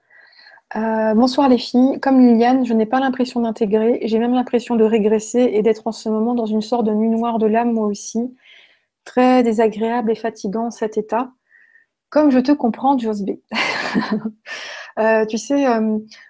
Euh, 0.76 1.16
bonsoir 1.16 1.50
les 1.50 1.58
filles. 1.58 2.00
Comme 2.00 2.20
Liliane, 2.20 2.64
je 2.64 2.76
n'ai 2.76 2.86
pas 2.86 3.00
l'impression 3.00 3.42
d'intégrer, 3.42 4.00
j'ai 4.04 4.20
même 4.20 4.36
l'impression 4.36 4.76
de 4.76 4.84
régresser 4.84 5.50
et 5.52 5.64
d'être 5.64 5.88
en 5.88 5.92
ce 5.92 6.10
moment 6.10 6.36
dans 6.36 6.46
une 6.46 6.62
sorte 6.62 6.86
de 6.86 6.94
nuit 6.94 7.10
noire 7.10 7.40
de 7.40 7.48
l'âme, 7.48 7.74
moi 7.74 7.88
aussi. 7.88 8.20
Très 9.04 9.42
désagréable 9.42 10.12
et 10.12 10.16
fatigant 10.16 10.70
cet 10.70 11.00
état. 11.00 11.32
Comme 12.10 12.30
je 12.30 12.38
te 12.38 12.52
comprends, 12.52 13.00
Joss 13.00 13.24
B. 13.24 13.32
tu 15.28 15.38
sais, 15.40 15.66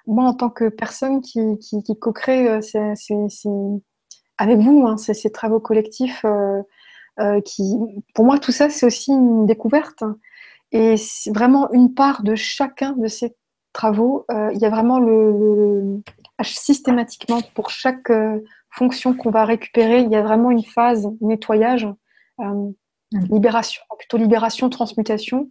moi 0.05 0.23
en 0.23 0.33
tant 0.35 0.49
que 0.49 0.69
personne 0.69 1.19
qui, 1.19 1.41
qui, 1.59 1.99
co-crée 1.99 2.47
avec 4.37 4.59
vous 4.59 4.85
hein, 4.87 4.95
ces, 4.95 5.31
travaux 5.31 5.59
collectifs, 5.59 6.23
euh, 7.19 7.41
qui, 7.41 7.77
pour 8.13 8.25
moi, 8.25 8.37
tout 8.37 8.51
ça, 8.51 8.69
c'est 8.69 8.85
aussi 8.85 9.11
une 9.11 9.45
découverte. 9.45 10.03
Et 10.71 10.95
vraiment 11.33 11.71
une 11.71 11.93
part 11.93 12.23
de 12.23 12.35
chacun 12.35 12.91
de 12.91 13.07
ces 13.07 13.35
travaux. 13.73 14.25
Euh, 14.31 14.49
il 14.53 14.59
y 14.59 14.65
a 14.65 14.69
vraiment 14.69 14.99
le, 14.99 16.01
systématiquement 16.43 17.41
pour 17.55 17.69
chaque 17.69 18.09
euh, 18.09 18.39
fonction 18.69 19.13
qu'on 19.13 19.31
va 19.31 19.45
récupérer, 19.45 20.01
il 20.01 20.11
y 20.11 20.15
a 20.15 20.21
vraiment 20.21 20.51
une 20.51 20.63
phase 20.63 21.07
nettoyage, 21.21 21.87
mm. 22.37 22.71
libération, 23.31 23.81
plutôt 23.97 24.17
libération, 24.17 24.69
transmutation. 24.69 25.49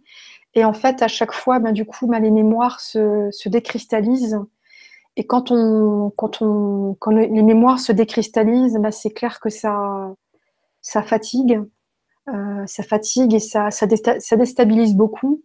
Et 0.53 0.63
en 0.63 0.73
fait, 0.73 1.01
à 1.01 1.07
chaque 1.07 1.33
fois, 1.33 1.59
ben, 1.59 1.71
du 1.71 1.85
coup, 1.85 2.07
ben, 2.07 2.19
les 2.19 2.31
mémoires 2.31 2.79
se, 2.79 3.29
se, 3.31 3.49
décristallisent. 3.49 4.39
Et 5.15 5.25
quand, 5.25 5.51
on, 5.51 6.11
quand, 6.15 6.41
on, 6.41 6.95
quand 6.99 7.11
les 7.11 7.43
mémoires 7.43 7.79
se 7.79 7.91
décristallisent, 7.91 8.77
ben, 8.79 8.91
c'est 8.91 9.11
clair 9.11 9.39
que 9.39 9.49
ça, 9.49 10.13
ça 10.81 11.03
fatigue, 11.03 11.61
euh, 12.29 12.65
ça 12.65 12.83
fatigue 12.83 13.33
et 13.33 13.39
ça, 13.39 13.69
déstabilise 14.37 14.95
beaucoup. 14.95 15.41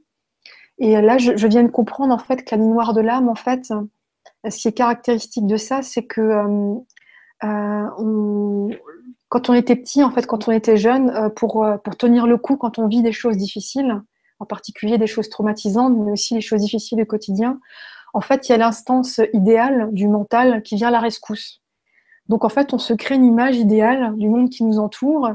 Et 0.78 1.00
là, 1.00 1.18
je, 1.18 1.46
viens 1.46 1.62
de 1.62 1.70
comprendre 1.70 2.12
en 2.12 2.18
fait 2.18 2.44
que 2.44 2.54
la 2.54 2.56
nuit 2.60 2.68
noire 2.68 2.92
de 2.92 3.00
l'âme, 3.00 3.28
en 3.28 3.34
fait, 3.34 3.72
ce 4.48 4.56
qui 4.56 4.68
est 4.68 4.72
caractéristique 4.72 5.46
de 5.46 5.56
ça, 5.56 5.82
c'est 5.82 6.04
que 6.04 6.20
euh, 6.20 6.74
euh, 7.44 8.76
quand 9.28 9.48
on 9.48 9.54
était 9.54 9.76
petit, 9.76 10.02
en 10.02 10.10
fait, 10.10 10.26
quand 10.26 10.48
on 10.48 10.52
était 10.52 10.76
jeune, 10.76 11.30
pour, 11.36 11.64
pour 11.84 11.96
tenir 11.96 12.26
le 12.26 12.36
coup, 12.36 12.56
quand 12.56 12.78
on 12.78 12.88
vit 12.88 13.02
des 13.02 13.12
choses 13.12 13.36
difficiles, 13.36 14.02
en 14.40 14.46
particulier 14.46 14.98
des 14.98 15.06
choses 15.06 15.28
traumatisantes, 15.28 15.96
mais 15.96 16.12
aussi 16.12 16.34
les 16.34 16.40
choses 16.40 16.60
difficiles 16.60 16.98
du 16.98 17.06
quotidien, 17.06 17.60
en 18.12 18.20
fait, 18.20 18.48
il 18.48 18.52
y 18.52 18.54
a 18.54 18.58
l'instance 18.58 19.20
idéale 19.32 19.88
du 19.92 20.08
mental 20.08 20.62
qui 20.62 20.76
vient 20.76 20.88
à 20.88 20.90
la 20.90 21.00
rescousse. 21.00 21.61
Donc 22.32 22.46
en 22.46 22.48
fait, 22.48 22.72
on 22.72 22.78
se 22.78 22.94
crée 22.94 23.16
une 23.16 23.26
image 23.26 23.58
idéale 23.58 24.16
du 24.16 24.26
monde 24.26 24.48
qui 24.48 24.64
nous 24.64 24.78
entoure 24.78 25.32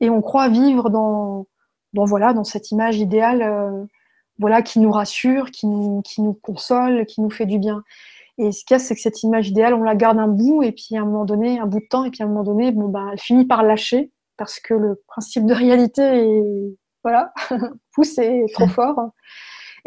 et 0.00 0.08
on 0.08 0.22
croit 0.22 0.48
vivre 0.48 0.88
dans, 0.88 1.46
voilà, 1.92 2.32
dans 2.32 2.42
cette 2.42 2.70
image 2.70 2.96
idéale 2.96 3.42
euh, 3.42 3.84
voilà, 4.38 4.62
qui 4.62 4.80
nous 4.80 4.90
rassure, 4.90 5.50
qui 5.50 5.66
nous, 5.66 6.00
qui 6.00 6.22
nous 6.22 6.32
console, 6.32 7.04
qui 7.04 7.20
nous 7.20 7.28
fait 7.28 7.44
du 7.44 7.58
bien. 7.58 7.84
Et 8.38 8.50
ce 8.50 8.64
qu'il 8.64 8.74
y 8.74 8.76
a, 8.76 8.78
c'est 8.78 8.94
que 8.94 9.00
cette 9.02 9.22
image 9.24 9.50
idéale, 9.50 9.74
on 9.74 9.82
la 9.82 9.94
garde 9.94 10.18
un 10.18 10.26
bout, 10.26 10.62
et 10.62 10.72
puis 10.72 10.96
à 10.96 11.02
un 11.02 11.04
moment 11.04 11.26
donné, 11.26 11.60
un 11.60 11.66
bout 11.66 11.80
de 11.80 11.86
temps, 11.90 12.04
et 12.04 12.10
puis 12.10 12.22
à 12.22 12.24
un 12.24 12.28
moment 12.30 12.44
donné, 12.44 12.72
bon, 12.72 12.88
bah, 12.88 13.10
elle 13.12 13.20
finit 13.20 13.44
par 13.44 13.62
lâcher, 13.62 14.10
parce 14.38 14.58
que 14.58 14.72
le 14.72 15.02
principe 15.06 15.44
de 15.44 15.52
réalité 15.52 16.02
est, 16.02 16.76
voilà, 17.04 17.34
trop 18.54 18.68
fort. 18.68 19.10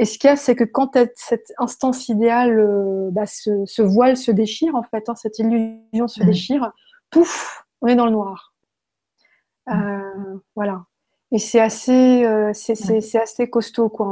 Et 0.02 0.06
ce 0.06 0.18
qu'il 0.18 0.32
y 0.32 0.34
a, 0.34 0.36
c'est 0.36 0.56
que 0.56 0.64
quand 0.64 0.98
cette 1.14 1.54
instance 1.60 2.10
idéale, 2.10 2.58
euh, 2.58 3.10
bah, 3.12 3.28
ce, 3.28 3.82
voile 3.84 4.18
se 4.18 4.32
déchire, 4.32 4.74
en 4.74 4.82
fait, 4.82 5.08
hein, 5.10 5.14
cette 5.14 5.38
illusion 5.38 6.08
se 6.08 6.24
mm. 6.24 6.26
déchire, 6.26 6.72
pouf, 7.12 7.68
on 7.82 7.88
est 7.88 7.96
dans 7.96 8.08
le 8.08 8.12
noir. 8.12 8.56
Mm. 9.68 9.74
Euh, 9.74 10.40
voilà. 10.56 10.86
Et 11.32 11.38
c'est 11.38 11.60
assez, 11.60 12.26
euh, 12.26 12.50
c'est, 12.52 12.74
assez 13.22 13.48
costaud. 13.48 13.90
Quoi. 13.90 14.08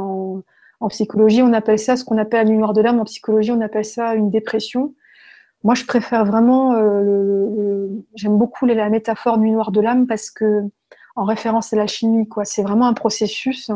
En, 0.78 0.88
psychologie, 0.90 1.42
on 1.42 1.52
appelle 1.52 1.80
ça 1.80 1.96
ce 1.96 2.04
qu'on 2.04 2.18
appelle 2.18 2.46
la 2.46 2.52
nuit 2.52 2.58
noire 2.58 2.72
de 2.72 2.82
l'âme. 2.82 3.00
En 3.00 3.04
psychologie, 3.04 3.50
on 3.50 3.60
appelle 3.60 3.84
ça 3.84 4.14
une 4.14 4.30
dépression. 4.30 4.94
Moi, 5.64 5.74
je 5.74 5.84
préfère 5.86 6.24
vraiment, 6.24 6.72
j'aime 8.14 8.38
beaucoup 8.38 8.64
la 8.64 8.88
métaphore 8.90 9.38
nuit 9.38 9.50
noire 9.50 9.72
de 9.72 9.80
l'âme 9.80 10.06
parce 10.06 10.30
que, 10.30 10.62
en 11.16 11.24
référence 11.24 11.72
à 11.72 11.76
l'alchimie, 11.76 12.28
quoi. 12.28 12.44
C'est 12.44 12.62
vraiment 12.62 12.86
un 12.86 12.94
processus 12.94 13.72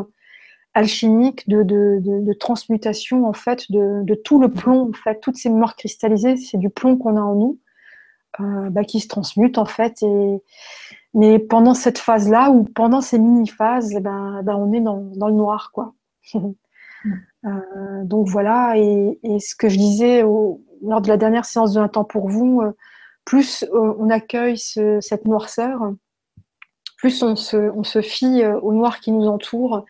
alchimique 0.75 1.47
de, 1.47 1.63
de, 1.63 1.99
de, 2.01 2.33
transmutation 2.33 3.25
en 3.25 3.33
fait 3.33 3.71
de, 3.71 4.13
tout 4.13 4.39
le 4.39 4.51
plomb 4.51 4.89
en 4.89 4.93
fait. 4.93 5.19
Toutes 5.21 5.37
ces 5.37 5.49
mémoires 5.49 5.75
cristallisées 5.75 6.35
c'est 6.35 6.57
du 6.57 6.69
plomb 6.69 6.97
qu'on 6.97 7.15
a 7.15 7.21
en 7.21 7.33
nous 7.33 7.59
euh, 8.41 8.69
bah, 8.69 8.83
qui 8.83 8.99
se 8.99 9.07
transmute 9.07 9.57
en 9.57 9.65
fait. 9.65 10.03
Et 10.03 10.43
mais 11.13 11.39
pendant 11.39 11.73
cette 11.73 11.97
phase 11.97 12.29
là 12.29 12.51
ou 12.51 12.65
pendant 12.65 12.99
ces 12.99 13.17
mini 13.17 13.47
phases 13.47 13.93
eh 13.95 14.01
ben, 14.01 14.41
ben, 14.43 14.55
on 14.55 14.73
est 14.73 14.81
dans, 14.81 15.01
dans, 15.15 15.29
le 15.29 15.33
noir 15.33 15.71
quoi. 15.73 15.95
Euh, 17.45 18.03
donc 18.03 18.27
voilà. 18.27 18.75
Et, 18.75 19.19
et, 19.21 19.39
ce 19.39 19.53
que 19.53 19.69
je 19.69 19.77
disais 19.77 20.21
lors 20.21 21.01
de 21.01 21.07
la 21.07 21.17
dernière 21.17 21.45
séance 21.45 21.73
de 21.73 21.79
un 21.79 21.87
temps 21.87 22.03
pour 22.03 22.27
vous 22.27 22.61
euh, 22.63 22.71
plus 23.25 23.63
on 23.71 24.09
accueille 24.09 24.57
ce, 24.57 24.99
cette 25.01 25.25
noirceur 25.25 25.93
plus 26.97 27.21
on 27.21 27.35
se, 27.35 27.57
on 27.57 27.83
se 27.83 28.01
fie 28.01 28.43
au 28.63 28.73
noir 28.73 28.99
qui 28.99 29.11
nous 29.11 29.27
entoure 29.27 29.85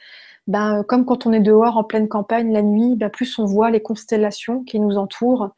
ben, 0.48 0.84
comme 0.84 1.06
quand 1.06 1.26
on 1.26 1.34
est 1.34 1.40
dehors 1.40 1.78
en 1.78 1.84
pleine 1.84 2.08
campagne 2.08 2.52
la 2.52 2.62
nuit, 2.62 2.96
ben, 2.96 3.10
plus 3.10 3.40
on 3.40 3.46
voit 3.46 3.72
les 3.72 3.82
constellations 3.82 4.64
qui 4.64 4.80
nous 4.80 4.98
entourent 4.98 5.52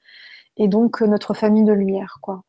et 0.58 0.68
donc 0.68 1.02
euh, 1.02 1.08
notre 1.08 1.34
famille 1.34 1.64
de 1.64 1.74
lumière. 1.74 2.20
Quoi. 2.22 2.44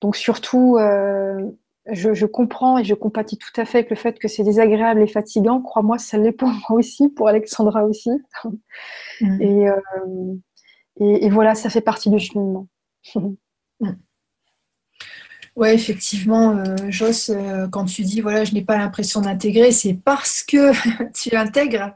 Donc 0.00 0.16
surtout, 0.16 0.78
euh, 0.78 1.50
je, 1.90 2.26
comprends 2.26 2.78
et 2.78 2.84
je 2.84 2.94
compatis 2.94 3.38
tout 3.38 3.60
à 3.60 3.64
fait 3.64 3.78
avec 3.78 3.90
le 3.90 3.96
fait 3.96 4.18
que 4.18 4.28
c'est 4.28 4.42
désagréable 4.42 5.02
et 5.02 5.06
fatigant. 5.06 5.60
Crois-moi, 5.60 5.98
ça 5.98 6.18
l'est 6.18 6.32
pour 6.32 6.48
moi 6.68 6.78
aussi, 6.78 7.08
pour 7.08 7.28
Alexandra 7.28 7.84
aussi. 7.84 8.10
Mm. 9.20 9.42
Euh, 9.42 10.36
et, 11.00 11.26
et, 11.26 11.30
voilà, 11.30 11.54
ça 11.54 11.70
fait 11.70 11.80
partie 11.80 12.10
du 12.10 12.18
cheminement. 12.18 12.68
Oui, 15.54 15.68
effectivement, 15.68 16.56
euh, 16.56 16.76
Joss, 16.88 17.28
euh, 17.30 17.68
quand 17.68 17.84
tu 17.84 18.02
dis 18.02 18.22
voilà, 18.22 18.44
je 18.44 18.54
n'ai 18.54 18.62
pas 18.62 18.78
l'impression 18.78 19.20
d'intégrer, 19.20 19.70
c'est 19.70 19.92
parce 19.94 20.42
que 20.42 20.72
tu 21.12 21.36
intègres, 21.36 21.94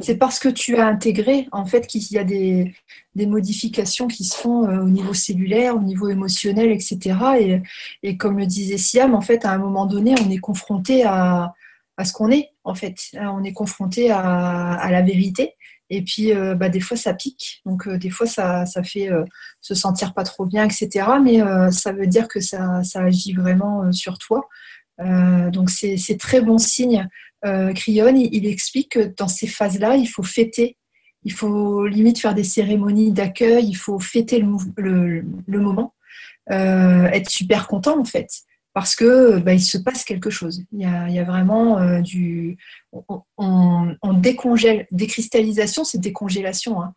c'est 0.00 0.16
parce 0.16 0.40
que 0.40 0.48
tu 0.48 0.76
as 0.76 0.86
intégré 0.86 1.48
en 1.52 1.66
fait 1.66 1.86
qu'il 1.86 2.02
y 2.10 2.18
a 2.18 2.24
des, 2.24 2.74
modifications 3.14 4.08
qui 4.08 4.24
se 4.24 4.36
font 4.36 4.68
euh, 4.68 4.82
au 4.82 4.88
niveau 4.88 5.14
cellulaire, 5.14 5.76
au 5.76 5.80
niveau 5.80 6.08
émotionnel, 6.08 6.70
etc. 6.72 7.62
Et, 8.02 8.16
comme 8.16 8.38
le 8.38 8.46
disait 8.46 8.76
Siam, 8.76 9.14
en 9.14 9.20
fait, 9.20 9.44
à 9.44 9.52
un 9.52 9.58
moment 9.58 9.86
donné, 9.86 10.14
on 10.24 10.30
est 10.30 10.38
confronté 10.38 11.04
à, 11.04 11.54
ce 12.04 12.12
qu'on 12.12 12.30
est, 12.30 12.50
en 12.64 12.74
fait. 12.74 12.96
On 13.14 13.42
est 13.44 13.52
confronté 13.52 14.10
à 14.10 14.88
la 14.90 15.02
vérité. 15.02 15.54
Et 15.88 16.02
puis, 16.02 16.32
euh, 16.32 16.54
bah, 16.54 16.68
des 16.68 16.80
fois, 16.80 16.96
ça 16.96 17.14
pique. 17.14 17.60
Donc, 17.64 17.86
euh, 17.86 17.96
des 17.96 18.10
fois, 18.10 18.26
ça, 18.26 18.66
ça 18.66 18.82
fait 18.82 19.10
euh, 19.10 19.24
se 19.60 19.74
sentir 19.74 20.14
pas 20.14 20.24
trop 20.24 20.44
bien, 20.44 20.64
etc. 20.64 21.06
Mais 21.22 21.40
ça 21.70 21.92
veut 21.92 22.06
dire 22.06 22.28
que 22.28 22.40
ça, 22.40 22.82
ça 22.82 23.02
agit 23.02 23.32
vraiment 23.32 23.92
sur 23.92 24.18
toi. 24.18 24.48
donc, 24.98 25.70
c'est 25.70 26.18
très 26.18 26.40
bon 26.40 26.58
signe 26.58 27.08
euh, 27.44 27.72
il, 27.76 28.46
explique 28.46 28.92
que 28.92 29.14
dans 29.16 29.28
ces 29.28 29.46
phases-là, 29.46 29.96
il 29.96 30.06
faut 30.06 30.22
fêter, 30.22 30.76
il 31.22 31.32
faut 31.32 31.86
limite 31.86 32.18
faire 32.18 32.34
des 32.34 32.44
cérémonies 32.44 33.12
d'accueil, 33.12 33.66
il 33.68 33.76
faut 33.76 33.98
fêter 33.98 34.40
le, 34.40 35.22
moment, 35.48 35.92
euh, 36.50 37.06
être 37.06 37.30
super 37.30 37.68
content 37.68 38.00
en 38.00 38.04
fait, 38.04 38.28
parce 38.76 38.94
que 38.94 39.38
bah, 39.38 39.54
il 39.54 39.62
se 39.62 39.78
passe 39.78 40.04
quelque 40.04 40.28
chose. 40.28 40.62
Il 40.70 40.80
y 40.80 40.84
a, 40.84 41.24
vraiment 41.24 41.78
euh, 41.78 42.02
du, 42.02 42.58
on, 43.38 43.96
décongèle, 44.12 44.86
décristallisation, 44.90 45.82
c'est 45.82 45.96
décongélation. 45.96 46.82
Hein. 46.82 46.92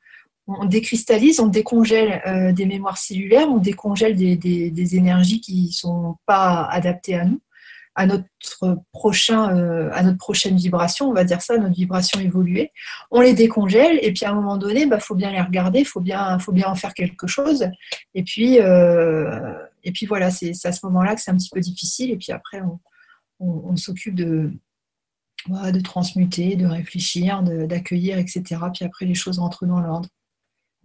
On 0.47 0.65
décristallise, 0.65 1.39
on 1.39 1.47
décongèle 1.47 2.21
euh, 2.27 2.51
des 2.51 2.65
mémoires 2.65 2.97
cellulaires, 2.97 3.47
on 3.47 3.59
décongèle 3.59 4.17
des, 4.17 4.35
des 4.35 4.95
énergies 4.97 5.39
qui 5.39 5.67
ne 5.67 5.71
sont 5.71 6.17
pas 6.25 6.67
adaptées 6.69 7.15
à 7.15 7.23
nous 7.23 7.39
à 7.95 8.05
notre 8.05 8.81
prochain, 8.93 9.53
euh, 9.57 9.89
à 9.93 10.03
notre 10.03 10.17
prochaine 10.17 10.55
vibration, 10.55 11.09
on 11.09 11.13
va 11.13 11.25
dire 11.25 11.41
ça, 11.41 11.57
notre 11.57 11.75
vibration 11.75 12.19
évoluée. 12.21 12.71
On 13.11 13.19
les 13.19 13.33
décongèle 13.33 13.99
et 14.01 14.13
puis 14.13 14.25
à 14.25 14.31
un 14.31 14.35
moment 14.35 14.55
donné, 14.57 14.81
il 14.81 14.89
bah, 14.89 14.99
faut 14.99 15.15
bien 15.15 15.31
les 15.31 15.41
regarder, 15.41 15.79
il 15.79 15.85
faut 15.85 15.99
bien, 15.99 16.39
faut 16.39 16.53
bien 16.53 16.67
en 16.67 16.75
faire 16.75 16.93
quelque 16.93 17.27
chose. 17.27 17.67
Et 18.15 18.23
puis, 18.23 18.57
et 19.83 19.91
puis 19.91 20.05
voilà, 20.05 20.31
c'est 20.31 20.53
à 20.65 20.71
ce 20.71 20.85
moment-là 20.85 21.15
que 21.15 21.21
c'est 21.21 21.31
un 21.31 21.37
petit 21.37 21.49
peu 21.49 21.59
difficile. 21.59 22.11
Et 22.11 22.17
puis 22.17 22.31
après, 22.31 22.61
on, 23.39 23.75
s'occupe 23.75 24.15
de, 24.15 24.51
de 25.47 25.79
transmuter, 25.79 26.55
de 26.55 26.65
réfléchir, 26.65 27.43
d'accueillir, 27.43 28.17
etc. 28.17 28.43
Puis 28.73 28.85
après, 28.85 29.05
les 29.05 29.15
choses 29.15 29.39
rentrent 29.39 29.65
dans 29.65 29.79
l'ordre. 29.79 30.09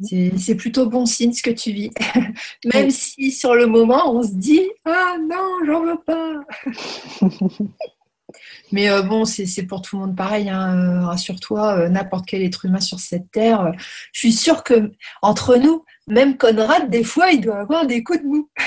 C'est 0.02 0.56
plutôt 0.56 0.88
bon 0.88 1.06
signe 1.06 1.32
ce 1.32 1.42
que 1.42 1.50
tu 1.50 1.72
vis. 1.72 1.90
Même 2.72 2.90
si 2.90 3.30
sur 3.30 3.54
le 3.54 3.66
moment, 3.66 4.12
on 4.12 4.22
se 4.22 4.34
dit 4.34 4.68
Ah 4.84 5.16
non, 5.20 5.60
j'en 5.66 5.84
veux 5.84 6.00
pas. 6.04 6.40
Mais 8.72 8.90
euh, 8.90 9.02
bon, 9.02 9.24
c'est 9.24 9.62
pour 9.64 9.82
tout 9.82 9.96
le 9.96 10.06
monde 10.06 10.16
pareil. 10.16 10.48
Hein. 10.48 10.76
Euh, 10.76 11.06
rassure-toi, 11.06 11.78
euh, 11.78 11.88
n'importe 11.88 12.26
quel 12.26 12.42
être 12.42 12.64
humain 12.64 12.80
sur 12.80 13.00
cette 13.00 13.30
terre. 13.30 13.72
je 14.12 14.18
suis 14.18 14.32
sûre 14.32 14.64
que 14.64 14.92
entre 15.22 15.56
nous, 15.56 15.84
même 16.06 16.36
Conrad, 16.36 16.90
des 16.90 17.04
fois, 17.04 17.30
il 17.30 17.40
doit 17.40 17.58
avoir 17.58 17.86
des 17.86 18.02
coups 18.02 18.20
de 18.20 18.26
mou. 18.26 18.48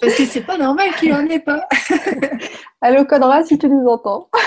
Parce 0.00 0.14
que 0.14 0.24
c'est 0.24 0.40
pas 0.40 0.56
normal 0.56 0.94
qu'il 0.98 1.12
en 1.12 1.26
ait 1.26 1.40
pas. 1.40 1.68
Allô 2.80 3.04
Conrad, 3.04 3.44
si 3.46 3.58
tu 3.58 3.68
nous 3.68 3.86
entends. 3.86 4.28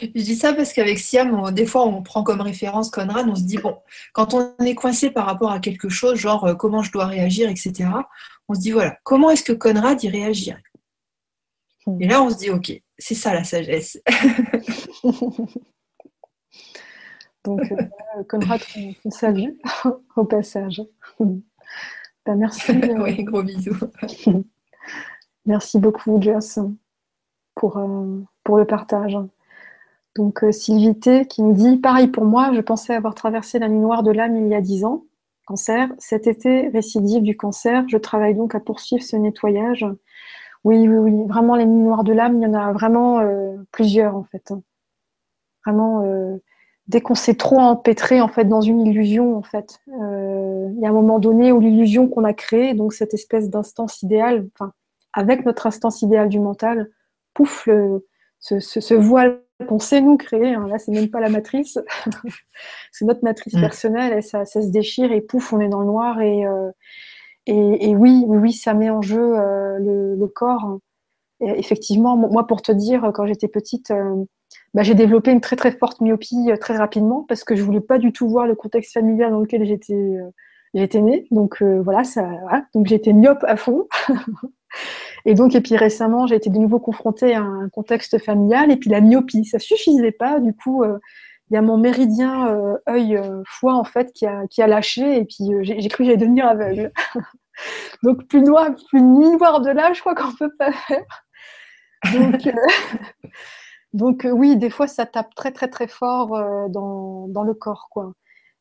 Je 0.00 0.06
dis 0.22 0.36
ça 0.36 0.52
parce 0.52 0.72
qu'avec 0.72 0.98
Siam, 0.98 1.52
des 1.52 1.66
fois, 1.66 1.86
on 1.86 2.02
prend 2.02 2.22
comme 2.22 2.40
référence 2.40 2.90
Conrad, 2.90 3.28
on 3.28 3.36
se 3.36 3.42
dit, 3.42 3.58
bon, 3.58 3.76
quand 4.12 4.34
on 4.34 4.54
est 4.64 4.74
coincé 4.74 5.10
par 5.10 5.26
rapport 5.26 5.52
à 5.52 5.60
quelque 5.60 5.88
chose, 5.88 6.18
genre 6.18 6.44
euh, 6.44 6.54
comment 6.54 6.82
je 6.82 6.92
dois 6.92 7.06
réagir, 7.06 7.48
etc., 7.48 7.72
on 8.48 8.54
se 8.54 8.60
dit, 8.60 8.70
voilà, 8.70 8.98
comment 9.02 9.30
est-ce 9.30 9.42
que 9.44 9.52
Conrad 9.52 10.02
y 10.02 10.08
réagirait? 10.08 10.62
Hmm. 11.86 12.00
Et 12.00 12.08
là, 12.08 12.22
on 12.22 12.30
se 12.30 12.36
dit, 12.36 12.50
ok, 12.50 12.72
c'est 12.98 13.14
ça 13.14 13.34
la 13.34 13.44
sagesse. 13.44 13.98
Donc, 17.44 17.60
euh, 17.70 17.76
Conrad, 18.28 18.60
on, 19.04 19.10
salue 19.10 19.50
au 20.16 20.24
passage. 20.24 20.82
Ben, 21.18 22.34
merci. 22.36 22.72
Euh, 22.82 23.02
oui, 23.02 23.22
gros 23.22 23.42
bisous. 23.42 23.76
merci 25.44 25.78
beaucoup, 25.78 26.20
Joss, 26.20 26.58
pour, 27.54 27.80
pour 28.42 28.58
le 28.58 28.64
partage. 28.64 29.16
Donc 30.16 30.42
euh, 30.42 30.50
Sylvité 30.50 31.26
qui 31.26 31.42
nous 31.42 31.52
dit 31.52 31.76
Pareil 31.76 32.08
pour 32.08 32.24
moi, 32.24 32.52
je 32.54 32.60
pensais 32.60 32.94
avoir 32.94 33.14
traversé 33.14 33.58
la 33.58 33.68
nuit 33.68 33.78
noire 33.78 34.02
de 34.02 34.10
l'âme 34.10 34.36
il 34.36 34.48
y 34.48 34.54
a 34.54 34.60
dix 34.60 34.84
ans. 34.84 35.04
Cancer. 35.46 35.88
Cet 35.98 36.26
été, 36.26 36.68
récidive 36.68 37.22
du 37.22 37.36
cancer. 37.36 37.84
Je 37.88 37.96
travaille 37.96 38.34
donc 38.34 38.54
à 38.54 38.60
poursuivre 38.60 39.02
ce 39.02 39.16
nettoyage. 39.16 39.86
Oui, 40.64 40.88
oui, 40.88 40.96
oui. 40.96 41.26
Vraiment, 41.26 41.54
les 41.54 41.64
noires 41.64 42.04
de 42.04 42.12
l'âme, 42.12 42.36
il 42.36 42.42
y 42.42 42.46
en 42.46 42.54
a 42.54 42.72
vraiment 42.72 43.20
euh, 43.20 43.54
plusieurs 43.70 44.16
en 44.16 44.24
fait. 44.24 44.52
Vraiment, 45.64 46.02
euh, 46.04 46.36
dès 46.88 47.00
qu'on 47.00 47.14
s'est 47.14 47.36
trop 47.36 47.58
empêtré 47.58 48.20
en 48.20 48.28
fait 48.28 48.44
dans 48.44 48.60
une 48.60 48.84
illusion, 48.86 49.36
en 49.36 49.42
fait, 49.42 49.80
il 49.86 50.78
y 50.80 50.84
a 50.84 50.88
un 50.88 50.92
moment 50.92 51.18
donné 51.18 51.52
où 51.52 51.60
l'illusion 51.60 52.08
qu'on 52.08 52.24
a 52.24 52.34
créée, 52.34 52.74
donc 52.74 52.92
cette 52.92 53.14
espèce 53.14 53.48
d'instance 53.48 54.02
idéale, 54.02 54.48
enfin, 54.54 54.72
avec 55.12 55.46
notre 55.46 55.66
instance 55.66 56.02
idéale 56.02 56.28
du 56.28 56.40
mental, 56.40 56.90
pouf, 57.34 57.68
ce, 58.40 58.94
voile 58.94 59.40
qu'on 59.64 59.78
sait 59.78 60.00
nous 60.00 60.16
créer, 60.16 60.54
hein. 60.54 60.66
là 60.68 60.78
c'est 60.78 60.92
même 60.92 61.08
pas 61.08 61.20
la 61.20 61.30
matrice, 61.30 61.78
c'est 62.92 63.04
notre 63.04 63.24
matrice 63.24 63.54
mm. 63.54 63.60
personnelle 63.60 64.18
et 64.18 64.22
ça, 64.22 64.44
se 64.44 64.70
déchire 64.70 65.12
et 65.12 65.20
pouf, 65.20 65.52
on 65.52 65.60
est 65.60 65.68
dans 65.68 65.80
le 65.80 65.86
noir 65.86 66.20
et, 66.20 66.44
euh, 66.44 66.70
et, 67.46 67.94
oui, 67.94 68.24
oui, 68.26 68.52
ça 68.52 68.74
met 68.74 68.90
en 68.90 69.02
jeu 69.02 69.38
euh, 69.38 69.78
le, 69.78 70.26
corps. 70.26 70.78
effectivement, 71.40 72.16
moi 72.16 72.46
pour 72.46 72.60
te 72.60 72.72
dire, 72.72 73.10
quand 73.14 73.26
j'étais 73.26 73.48
petite, 73.48 73.90
euh, 73.92 74.24
bah, 74.74 74.82
j'ai 74.82 74.94
développé 74.94 75.30
une 75.30 75.40
très 75.40 75.56
très 75.56 75.72
forte 75.72 76.00
myopie 76.00 76.50
très 76.60 76.76
rapidement 76.76 77.24
parce 77.28 77.44
que 77.44 77.56
je 77.56 77.62
voulais 77.62 77.80
pas 77.80 77.98
du 77.98 78.12
tout 78.12 78.28
voir 78.28 78.46
le 78.46 78.54
contexte 78.54 78.92
familial 78.92 79.30
dans 79.30 79.40
lequel 79.40 79.64
j'étais 79.64 80.16
j'étais 80.74 81.00
née. 81.00 81.26
Donc 81.30 81.62
voilà, 81.62 82.04
ça, 82.04 82.28
donc 82.74 82.86
j'étais 82.86 83.12
myope 83.12 83.44
à 83.44 83.56
fond. 83.56 83.86
Et 85.26 85.34
donc, 85.34 85.56
et 85.56 85.60
puis 85.60 85.76
récemment, 85.76 86.28
j'ai 86.28 86.36
été 86.36 86.50
de 86.50 86.58
nouveau 86.58 86.78
confrontée 86.78 87.34
à 87.34 87.42
un 87.42 87.68
contexte 87.68 88.16
familial, 88.18 88.70
et 88.70 88.76
puis 88.76 88.90
la 88.90 89.00
myopie, 89.00 89.44
ça 89.44 89.58
suffisait 89.58 90.12
pas. 90.12 90.38
Du 90.38 90.54
coup, 90.54 90.84
euh, 90.84 90.98
il 91.50 91.54
y 91.54 91.56
a 91.56 91.62
mon 91.62 91.76
méridien 91.78 92.48
euh, 92.54 92.76
œil-foie 92.88 93.74
euh, 93.74 93.76
en 93.76 93.84
fait 93.84 94.12
qui 94.12 94.24
a, 94.24 94.46
qui 94.46 94.62
a 94.62 94.68
lâché, 94.68 95.18
et 95.18 95.24
puis 95.24 95.50
j'ai 95.62 95.88
cru 95.88 95.98
que 95.98 96.04
j'allais 96.04 96.16
devenir 96.16 96.46
aveugle. 96.46 96.92
donc 98.04 98.24
plus 98.28 98.40
noir, 98.40 98.70
plus 98.88 99.02
nuit 99.02 99.30
noire 99.32 99.60
de 99.60 99.70
là, 99.70 99.92
je 99.92 100.00
crois 100.00 100.14
qu'on 100.14 100.32
peut 100.32 100.54
pas 100.56 100.70
faire. 100.70 101.24
Donc, 102.14 102.48
donc 103.92 104.28
oui, 104.30 104.56
des 104.56 104.70
fois, 104.70 104.86
ça 104.86 105.06
tape 105.06 105.34
très 105.34 105.50
très 105.50 105.66
très 105.66 105.88
fort 105.88 106.28
dans, 106.70 107.26
dans 107.26 107.42
le 107.42 107.54
corps, 107.54 107.88
quoi. 107.90 108.12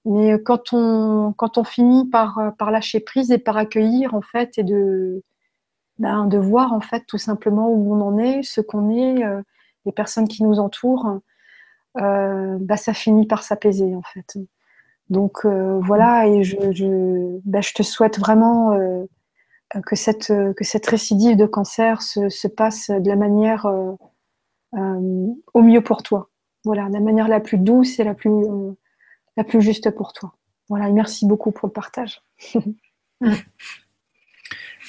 Mais 0.06 0.42
quand 0.42 0.74
on, 0.74 1.34
quand 1.38 1.60
on 1.60 1.64
finit 1.64 2.10
par, 2.10 2.40
par 2.58 2.72
lâcher 2.72 3.00
prise 3.00 3.32
et 3.32 3.38
par 3.38 3.58
accueillir, 3.58 4.16
en 4.16 4.22
fait, 4.22 4.58
et 4.58 4.64
de, 4.64 5.24
ben, 6.00 6.26
de 6.26 6.38
voir 6.38 6.74
en 6.74 6.82
fait 6.82 7.06
tout 7.08 7.18
simplement 7.18 7.70
où 7.70 7.94
on 7.94 8.02
en 8.02 8.18
est, 8.18 8.44
ce 8.44 8.62
qu'on 8.62 8.90
est, 8.90 9.24
euh, 9.24 9.42
les 9.86 9.92
personnes 9.92 10.28
qui 10.28 10.44
nous 10.44 10.60
entourent, 10.60 11.20
euh, 11.98 12.58
ben, 12.60 12.76
ça 12.76 12.94
finit 12.94 13.26
par 13.28 13.44
s'apaiser 13.44 13.96
en 13.96 14.02
fait. 14.02 14.38
Donc 15.10 15.46
euh, 15.46 15.80
voilà, 15.82 16.28
et 16.28 16.44
je, 16.44 16.58
je, 16.72 17.40
je, 17.46 17.74
te 17.74 17.84
souhaite 17.84 18.20
vraiment 18.20 18.78
que, 19.86 19.96
cette, 19.96 20.28
que 20.28 20.64
cette 20.64 20.88
récidive 20.88 21.38
de 21.38 21.46
cancer 21.46 22.02
se, 22.02 22.30
se 22.30 22.48
passe 22.48 22.90
de 22.90 23.08
la 23.08 23.16
manière 23.16 23.68
au 24.74 25.62
mieux 25.62 25.82
pour 25.82 26.04
toi. 26.04 26.30
Voilà, 26.66 26.90
la 26.90 27.00
manière 27.00 27.28
la 27.28 27.40
plus 27.40 27.60
douce 27.60 28.00
et 28.00 28.04
la 28.04 28.16
plus, 28.16 28.44
la 29.38 29.44
plus 29.44 29.62
juste 29.62 29.92
pour 29.92 30.14
toi. 30.14 30.34
Voilà, 30.68 30.90
merci 30.90 31.28
beaucoup 31.28 31.52
pour 31.52 31.68
le 31.68 31.74
partage. 31.74 32.24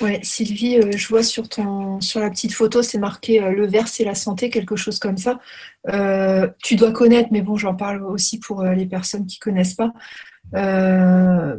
Ouais, 0.03 0.21
Sylvie, 0.23 0.77
euh, 0.77 0.93
je 0.95 1.09
vois 1.09 1.23
sur 1.23 1.49
ton 1.49 2.01
sur 2.03 2.21
la 2.21 2.29
petite 2.29 2.53
photo, 2.53 2.83
c'est 2.83 2.99
marqué 2.99 3.43
euh, 3.43 3.51
le 3.51 3.67
vert, 3.67 3.89
c'est 3.89 4.05
la 4.05 4.15
santé, 4.15 4.51
quelque 4.51 4.77
chose 4.77 4.99
comme 4.99 5.17
ça. 5.17 5.41
Euh, 5.89 6.49
tu 6.63 6.77
dois 6.77 6.93
connaître, 6.93 7.31
mais 7.33 7.41
bon, 7.41 7.57
j'en 7.57 7.75
parle 7.75 8.05
aussi 8.05 8.39
pour 8.39 8.63
les 8.63 8.87
personnes 8.87 9.27
qui 9.27 9.39
connaissent 9.39 9.75
pas. 9.75 9.93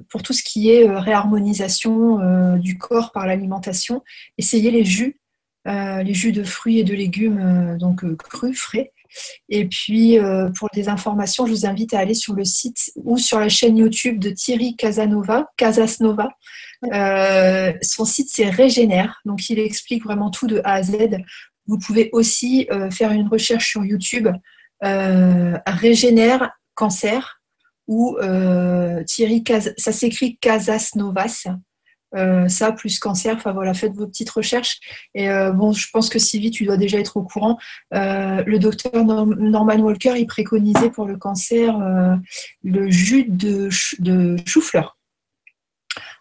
pour 0.10 0.24
tout 0.24 0.34
ce 0.34 0.44
qui 0.44 0.70
est 0.70 0.88
réharmonisation 0.90 2.58
du 2.58 2.78
corps 2.78 3.12
par 3.12 3.26
l'alimentation, 3.28 4.04
essayez 4.38 4.72
les 4.72 4.86
jus, 4.86 5.20
les 5.66 6.14
jus 6.14 6.32
de 6.32 6.44
fruits 6.44 6.80
et 6.80 6.84
de 6.84 6.94
légumes, 6.94 7.78
donc 7.80 8.06
crus, 8.18 8.58
frais. 8.58 8.94
Et 9.50 9.68
puis, 9.68 10.18
pour 10.58 10.70
des 10.74 10.90
informations, 10.90 11.46
je 11.46 11.52
vous 11.52 11.66
invite 11.66 11.94
à 11.94 12.00
aller 12.00 12.14
sur 12.14 12.34
le 12.34 12.46
site 12.46 12.92
ou 12.96 13.18
sur 13.18 13.40
la 13.40 13.50
chaîne 13.50 13.78
YouTube 13.78 14.20
de 14.20 14.30
Thierry 14.30 14.76
Casanova, 14.76 15.50
Casasnova. 15.58 16.30
Euh, 16.94 17.74
son 17.82 18.06
site, 18.06 18.30
c'est 18.32 18.50
Régénère. 18.50 19.22
Donc, 19.26 19.50
il 19.50 19.60
explique 19.60 20.04
vraiment 20.04 20.30
tout 20.30 20.48
de 20.48 20.62
A 20.64 20.74
à 20.74 20.84
Z. 20.84 20.98
Vous 21.66 21.78
pouvez 21.78 22.10
aussi 22.14 22.68
euh, 22.72 22.90
faire 22.90 23.12
une 23.12 23.28
recherche 23.28 23.72
sur 23.72 23.84
YouTube 23.84 24.30
euh, 24.84 25.58
Régénère 25.66 26.52
cancer 26.76 27.42
ou 27.88 28.18
Thierry 29.08 29.44
ça 29.78 29.92
s'écrit 29.94 30.38
Casas 30.38 30.92
Novas. 32.14 32.50
ça 32.50 32.72
plus 32.72 33.00
cancer, 33.00 33.36
enfin 33.36 33.52
voilà, 33.52 33.74
faites 33.74 33.94
vos 33.94 34.08
petites 34.08 34.30
recherches. 34.30 34.80
Et 35.14 35.28
bon, 35.54 35.74
je 35.74 35.88
pense 35.92 36.10
que 36.10 36.20
Sylvie, 36.20 36.52
tu 36.52 36.66
dois 36.66 36.78
déjà 36.78 37.00
être 37.00 37.18
au 37.18 37.24
courant. 37.24 37.58
le 37.92 38.58
docteur 38.58 39.04
Norman 39.04 39.80
Walker, 39.80 40.14
il 40.18 40.28
préconisait 40.28 40.90
pour 40.90 41.06
le 41.06 41.18
cancer 41.18 41.78
le 42.64 42.90
jus 42.90 43.26
de 43.28 43.70
chou-fleur. 44.46 44.98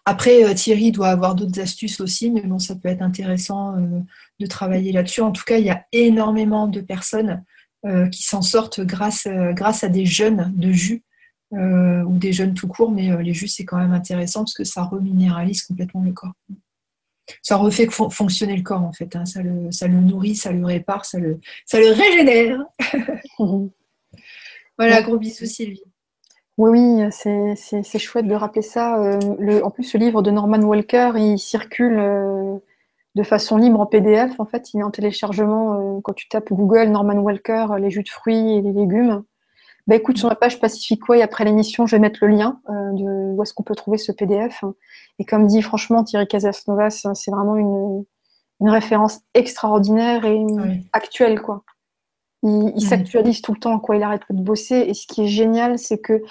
Après, 0.09 0.45
euh, 0.45 0.53
Thierry 0.53 0.93
doit 0.93 1.09
avoir 1.09 1.35
d'autres 1.35 1.59
astuces 1.59 1.99
aussi, 1.99 2.31
mais 2.31 2.39
bon, 2.39 2.59
ça 2.59 2.75
peut 2.75 2.87
être 2.87 3.01
intéressant 3.01 3.75
euh, 3.75 3.99
de 4.39 4.45
travailler 4.45 4.93
là-dessus. 4.93 5.19
En 5.19 5.33
tout 5.33 5.43
cas, 5.43 5.57
il 5.57 5.65
y 5.65 5.69
a 5.69 5.85
énormément 5.91 6.69
de 6.69 6.79
personnes 6.79 7.43
euh, 7.85 8.07
qui 8.07 8.23
s'en 8.23 8.41
sortent 8.41 8.79
grâce, 8.79 9.27
grâce 9.27 9.83
à 9.83 9.89
des 9.89 10.05
jeunes 10.05 10.53
de 10.55 10.71
jus 10.71 11.03
ou 11.51 12.17
des 12.17 12.33
jeunes 12.33 12.53
tout 12.53 12.67
court, 12.67 12.91
mais 12.91 13.23
les 13.23 13.33
jus, 13.33 13.47
c'est 13.47 13.65
quand 13.65 13.77
même 13.77 13.93
intéressant 13.93 14.41
parce 14.41 14.53
que 14.53 14.63
ça 14.63 14.83
reminéralise 14.83 15.63
complètement 15.63 16.01
le 16.01 16.11
corps. 16.11 16.33
ça 17.41 17.55
refait 17.55 17.87
fonctionner 17.89 18.57
le 18.57 18.63
corps 18.63 18.83
en 18.83 18.93
fait. 18.93 19.15
Hein. 19.15 19.25
Ça, 19.25 19.41
le, 19.41 19.71
ça, 19.71 19.87
le, 19.87 19.99
nourrit, 19.99 20.35
ça 20.35 20.51
le 20.51 20.65
répare, 20.65 21.05
ça 21.05 21.19
le, 21.19 21.39
le 21.73 21.91
régénère. 21.93 22.65
voilà, 24.77 25.01
gros 25.01 25.17
bisous 25.17 25.45
Sylvie. 25.45 25.83
Oui, 26.57 26.71
oui, 26.71 27.11
c'est 27.11 27.99
chouette 27.99 28.27
de 28.27 28.33
rappeler 28.33 28.63
ça. 28.63 28.99
Euh, 28.99 29.19
le, 29.37 29.63
en 29.63 29.69
plus, 29.69 29.83
ce 29.83 29.97
livre 29.97 30.23
de 30.23 30.31
Norman 30.31 30.57
Walker, 30.59 31.11
il 31.15 31.37
circule 31.37 31.99
euh, 31.99 32.57
de 33.13 33.23
façon 33.23 33.57
libre 33.57 33.79
en 33.79 33.85
PDF. 33.85 34.39
En 34.39 34.45
fait, 34.45 34.73
il 34.73 34.79
est 34.79 34.83
en 34.83 34.89
téléchargement 34.89 35.97
euh, 35.97 36.01
quand 36.03 36.13
tu 36.13 36.27
tapes 36.27 36.51
Google 36.51 36.89
Norman 36.89 37.19
Walker, 37.19 37.67
les 37.79 37.91
jus 37.91 38.01
de 38.01 38.09
fruits 38.09 38.55
et 38.57 38.61
les 38.61 38.73
légumes. 38.73 39.23
Bah 39.87 39.95
écoute, 39.95 40.17
sur 40.17 40.27
ma 40.27 40.35
page 40.35 40.59
Pacific 40.59 41.07
Way, 41.07 41.21
après 41.21 41.45
l'émission, 41.45 41.85
je 41.85 41.95
vais 41.95 41.99
mettre 41.99 42.19
le 42.21 42.27
lien 42.27 42.59
de 42.67 43.33
où 43.33 43.41
est-ce 43.41 43.53
qu'on 43.53 43.63
peut 43.63 43.75
trouver 43.75 43.97
ce 43.97 44.11
PDF. 44.11 44.63
Et 45.19 45.25
comme 45.25 45.47
dit 45.47 45.61
franchement 45.61 46.03
Thierry 46.03 46.27
Casasnovas, 46.27 47.07
c'est 47.13 47.31
vraiment 47.31 47.55
une, 47.55 48.03
une, 48.59 48.69
référence 48.69 49.21
extraordinaire 49.33 50.25
et 50.25 50.45
actuelle. 50.91 51.41
quoi. 51.41 51.63
Il, 52.43 52.81
s'actualise 52.81 53.41
tout 53.41 53.53
le 53.53 53.59
temps, 53.59 53.79
quoi. 53.79 53.95
Il 53.95 54.03
arrête 54.03 54.25
pas 54.25 54.33
de 54.33 54.41
bosser. 54.41 54.75
Et 54.87 54.93
ce 54.93 55.07
qui 55.07 55.23
est 55.23 55.27
génial, 55.27 55.79
c'est 55.79 55.99
que 55.99 56.21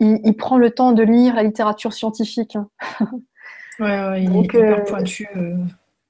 il, 0.00 0.36
prend 0.36 0.58
le 0.58 0.70
temps 0.70 0.92
de 0.92 1.02
lire 1.02 1.34
la 1.34 1.42
littérature 1.42 1.92
scientifique. 1.92 2.58
ouais, 3.80 4.22
il 4.22 4.36
est 4.36 4.40
hyper 4.42 4.80
euh, 4.80 4.84
pointu. 4.84 5.26
Euh. 5.36 5.56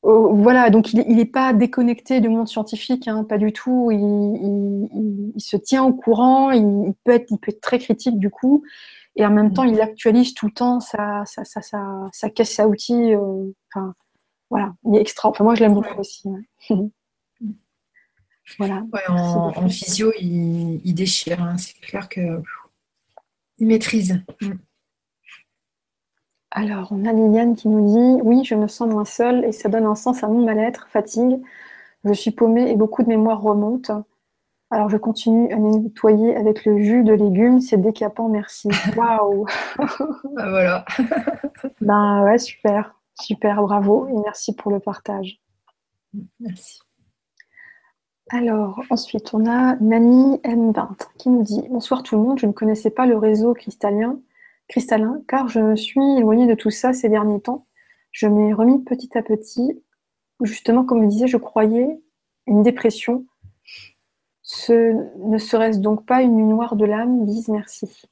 Oh, 0.08 0.32
voilà, 0.36 0.70
donc 0.70 0.92
il 0.92 1.16
n'est 1.16 1.24
pas 1.24 1.52
déconnecté 1.52 2.20
du 2.20 2.28
monde 2.28 2.46
scientifique, 2.46 3.08
hein, 3.08 3.24
pas 3.24 3.38
du 3.38 3.52
tout. 3.52 3.90
Il, 3.90 5.32
se 5.36 5.56
tient 5.56 5.82
au 5.82 5.92
courant, 5.92 6.52
il, 6.52 6.94
peut 7.02 7.10
être, 7.10 7.26
il 7.28 7.38
peut 7.38 7.50
être 7.50 7.60
très 7.60 7.80
critique 7.80 8.16
du 8.16 8.30
coup, 8.30 8.62
et 9.16 9.26
en 9.26 9.30
même 9.30 9.48
mm. 9.48 9.52
temps, 9.54 9.64
il 9.64 9.80
actualise 9.80 10.32
tout 10.32 10.46
le 10.46 10.52
temps 10.52 10.78
sa, 10.78 11.24
sa, 11.26 11.44
sa, 11.44 11.60
sa 12.12 12.30
caisse 12.30 12.60
à 12.60 12.68
outils. 12.68 13.14
Euh, 13.14 13.50
enfin, 13.74 13.94
voilà, 14.48 14.74
il 14.84 14.94
est 14.94 15.00
extra. 15.00 15.28
Enfin, 15.28 15.42
moi, 15.42 15.56
je 15.56 15.62
l'aime 15.62 15.74
beaucoup 15.74 15.98
aussi. 15.98 16.28
Voilà. 18.58 18.84
en, 19.08 19.68
physio, 19.68 20.12
il, 20.20 20.94
déchire. 20.94 21.42
Hein. 21.42 21.56
C'est 21.58 21.80
clair 21.80 22.08
que 22.08 22.40
il 23.58 23.66
maîtrise. 23.66 24.22
Mm. 24.40 24.52
Alors, 26.58 26.88
on 26.90 27.04
a 27.04 27.12
Liliane 27.12 27.54
qui 27.54 27.68
nous 27.68 27.86
dit 27.86 28.22
Oui, 28.22 28.42
je 28.42 28.54
me 28.54 28.66
sens 28.66 28.88
moins 28.88 29.04
seule 29.04 29.44
et 29.44 29.52
ça 29.52 29.68
donne 29.68 29.84
un 29.84 29.94
sens 29.94 30.24
à 30.24 30.28
mon 30.28 30.42
mal-être, 30.42 30.88
fatigue. 30.88 31.42
Je 32.02 32.14
suis 32.14 32.30
paumée 32.30 32.70
et 32.70 32.76
beaucoup 32.76 33.02
de 33.02 33.08
mémoire 33.08 33.42
remonte. 33.42 33.90
Alors, 34.70 34.88
je 34.88 34.96
continue 34.96 35.52
à 35.52 35.56
nettoyer 35.56 36.34
avec 36.34 36.64
le 36.64 36.78
jus 36.78 37.04
de 37.04 37.12
légumes. 37.12 37.60
C'est 37.60 37.76
décapant, 37.76 38.30
merci. 38.30 38.70
Waouh 38.96 39.44
bah, 39.76 40.48
Voilà. 40.48 40.84
ben 41.82 42.24
ouais, 42.24 42.38
super. 42.38 42.94
Super, 43.20 43.60
bravo 43.60 44.06
et 44.08 44.18
merci 44.24 44.54
pour 44.54 44.72
le 44.72 44.80
partage. 44.80 45.38
Merci. 46.40 46.80
Alors, 48.30 48.80
ensuite, 48.88 49.34
on 49.34 49.44
a 49.44 49.76
Nani 49.76 50.38
M20 50.38 50.88
qui 51.18 51.28
nous 51.28 51.42
dit 51.42 51.68
Bonsoir 51.68 52.02
tout 52.02 52.16
le 52.16 52.22
monde, 52.22 52.38
je 52.38 52.46
ne 52.46 52.52
connaissais 52.52 52.90
pas 52.90 53.04
le 53.04 53.18
réseau 53.18 53.52
cristallin, 53.52 54.18
cristallin 54.68 55.22
car 55.28 55.48
je 55.48 55.60
me 55.60 55.76
suis 55.76 56.00
éloignée 56.18 56.46
de 56.46 56.54
tout 56.54 56.70
ça 56.70 56.92
ces 56.92 57.08
derniers 57.08 57.40
temps. 57.40 57.66
Je 58.12 58.26
m'ai 58.26 58.52
remis 58.52 58.82
petit 58.82 59.16
à 59.16 59.22
petit. 59.22 59.82
Justement, 60.42 60.84
comme 60.84 61.02
je 61.02 61.08
disais, 61.08 61.26
je 61.26 61.36
croyais 61.36 62.00
une 62.46 62.62
dépression. 62.62 63.26
Ce 64.42 64.94
ne 65.18 65.38
serait-ce 65.38 65.78
donc 65.78 66.06
pas 66.06 66.22
une 66.22 66.36
nuit 66.36 66.44
noire 66.44 66.76
de 66.76 66.84
l'âme 66.84 67.24
Bise, 67.24 67.48
merci. 67.48 68.08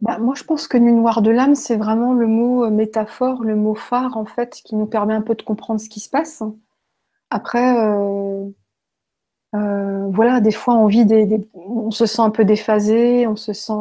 Bah, 0.00 0.18
moi, 0.18 0.34
je 0.34 0.44
pense 0.44 0.66
que 0.66 0.78
nuit 0.78 0.92
noire 0.92 1.20
de 1.20 1.30
l'âme, 1.30 1.54
c'est 1.54 1.76
vraiment 1.76 2.14
le 2.14 2.26
mot 2.26 2.64
euh, 2.64 2.70
métaphore, 2.70 3.44
le 3.44 3.54
mot 3.54 3.74
phare, 3.74 4.16
en 4.16 4.24
fait, 4.24 4.60
qui 4.64 4.74
nous 4.74 4.86
permet 4.86 5.14
un 5.14 5.20
peu 5.20 5.34
de 5.34 5.42
comprendre 5.42 5.78
ce 5.80 5.90
qui 5.90 6.00
se 6.00 6.08
passe. 6.08 6.42
Après, 7.28 7.78
euh, 7.78 8.48
euh, 9.54 10.06
voilà, 10.10 10.40
des 10.40 10.52
fois, 10.52 10.74
on 10.74 10.86
vit 10.86 11.04
des, 11.04 11.40
on 11.54 11.90
se 11.90 12.06
sent 12.06 12.22
un 12.22 12.30
peu 12.30 12.44
déphasé, 12.44 13.26
on 13.26 13.36
se 13.36 13.52
sent. 13.52 13.72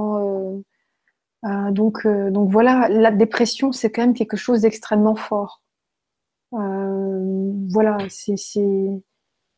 donc, 1.72 2.08
donc 2.08 2.50
voilà, 2.50 2.90
la 2.90 3.12
dépression, 3.12 3.72
c'est 3.72 3.92
quand 3.92 4.02
même 4.02 4.14
quelque 4.14 4.38
chose 4.38 4.62
d'extrêmement 4.62 5.16
fort. 5.16 5.62
voilà, 6.52 7.98
c'est, 8.10 8.36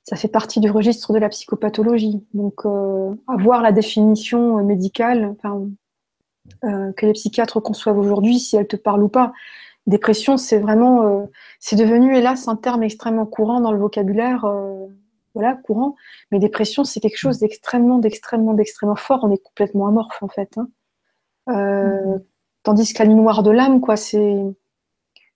ça 0.03 0.15
fait 0.15 0.27
partie 0.27 0.59
du 0.59 0.69
registre 0.69 1.13
de 1.13 1.19
la 1.19 1.29
psychopathologie. 1.29 2.25
Donc, 2.33 2.65
avoir 3.27 3.61
la 3.61 3.71
définition 3.71 4.63
médicale, 4.63 5.33
enfin, 5.37 5.67
euh, 6.63 6.91
que 6.93 7.05
les 7.05 7.13
psychiatres 7.13 7.59
conçoivent 7.59 7.97
aujourd'hui, 7.97 8.39
si 8.39 8.55
elle 8.55 8.67
te 8.67 8.75
parle 8.75 9.03
ou 9.03 9.09
pas. 9.09 9.33
Dépression, 9.87 10.37
c'est 10.37 10.59
vraiment, 10.59 11.03
euh, 11.03 11.25
c'est 11.59 11.75
devenu 11.75 12.15
hélas 12.15 12.47
un 12.47 12.55
terme 12.55 12.83
extrêmement 12.83 13.25
courant 13.25 13.61
dans 13.61 13.71
le 13.71 13.79
vocabulaire, 13.79 14.45
euh, 14.45 14.87
voilà, 15.33 15.55
courant. 15.55 15.95
Mais 16.31 16.39
dépression, 16.39 16.83
c'est 16.83 16.99
quelque 16.99 17.17
chose 17.17 17.39
d'extrêmement, 17.39 17.99
d'extrêmement, 17.99 18.53
d'extrêmement 18.53 18.95
fort. 18.95 19.21
On 19.23 19.31
est 19.31 19.43
complètement 19.43 19.87
amorphe 19.87 20.21
en 20.21 20.27
fait. 20.27 20.57
Hein. 20.57 20.67
Mm-hmm. 21.47 22.21
Tandis 22.63 22.93
qu'à 22.93 23.05
noire 23.05 23.43
de 23.43 23.51
l'âme, 23.51 23.81
quoi, 23.81 23.95
c'est 23.95 24.43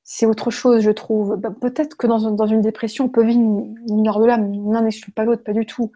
c'est 0.04 0.28
autre 0.28 0.52
chose, 0.52 0.82
je 0.82 0.92
trouve. 0.92 1.36
Bah, 1.38 1.50
peut-être 1.50 1.98
que 1.98 2.06
dans, 2.06 2.32
dans, 2.32 2.46
une 2.46 2.62
dépression, 2.62 3.06
on 3.06 3.10
peut 3.10 3.24
vivre 3.24 3.40
une, 3.40 3.76
une 3.90 4.04
noire 4.04 4.20
de 4.20 4.26
l'âme. 4.26 4.72
L'un 4.72 4.82
n'exclut 4.82 5.12
pas 5.12 5.24
l'autre, 5.26 5.44
pas 5.44 5.54
du 5.54 5.66
tout. 5.66 5.92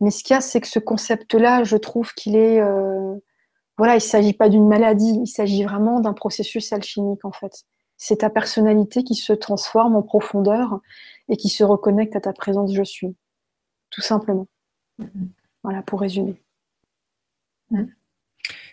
Mais 0.00 0.10
ce 0.10 0.24
qu'il 0.24 0.34
y 0.34 0.36
a, 0.36 0.40
c'est 0.40 0.60
que 0.60 0.66
ce 0.66 0.80
concept-là, 0.80 1.62
je 1.62 1.76
trouve 1.76 2.12
qu'il 2.14 2.34
est 2.34 2.60
voilà, 3.76 3.94
il 3.94 3.96
ne 3.96 4.00
s'agit 4.00 4.32
pas 4.32 4.48
d'une 4.48 4.68
maladie, 4.68 5.18
il 5.22 5.26
s'agit 5.26 5.64
vraiment 5.64 6.00
d'un 6.00 6.12
processus 6.12 6.72
alchimique 6.72 7.24
en 7.24 7.32
fait. 7.32 7.64
C'est 7.96 8.18
ta 8.18 8.30
personnalité 8.30 9.02
qui 9.02 9.14
se 9.14 9.32
transforme 9.32 9.96
en 9.96 10.02
profondeur 10.02 10.80
et 11.28 11.36
qui 11.36 11.48
se 11.48 11.64
reconnecte 11.64 12.14
à 12.14 12.20
ta 12.20 12.32
présence 12.32 12.72
je 12.72 12.82
suis. 12.84 13.16
Tout 13.94 14.02
simplement. 14.02 14.46
Voilà, 15.62 15.82
pour 15.82 16.00
résumer. 16.00 16.36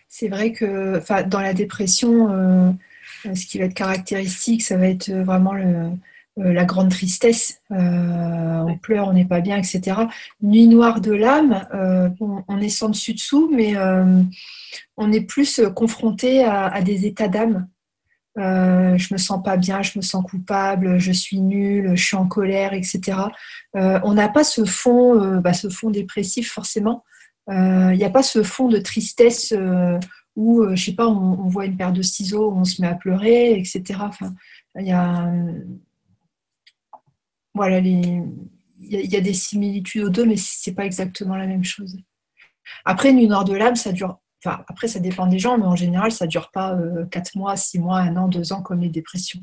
C'est 0.08 0.28
vrai 0.28 0.52
que 0.52 1.00
dans 1.28 1.40
la 1.40 1.54
dépression, 1.54 2.30
euh, 2.30 2.72
ce 3.34 3.46
qui 3.46 3.58
va 3.58 3.64
être 3.64 3.74
caractéristique, 3.74 4.62
ça 4.62 4.76
va 4.76 4.88
être 4.88 5.10
vraiment 5.10 5.54
le, 5.54 5.90
euh, 6.38 6.52
la 6.54 6.64
grande 6.64 6.90
tristesse, 6.90 7.60
euh, 7.72 8.64
on 8.66 8.78
pleure, 8.78 9.08
on 9.08 9.12
n'est 9.12 9.26
pas 9.26 9.42
bien, 9.42 9.58
etc. 9.58 10.06
Nuit 10.40 10.66
noire 10.66 11.02
de 11.02 11.12
l'âme, 11.12 11.66
euh, 11.74 12.08
on 12.20 12.58
est 12.58 12.70
sans 12.70 12.88
dessus 12.88 13.12
dessous, 13.12 13.50
mais 13.54 13.74
on 14.96 15.12
est 15.12 15.20
plus 15.20 15.60
confronté 15.74 16.44
à, 16.44 16.80
des 16.80 17.06
états 17.06 17.28
d'âme. 17.28 17.68
Je 18.36 19.12
me 19.12 19.18
sens 19.18 19.42
pas 19.42 19.56
bien, 19.56 19.82
je 19.82 19.98
me 19.98 20.02
sens 20.02 20.24
coupable, 20.24 20.98
je 20.98 21.12
suis 21.12 21.40
nulle, 21.40 21.96
je 21.96 22.04
suis 22.04 22.16
en 22.16 22.26
colère, 22.26 22.72
etc. 22.72 23.18
on 23.74 24.14
n'a 24.14 24.28
pas 24.28 24.44
ce 24.44 24.64
fond, 24.64 25.40
bah, 25.40 25.52
ce 25.52 25.68
fond 25.68 25.90
dépressif 25.90 26.50
forcément. 26.50 27.04
Il 27.48 27.96
n'y 27.96 28.04
a 28.04 28.10
pas 28.10 28.22
ce 28.22 28.42
fond 28.42 28.68
de 28.68 28.78
tristesse 28.78 29.54
où, 30.36 30.64
je 30.74 30.82
sais 30.82 30.94
pas, 30.94 31.08
on, 31.08 31.48
voit 31.48 31.66
une 31.66 31.76
paire 31.76 31.92
de 31.92 32.02
ciseaux, 32.02 32.52
on 32.52 32.64
se 32.64 32.80
met 32.80 32.88
à 32.88 32.94
pleurer, 32.94 33.58
etc. 33.58 33.82
Enfin, 34.00 34.34
il 34.78 34.86
y 34.86 34.92
a 34.92 35.30
voilà, 37.54 37.78
il 37.78 38.32
y, 38.80 39.20
des 39.20 39.34
similitudes 39.34 40.04
aux 40.04 40.08
deux, 40.08 40.24
mais 40.24 40.36
c'est 40.36 40.74
pas 40.74 40.86
exactement 40.86 41.36
la 41.36 41.46
même 41.46 41.64
chose. 41.64 41.98
Après, 42.84 43.10
une 43.10 43.28
noire 43.28 43.44
de 43.44 43.54
l'âme, 43.54 43.76
ça 43.76 43.92
dure. 43.92 44.18
Enfin, 44.44 44.64
après, 44.66 44.88
ça 44.88 44.98
dépend 44.98 45.26
des 45.26 45.38
gens, 45.38 45.56
mais 45.56 45.66
en 45.66 45.76
général, 45.76 46.10
ça 46.10 46.26
dure 46.26 46.50
pas 46.50 46.76
4 47.10 47.36
euh, 47.36 47.38
mois, 47.38 47.56
6 47.56 47.78
mois, 47.78 47.98
1 47.98 48.16
an, 48.16 48.28
2 48.28 48.52
ans 48.52 48.62
comme 48.62 48.80
les 48.80 48.88
dépressions. 48.88 49.40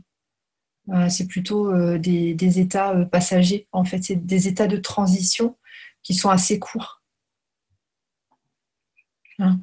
Euh, 0.89 1.07
c'est 1.07 1.27
plutôt 1.27 1.71
euh, 1.71 1.97
des, 1.97 2.59
états 2.59 3.05
passagers. 3.05 3.67
En 3.71 3.85
fait, 3.85 4.03
c'est 4.03 4.15
des 4.15 4.47
états 4.47 4.67
de 4.67 4.77
transition 4.77 5.55
qui 6.03 6.13
sont 6.13 6.29
assez 6.29 6.59
courts. 6.59 7.01
Hein 9.37 9.59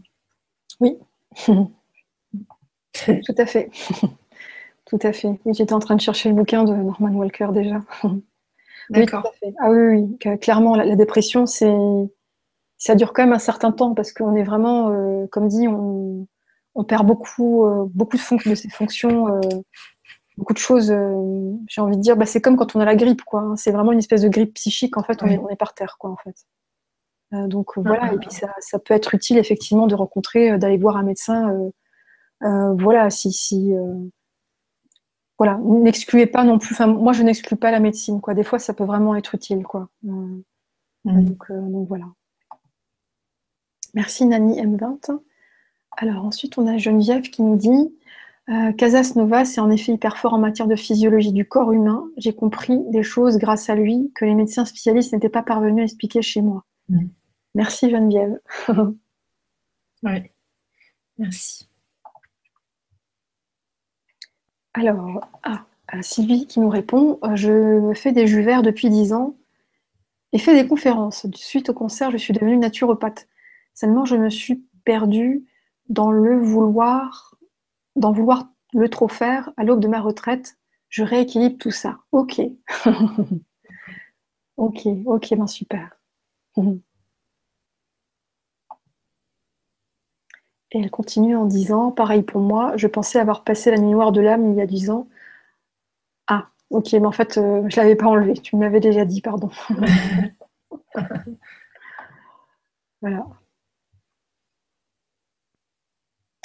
oui. 0.81 0.97
Tout 1.47 3.35
à 3.37 3.47
fait. 3.47 3.71
Tout 4.87 4.99
à 5.03 5.13
fait. 5.13 5.39
J'étais 5.53 5.73
en 5.75 5.81
train 5.81 5.97
de 5.97 6.01
chercher 6.01 6.31
le 6.31 6.35
bouquin 6.35 6.65
de 6.65 6.73
Norman 6.75 7.11
Walker 7.11 7.49
déjà. 7.53 7.83
D'accord. 8.89 9.31
ah 9.59 9.71
oui, 9.71 10.17
oui, 10.25 10.39
clairement, 10.39 10.77
la, 10.77 10.95
dépression, 10.95 11.45
c'est, 11.45 11.75
ça 12.79 12.95
dure 12.95 13.13
quand 13.13 13.23
même 13.23 13.33
un 13.33 13.39
certain 13.39 13.73
temps 13.73 13.95
parce 13.95 14.13
qu'on 14.13 14.35
est 14.35 14.43
vraiment, 14.43 14.91
euh, 14.91 15.27
comme 15.29 15.49
dit, 15.49 15.67
on, 15.69 16.27
perd 16.87 17.07
beaucoup, 17.07 17.65
euh, 17.65 17.87
beaucoup 17.95 18.17
de, 18.17 18.51
de 18.51 18.55
ses 18.55 18.69
fonctions, 18.69 19.29
euh, 19.29 19.41
beaucoup 20.37 20.53
de 20.53 20.59
choses. 20.59 20.95
j'ai 21.69 21.81
envie 21.81 21.97
de 21.97 22.03
dire, 22.03 22.17
bah, 22.17 22.27
c'est 22.27 22.43
comme 22.43 22.57
quand 22.57 22.77
on 22.77 22.81
a 22.81 22.85
la 22.85 22.97
grippe, 22.97 23.23
quoi. 23.23 23.41
Hein. 23.41 23.57
c'est 23.57 23.73
vraiment 23.73 23.93
une 23.93 23.99
espèce 23.99 24.23
de 24.23 24.29
grippe 24.29 24.55
psychique. 24.55 24.97
En 24.97 25.03
fait, 25.03 25.23
on, 25.23 25.27
est, 25.49 25.57
par 25.57 25.75
terre, 25.75 25.97
quoi, 25.99 26.11
en 26.11 26.17
fait. 26.17 26.37
donc 27.49 27.79
voilà, 27.79 28.13
et 28.13 28.19
puis 28.19 28.31
ça, 28.31 28.55
ça, 28.61 28.79
peut 28.79 28.95
être 28.95 29.15
utile 29.15 29.39
effectivement 29.39 29.87
de 29.87 29.95
rencontrer, 29.95 30.59
d'aller 30.59 30.77
voir 30.77 30.99
un 30.99 31.03
médecin. 31.03 31.71
voilà, 32.43 33.09
si, 33.09 33.33
si 33.33 33.73
voilà, 35.39 35.59
n'excluez 35.63 36.27
pas 36.27 36.45
non 36.45 36.59
plus. 36.59 36.75
Enfin, 36.75 36.87
moi, 36.87 37.15
je 37.15 37.23
n'exclus 37.23 37.57
pas 37.57 37.71
la 37.71 37.81
médecine. 37.81 38.21
Quoi. 38.21 38.35
Des 38.35 38.45
fois, 38.45 38.59
ça 38.59 38.75
peut 38.75 38.85
vraiment 38.85 39.17
être 39.17 39.35
utile. 39.35 39.63
Quoi. 39.63 39.89
Mm. 40.03 40.43
donc, 41.07 41.51
voilà. 41.89 42.05
Merci 43.97 44.27
Nani 44.27 44.61
M20. 44.61 45.19
Alors 45.97 46.25
ensuite, 46.27 46.59
on 46.59 46.67
a 46.67 46.77
Geneviève 46.77 47.23
qui 47.23 47.43
nous 47.43 47.57
dit 47.57 47.93
Euh, 48.49 48.71
Casas 48.73 49.15
Nova, 49.17 49.45
c'est 49.45 49.61
en 49.61 49.71
effet 49.71 49.93
hyper 49.93 50.19
fort 50.19 50.35
en 50.35 50.39
matière 50.39 50.69
de 50.69 50.77
physiologie 50.77 51.33
du 51.33 51.45
corps 51.45 51.73
humain. 51.73 52.05
J'ai 52.17 52.33
compris 52.33 52.79
des 52.91 53.03
choses 53.03 53.39
grâce 53.39 53.69
à 53.71 53.75
lui 53.75 54.13
que 54.15 54.25
les 54.25 54.35
médecins 54.35 54.65
spécialistes 54.65 55.13
n'étaient 55.13 55.29
pas 55.29 55.43
parvenus 55.43 55.81
à 55.81 55.85
expliquer 55.85 56.23
chez 56.23 56.43
moi. 56.43 56.65
Mm. 56.89 57.07
Merci 57.57 57.91
Geneviève. 57.91 58.39
oui, 60.05 60.23
merci. 61.19 61.69
Alors, 64.75 65.27
ah, 65.43 65.65
Sylvie 66.03 66.47
qui 66.47 66.61
nous 66.61 66.69
répond 66.69 67.19
euh, 67.25 67.35
Je 67.35 67.93
fais 67.95 68.13
des 68.13 68.27
jus 68.27 68.43
verts 68.43 68.63
depuis 68.63 68.91
10 68.91 69.15
ans 69.15 69.35
et 70.33 70.39
fais 70.39 70.55
des 70.55 70.69
conférences. 70.69 71.27
Suite 71.35 71.71
au 71.71 71.75
concert, 71.75 72.11
je 72.11 72.19
suis 72.19 72.35
devenue 72.35 72.59
naturopathe. 72.59 73.27
Seulement, 73.77 74.05
je 74.05 74.17
me 74.17 74.31
suis 74.31 74.65
perdue 74.85 75.45
dans 75.89 76.11
le 76.11 76.41
vouloir 76.41 77.37
d'en 77.95 78.11
vouloir 78.11 78.49
le 78.73 78.89
trop 78.89 79.09
faire 79.09 79.53
à 79.57 79.65
l'aube 79.65 79.81
de 79.81 79.89
ma 79.89 80.01
retraite, 80.01 80.59
je 80.89 81.03
rééquilibre 81.03 81.59
tout 81.59 81.71
ça. 81.71 81.99
Ok. 82.11 82.41
ok, 84.57 84.81
ok, 85.07 85.35
ben 85.37 85.47
super. 85.47 85.91
Et 90.73 90.81
elle 90.81 90.91
continue 90.91 91.37
en 91.37 91.47
disant, 91.47 91.93
pareil 91.93 92.23
pour 92.23 92.41
moi, 92.41 92.77
je 92.77 92.87
pensais 92.87 93.19
avoir 93.21 93.45
passé 93.45 93.71
la 93.71 93.79
nuit 93.79 93.93
noire 93.93 94.11
de 94.11 94.21
l'âme 94.21 94.53
il 94.53 94.59
y 94.59 94.61
a 94.61 94.67
dix 94.67 94.91
ans. 94.91 95.09
Ah, 96.29 96.49
ok, 96.71 96.93
mais 96.95 97.07
en 97.07 97.13
fait, 97.13 97.39
euh, 97.39 97.63
je 97.69 97.77
ne 97.77 97.83
l'avais 97.83 97.97
pas 97.97 98.07
enlevé, 98.07 98.35
tu 98.35 98.57
me 98.57 98.63
l'avais 98.63 98.81
déjà 98.81 99.05
dit, 99.05 99.21
pardon. 99.21 99.51
voilà. 103.01 103.27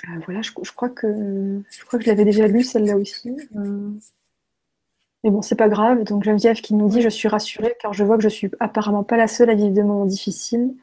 Euh, 0.10 0.20
voilà, 0.26 0.41
je, 0.41 0.52
crois 0.52 0.89
que 0.89 1.62
je 1.70 1.86
crois 1.86 1.99
que 1.99 2.06
je 2.06 2.10
l'avais 2.10 2.26
déjà 2.26 2.47
lu 2.47 2.64
celle-là 2.64 2.97
aussi. 2.97 3.30
Euh. 3.56 3.91
Mais 5.24 5.30
bon, 5.30 5.41
c'est 5.41 5.56
pas 5.56 5.70
grave. 5.70 6.04
Donc 6.04 6.24
Geneviève 6.24 6.62
qui 6.62 6.74
nous 6.74 6.88
dit 6.88 7.02
Je 7.02 7.10
suis 7.10 7.28
rassurée 7.28 7.76
car 7.80 7.93
je 7.93 8.04
vois 8.04 8.18
que 8.18 8.24
je 8.24 8.30
suis 8.30 8.49
apparemment 8.60 9.04
pas 9.04 9.18
la 9.18 9.28
seule 9.28 9.49
à 9.49 9.56
vivre 9.56 9.72
des 9.72 9.84
moments 9.84 10.06
difficiles. 10.06 10.74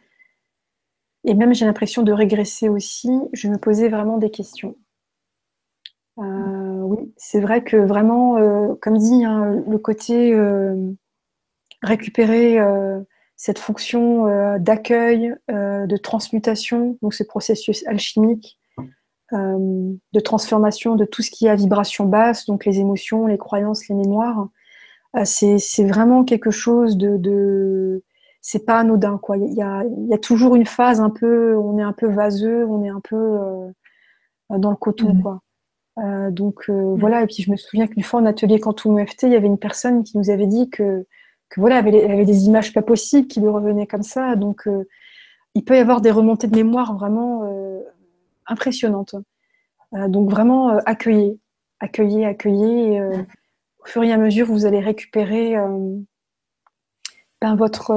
Et 1.24 1.34
même 1.34 1.54
j'ai 1.54 1.64
l'impression 1.64 2.02
de 2.02 2.12
régresser 2.12 2.68
aussi. 2.68 3.10
Je 3.32 3.48
me 3.48 3.58
posais 3.58 3.88
vraiment 3.88 4.18
des 4.18 4.30
questions. 4.30 4.76
Euh, 6.18 6.82
oui, 6.82 7.12
c'est 7.16 7.40
vrai 7.40 7.62
que 7.62 7.76
vraiment, 7.76 8.36
comme 8.80 8.98
dit, 8.98 9.24
hein, 9.24 9.62
le 9.68 9.78
côté 9.78 10.36
récupérer 11.82 12.58
cette 13.36 13.58
fonction 13.58 14.58
d'accueil, 14.58 15.34
de 15.48 15.96
transmutation, 15.96 16.98
donc 17.02 17.14
ce 17.14 17.24
processus 17.24 17.86
alchimique, 17.86 18.57
euh, 19.34 19.92
de 20.14 20.20
transformation 20.20 20.96
de 20.96 21.04
tout 21.04 21.20
ce 21.20 21.30
qui 21.30 21.46
est 21.46 21.50
à 21.50 21.54
vibration 21.54 22.06
basse, 22.06 22.46
donc 22.46 22.64
les 22.64 22.80
émotions, 22.80 23.26
les 23.26 23.36
croyances, 23.36 23.86
les 23.88 23.94
mémoires. 23.94 24.48
Euh, 25.16 25.24
c'est 25.26 25.84
vraiment 25.84 26.24
quelque 26.24 26.50
chose 26.50 26.96
de, 26.96 27.18
de 27.18 28.02
c'est 28.40 28.64
pas 28.64 28.78
anodin 28.78 29.18
quoi. 29.18 29.36
Il 29.36 29.52
y, 29.52 29.60
a, 29.60 29.84
il 29.84 30.08
y, 30.08 30.14
a, 30.14 30.18
toujours 30.18 30.56
une 30.56 30.64
phase 30.64 31.02
un 31.02 31.10
peu, 31.10 31.54
on 31.58 31.76
est 31.78 31.82
un 31.82 31.92
peu 31.92 32.06
vaseux, 32.06 32.64
on 32.66 32.82
est 32.82 32.88
un 32.88 33.00
peu 33.00 33.16
euh, 33.16 33.68
dans 34.56 34.70
le 34.70 34.76
coton 34.76 35.12
mmh. 35.12 35.22
quoi. 35.22 35.42
Donc 36.30 36.66
mmh. 36.68 36.94
voilà. 36.94 37.22
Et 37.22 37.26
puis 37.26 37.42
je 37.42 37.50
me 37.50 37.56
souviens 37.56 37.86
qu'une 37.86 38.04
fois 38.04 38.20
en 38.20 38.24
atelier 38.24 38.58
Quantum 38.58 38.98
EFT, 38.98 39.24
il 39.24 39.32
y 39.32 39.36
avait 39.36 39.46
une 39.46 39.58
personne 39.58 40.04
qui 40.04 40.16
nous 40.16 40.30
avait 40.30 40.46
dit 40.46 40.70
que, 40.70 41.06
que 41.50 41.60
voilà, 41.60 41.80
elle 41.80 41.88
avait, 41.88 41.98
elle 41.98 42.12
avait, 42.12 42.24
des 42.24 42.46
images 42.46 42.72
pas 42.72 42.80
possibles 42.80 43.28
qui 43.28 43.40
lui 43.40 43.48
revenaient 43.48 43.86
comme 43.86 44.02
ça. 44.02 44.36
Donc 44.36 44.66
il 45.54 45.64
peut 45.66 45.76
y 45.76 45.80
avoir 45.80 46.00
des 46.00 46.10
remontées 46.10 46.46
de 46.46 46.56
mémoire 46.56 46.96
vraiment 46.96 47.42
impressionnante. 48.48 49.14
Euh, 49.94 50.08
donc 50.08 50.30
vraiment 50.30 50.70
euh, 50.70 50.78
accueillez, 50.86 51.38
accueillez, 51.80 52.26
accueillez. 52.26 53.00
Euh, 53.00 53.22
au 53.78 53.86
fur 53.86 54.02
et 54.02 54.12
à 54.12 54.18
mesure, 54.18 54.46
vous 54.46 54.66
allez 54.66 54.80
récupérer 54.80 55.54
ben, 57.40 57.54
votre, 57.54 57.94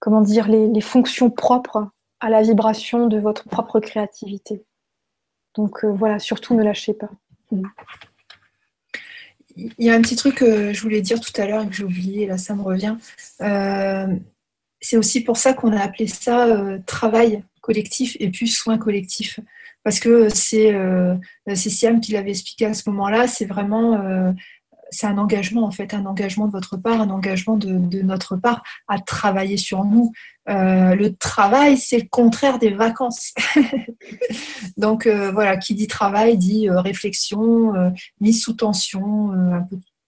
comment 0.00 0.22
dire, 0.22 0.48
les, 0.48 0.80
fonctions 0.80 1.30
propres 1.30 1.88
à 2.18 2.30
la 2.30 2.42
vibration 2.42 3.06
de 3.06 3.18
votre 3.18 3.48
propre 3.48 3.78
créativité. 3.78 4.64
Donc 5.54 5.84
voilà, 5.84 6.18
surtout 6.18 6.54
ne 6.54 6.64
lâchez 6.64 6.94
pas. 6.94 7.10
Il 9.56 9.72
y 9.78 9.90
a 9.90 9.94
un 9.94 10.00
petit 10.00 10.16
truc 10.16 10.36
que 10.36 10.72
je 10.72 10.82
voulais 10.82 11.02
dire 11.02 11.20
tout 11.20 11.40
à 11.40 11.46
l'heure 11.46 11.62
et 11.62 11.68
que 11.68 11.74
j'ai 11.74 11.84
oublié, 11.84 12.26
là 12.26 12.38
ça 12.38 12.56
me 12.56 12.62
revient. 12.62 12.96
c'est 14.80 14.96
aussi 14.96 15.22
pour 15.22 15.36
ça 15.36 15.52
qu'on 15.52 15.72
a 15.72 15.80
appelé 15.80 16.08
ça 16.08 16.78
travail 16.86 17.44
collectif 17.62 18.16
et 18.20 18.28
puis 18.28 18.48
soins 18.48 18.76
collectifs. 18.76 19.40
Parce 19.84 19.98
que 19.98 20.28
c'est 20.28 20.74
euh, 20.74 21.16
Siam 21.54 22.00
qui 22.00 22.12
l'avait 22.12 22.30
expliqué 22.30 22.66
à 22.66 22.74
ce 22.74 22.88
moment-là, 22.90 23.26
c'est 23.26 23.46
vraiment 23.46 23.94
euh, 23.94 24.32
c'est 24.90 25.06
un 25.06 25.16
engagement 25.16 25.64
en 25.64 25.70
fait, 25.70 25.94
un 25.94 26.04
engagement 26.04 26.46
de 26.46 26.52
votre 26.52 26.76
part, 26.76 27.00
un 27.00 27.10
engagement 27.10 27.56
de, 27.56 28.02
notre 28.02 28.36
part 28.36 28.62
à 28.88 29.00
travailler 29.00 29.56
sur 29.56 29.84
nous. 29.84 30.12
Euh, 30.48 30.94
le 30.94 31.16
travail, 31.16 31.78
c'est 31.78 31.98
le 31.98 32.08
contraire 32.10 32.58
des 32.58 32.70
vacances. 32.70 33.32
Donc 34.76 35.06
euh, 35.06 35.32
voilà, 35.32 35.56
qui 35.56 35.74
dit 35.74 35.86
travail 35.86 36.36
dit 36.36 36.68
réflexion, 36.68 37.72
mise 38.20 38.42
sous 38.42 38.52
tension, 38.52 39.32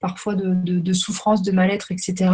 parfois 0.01 0.35
de, 0.35 0.53
de 0.55 0.93
souffrance, 0.93 1.43
de 1.43 1.51
mal-être, 1.51 1.91
etc. 1.91 2.31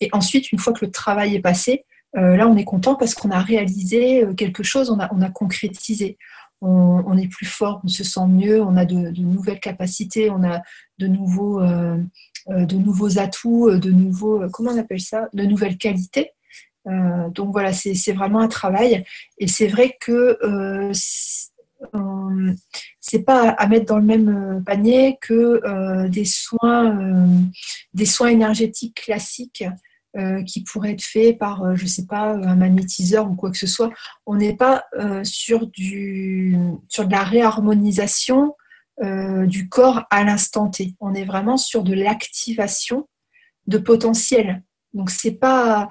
Et 0.00 0.08
ensuite, 0.12 0.50
une 0.50 0.58
fois 0.58 0.72
que 0.72 0.84
le 0.84 0.90
travail 0.90 1.36
est 1.36 1.40
passé, 1.40 1.84
euh, 2.16 2.36
là, 2.36 2.48
on 2.48 2.56
est 2.56 2.64
content 2.64 2.94
parce 2.94 3.14
qu'on 3.14 3.30
a 3.30 3.40
réalisé 3.40 4.24
euh, 4.24 4.34
quelque 4.34 4.62
chose, 4.62 4.90
on 4.90 5.00
a, 5.00 5.12
on 5.12 5.22
a 5.22 5.30
concrétisé. 5.30 6.18
On, 6.66 7.18
est 7.18 7.28
plus 7.28 7.44
fort, 7.44 7.82
on 7.84 7.88
se 7.88 8.02
sent 8.04 8.26
mieux, 8.26 8.62
on 8.62 8.78
a 8.78 8.86
de, 8.86 9.20
nouvelles 9.20 9.60
capacités, 9.60 10.30
on 10.30 10.42
a 10.44 10.62
de 10.98 11.06
nouveaux, 11.06 11.60
euh, 11.60 11.98
de 12.48 12.76
nouveaux 12.76 13.18
atouts, 13.18 13.70
de 13.70 13.90
nouveaux, 13.90 14.48
comment 14.50 14.70
on 14.70 14.78
appelle 14.78 15.00
ça, 15.00 15.28
de 15.34 15.44
nouvelles 15.44 15.76
qualités. 15.76 16.30
donc 16.86 17.52
voilà, 17.52 17.74
c'est 17.74 18.12
vraiment 18.12 18.40
un 18.40 18.48
travail. 18.48 19.04
Et 19.36 19.46
c'est 19.46 19.66
vrai 19.66 19.98
que 20.00 20.38
c'est 22.98 23.24
pas 23.24 23.50
à 23.50 23.66
mettre 23.66 23.84
dans 23.84 23.98
le 23.98 24.06
même 24.06 24.62
panier 24.64 25.18
que 25.20 26.08
des 26.08 26.24
soins, 26.24 27.28
des 27.92 28.06
soins 28.06 28.28
énergétiques 28.28 29.02
classiques 29.04 29.64
qui 30.46 30.62
pourrait 30.62 30.92
être 30.92 31.02
fait 31.02 31.32
par, 31.32 31.64
euh, 31.64 31.74
je 31.74 31.84
ne 31.84 31.88
sais 31.88 32.06
pas, 32.06 32.34
un 32.34 32.54
magnétiseur 32.54 33.28
ou 33.28 33.34
quoi 33.34 33.50
que 33.50 33.58
ce 33.58 33.66
soit. 33.66 33.90
On 34.26 34.36
n'est 34.36 34.54
pas 34.54 34.84
euh, 34.94 35.24
sur, 35.24 35.66
du, 35.66 36.56
sur 36.88 37.06
de 37.06 37.12
la 37.12 37.24
réharmonisation 37.24 38.54
du 39.46 39.68
corps 39.68 40.04
à 40.08 40.22
l'instant 40.22 40.70
T. 40.70 40.94
On 41.00 41.14
est 41.14 41.24
vraiment 41.24 41.56
sur 41.56 41.82
de 41.82 41.92
l'activation 41.92 43.08
de 43.66 43.76
potentiel. 43.78 44.62
Donc 44.92 45.10
c'est 45.10 45.32
pas, 45.32 45.88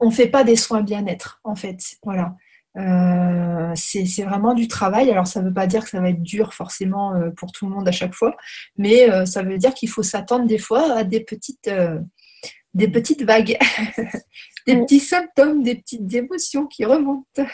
on 0.00 0.10
fait 0.10 0.28
pas 0.28 0.42
des 0.42 0.56
soins 0.56 0.80
bien-être 0.80 1.42
en 1.44 1.54
fait. 1.54 1.78
Voilà. 2.02 2.34
c'est 3.74 4.22
vraiment 4.22 4.54
du 4.54 4.66
travail. 4.66 5.10
Alors 5.10 5.26
ça 5.26 5.42
ne 5.42 5.48
veut 5.48 5.52
pas 5.52 5.66
dire 5.66 5.84
que 5.84 5.90
ça 5.90 6.00
va 6.00 6.08
être 6.08 6.22
dur 6.22 6.54
forcément 6.54 7.12
pour 7.36 7.52
tout 7.52 7.68
le 7.68 7.74
monde 7.74 7.86
à 7.86 7.92
chaque 7.92 8.14
fois, 8.14 8.34
mais 8.78 9.26
ça 9.26 9.42
veut 9.42 9.58
dire 9.58 9.74
qu'il 9.74 9.90
faut 9.90 10.02
s'attendre 10.02 10.46
des 10.46 10.56
fois 10.56 10.90
à 10.96 11.04
des 11.04 11.20
petites 11.20 11.70
des 12.74 12.88
petites 12.88 13.22
vagues, 13.22 13.58
des 14.66 14.76
petits 14.76 15.00
symptômes, 15.00 15.62
des 15.62 15.76
petites 15.76 16.12
émotions 16.14 16.66
qui 16.66 16.84
remontent. 16.84 17.44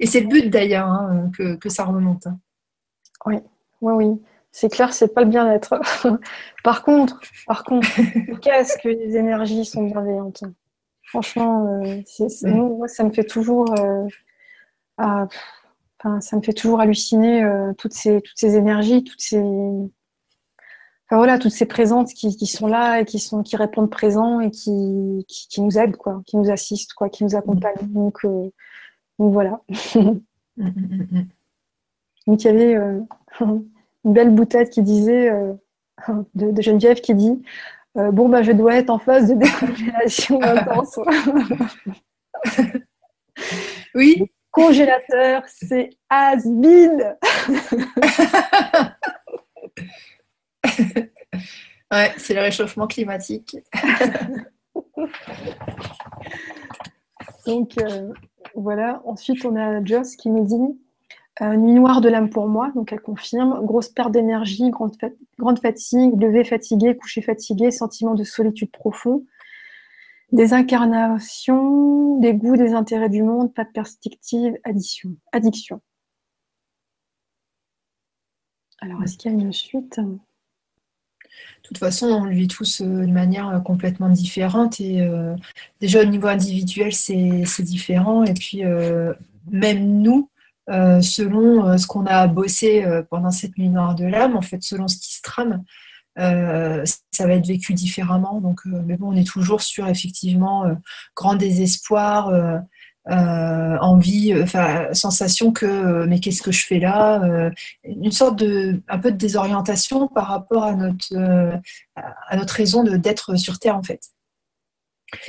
Et 0.00 0.06
c'est 0.06 0.20
le 0.20 0.28
but 0.28 0.50
d'ailleurs 0.50 0.88
hein, 0.88 1.30
que, 1.60 1.68
ça 1.68 1.84
remonte. 1.84 2.26
Oui, 3.24 3.36
oui, 3.80 3.92
oui. 3.92 4.22
C'est 4.52 4.70
clair, 4.70 4.94
c'est 4.94 5.12
pas 5.12 5.22
le 5.22 5.28
bien-être. 5.28 5.78
par 6.64 6.82
contre, 6.82 7.20
par 7.46 7.62
contre, 7.64 7.88
qu'est-ce 8.40 8.78
que 8.78 8.88
les 8.88 9.16
énergies 9.16 9.64
sont 9.64 9.84
bienveillantes. 9.84 10.44
Franchement, 11.02 11.82
euh, 11.84 12.02
moi, 12.48 12.88
ça 12.88 13.04
me 13.04 13.12
fait 13.12 13.24
toujours, 13.24 13.72
euh, 13.78 14.06
ça 14.98 16.36
me 16.36 16.42
fait 16.42 16.52
toujours 16.52 16.80
halluciner 16.80 17.44
euh, 17.44 17.72
toutes 17.74 17.92
ces, 17.92 18.20
toutes 18.20 18.36
ces 18.36 18.56
énergies, 18.56 19.04
toutes 19.04 19.20
ces, 19.20 19.42
voilà, 21.10 21.38
toutes 21.38 21.52
ces 21.52 21.66
présentes 21.66 22.12
qui, 22.12 22.46
sont 22.46 22.66
là 22.66 23.00
et 23.00 23.04
qui 23.04 23.20
sont 23.20 23.44
qui 23.44 23.56
répondent 23.56 23.90
présents 23.90 24.40
et 24.40 24.50
qui, 24.50 25.24
qui, 25.28 25.60
nous 25.60 25.78
aident, 25.78 25.96
quoi, 25.96 26.20
qui 26.26 26.36
nous 26.36 26.50
assistent, 26.50 26.94
quoi, 26.94 27.08
qui 27.08 27.22
nous 27.22 27.36
accompagnent. 27.36 27.86
Donc, 27.92 28.24
euh, 28.24 28.50
voilà. 29.18 29.60
donc 29.94 30.22
il 32.26 32.44
y 32.44 32.48
avait 32.48 32.74
euh, 32.74 33.00
une 33.40 34.12
belle 34.12 34.30
boutette 34.30 34.70
qui 34.70 34.82
disait 34.82 35.30
euh, 35.30 35.52
de, 36.34 36.60
Geneviève 36.60 37.00
qui 37.00 37.14
dit 37.14 37.40
bon 37.94 38.28
bah 38.28 38.42
je 38.42 38.52
dois 38.52 38.74
être 38.74 38.90
en 38.90 38.98
phase 38.98 39.28
de 39.30 39.34
décongélation 39.34 40.42
intense. 40.42 40.98
oui. 43.94 44.30
congélateur, 44.50 45.44
c'est 45.46 45.90
has. 46.10 46.44
ouais, 51.92 52.12
c'est 52.16 52.34
le 52.34 52.40
réchauffement 52.40 52.86
climatique. 52.86 53.56
Donc 57.46 57.78
euh, 57.78 58.12
voilà, 58.54 59.02
ensuite 59.04 59.44
on 59.44 59.56
a 59.56 59.84
Joss 59.84 60.16
qui 60.16 60.30
nous 60.30 60.44
dit 60.44 60.78
nuit 61.40 61.74
noire 61.74 62.00
de 62.00 62.08
l'âme 62.08 62.30
pour 62.30 62.48
moi, 62.48 62.70
donc 62.74 62.92
elle 62.92 63.00
confirme. 63.00 63.64
Grosse 63.64 63.88
perte 63.88 64.12
d'énergie, 64.12 64.70
grande, 64.70 64.96
fatigue, 65.60 66.20
lever 66.20 66.44
fatigué, 66.44 66.96
coucher 66.96 67.22
fatigué, 67.22 67.70
sentiment 67.70 68.14
de 68.14 68.24
solitude 68.24 68.70
profond. 68.70 69.24
Désincarnation, 70.32 72.18
dégoût 72.18 72.56
des 72.56 72.72
intérêts 72.72 73.10
du 73.10 73.22
monde, 73.22 73.54
pas 73.54 73.64
de 73.64 73.70
perspective, 73.70 74.54
addiction. 74.64 75.80
Alors, 78.80 79.02
est-ce 79.02 79.16
qu'il 79.16 79.30
y 79.30 79.34
a 79.34 79.38
une 79.38 79.52
suite? 79.52 80.00
De 81.66 81.68
toute 81.68 81.78
façon, 81.78 82.06
on 82.06 82.24
le 82.24 82.34
vit 82.34 82.46
tous 82.46 82.80
euh, 82.80 82.84
de 82.84 83.10
manière 83.10 83.48
euh, 83.48 83.58
complètement 83.58 84.08
différente. 84.08 84.80
Et 84.80 85.00
euh, 85.00 85.34
déjà, 85.80 86.02
au 86.02 86.04
niveau 86.04 86.28
individuel, 86.28 86.92
c'est 86.92 87.62
différent. 87.62 88.22
Et 88.22 88.34
puis, 88.34 88.62
même 89.50 90.00
nous, 90.00 90.30
selon 90.68 91.76
ce 91.76 91.86
qu'on 91.86 92.06
a 92.06 92.26
bossé 92.28 92.84
pendant 93.10 93.30
cette 93.30 93.58
nuit 93.58 93.68
noire 93.68 93.96
de 93.96 94.04
l'âme, 94.04 94.36
en 94.36 94.42
fait, 94.42 94.62
selon 94.62 94.86
ce 94.86 94.96
qui 94.96 95.14
se 95.14 95.22
trame, 95.22 95.64
ça 96.16 97.26
va 97.26 97.32
être 97.32 97.46
vécu 97.46 97.74
différemment. 97.74 98.40
Donc, 98.40 98.60
mais 98.64 98.96
bon, 98.96 99.12
on 99.12 99.16
est 99.16 99.26
toujours 99.26 99.62
sur 99.62 99.88
effectivement 99.88 100.64
grand 101.14 101.34
désespoir, 101.34 102.30
euh, 103.08 103.78
envie, 103.78 104.32
euh, 104.32 104.42
enfin 104.42 104.92
sensation 104.92 105.52
que 105.52 105.64
euh, 105.64 106.06
mais 106.08 106.18
qu'est-ce 106.18 106.42
que 106.42 106.50
je 106.50 106.66
fais 106.66 106.80
là 106.80 107.50
Une 107.84 108.10
sorte 108.10 108.36
de 108.36 108.82
un 108.88 108.98
peu 108.98 109.12
de 109.12 109.16
désorientation 109.16 110.08
par 110.08 110.26
rapport 110.26 110.64
à 110.64 110.74
notre 110.74 111.14
à 111.94 112.36
notre 112.36 112.54
raison 112.54 112.82
d'être 112.82 113.36
sur 113.36 113.60
Terre 113.60 113.76
en 113.76 113.82
fait. 113.82 114.00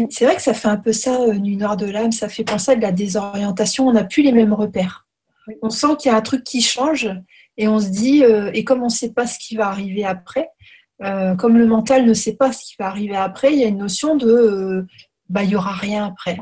C'est 0.10 0.26
vrai 0.26 0.36
que 0.36 0.42
ça 0.42 0.56
fait 0.56 0.68
un 0.68 0.78
peu 0.78 0.92
ça, 0.92 1.20
une 1.28 1.62
heure 1.62 1.78
de 1.78 1.86
l'âme, 1.86 2.12
ça 2.12 2.30
fait 2.30 2.44
penser 2.44 2.72
à 2.72 2.76
de 2.76 2.82
la 2.82 2.92
désorientation, 2.92 3.88
on 3.88 3.94
n'a 3.94 4.04
plus 4.04 4.24
les 4.24 4.32
mêmes 4.32 4.54
repères. 4.54 5.06
On 5.62 5.70
sent 5.70 5.98
qu'il 6.00 6.12
y 6.12 6.14
a 6.14 6.18
un 6.18 6.22
truc 6.22 6.44
qui 6.44 6.62
change 6.62 7.08
et 7.58 7.68
on 7.68 7.80
se 7.80 7.90
dit, 7.90 8.24
et 8.24 8.64
comme 8.64 8.82
on 8.82 8.86
ne 8.86 8.90
sait 8.90 9.14
pas 9.14 9.28
ce 9.28 9.38
qui 9.38 9.56
va 9.56 9.68
arriver 9.68 10.04
après, 10.04 10.50
comme 11.00 11.60
le 11.60 11.68
mental 11.68 12.06
ne 12.06 12.14
sait 12.16 12.36
pas 12.36 12.52
ce 12.52 12.64
qui 12.66 12.76
va 12.80 12.88
arriver 12.88 13.16
après, 13.16 13.54
il 13.54 13.60
y 13.60 13.64
a 13.64 13.68
une 13.68 13.78
notion 13.78 14.16
de, 14.16 14.88
bah, 15.30 15.44
il 15.44 15.50
n'y 15.50 15.56
aura 15.56 15.74
rien 15.74 16.08
après. 16.08 16.40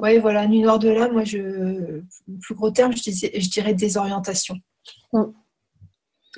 Oui, 0.00 0.18
voilà, 0.18 0.46
nuit 0.46 0.60
noire 0.60 0.78
de 0.78 0.88
l'âme, 0.88 1.12
moi, 1.12 1.24
je, 1.24 2.00
plus 2.40 2.54
gros 2.54 2.70
terme, 2.70 2.92
je, 2.92 3.02
je 3.10 3.50
dirais 3.50 3.74
désorientation. 3.74 4.56
Mm. 5.12 5.24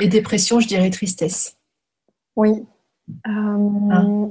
Et 0.01 0.09
dépression, 0.09 0.61
je 0.61 0.67
dirais 0.67 0.91
tristesse. 0.91 1.57
Oui. 2.37 2.65
Euh, 3.27 3.31
hein 3.31 4.31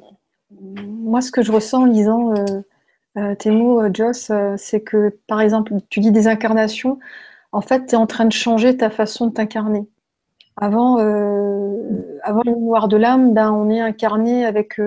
moi, 0.85 1.21
ce 1.21 1.31
que 1.31 1.41
je 1.41 1.51
ressens 1.51 1.83
en 1.83 1.85
lisant 1.85 2.33
euh, 2.33 2.61
euh, 3.17 3.35
tes 3.35 3.51
mots, 3.51 3.81
Joss, 3.93 4.31
c'est 4.57 4.81
que, 4.81 5.17
par 5.27 5.41
exemple, 5.41 5.73
tu 5.89 5.99
dis 5.99 6.11
des 6.11 6.27
incarnations, 6.27 6.99
en 7.51 7.61
fait, 7.61 7.87
tu 7.87 7.93
es 7.93 7.97
en 7.97 8.07
train 8.07 8.25
de 8.25 8.31
changer 8.31 8.75
ta 8.77 8.89
façon 8.89 9.27
de 9.27 9.33
t'incarner. 9.33 9.87
Avant, 10.57 10.97
avant 10.97 12.41
le 12.45 12.51
noir 12.51 12.87
de 12.87 12.97
l'âme, 12.97 13.33
ben, 13.33 13.51
on 13.51 13.69
est 13.69 13.79
incarné 13.79 14.45
avec 14.45 14.79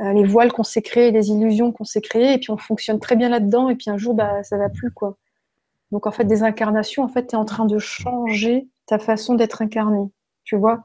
les 0.00 0.24
voiles 0.24 0.50
qu'on 0.52 0.62
s'est 0.62 0.82
créés, 0.82 1.10
les 1.10 1.28
illusions 1.30 1.72
qu'on 1.72 1.84
s'est 1.84 2.00
créées, 2.00 2.34
et 2.34 2.38
puis 2.38 2.50
on 2.50 2.56
fonctionne 2.56 2.98
très 2.98 3.16
bien 3.16 3.28
là-dedans, 3.28 3.68
et 3.68 3.76
puis 3.76 3.90
un 3.90 3.98
jour, 3.98 4.14
bah, 4.14 4.42
ça 4.42 4.56
va 4.56 4.68
plus, 4.70 4.90
quoi. 4.90 5.18
Donc, 5.92 6.06
en 6.06 6.10
fait, 6.10 6.24
des 6.24 6.42
incarnations, 6.42 7.02
en 7.02 7.08
fait, 7.08 7.26
tu 7.26 7.34
es 7.34 7.38
en 7.38 7.44
train 7.44 7.66
de 7.66 7.78
changer 7.78 8.68
ta 8.86 8.98
façon 8.98 9.34
d'être 9.34 9.60
incarné, 9.60 10.10
tu 10.44 10.56
vois. 10.56 10.84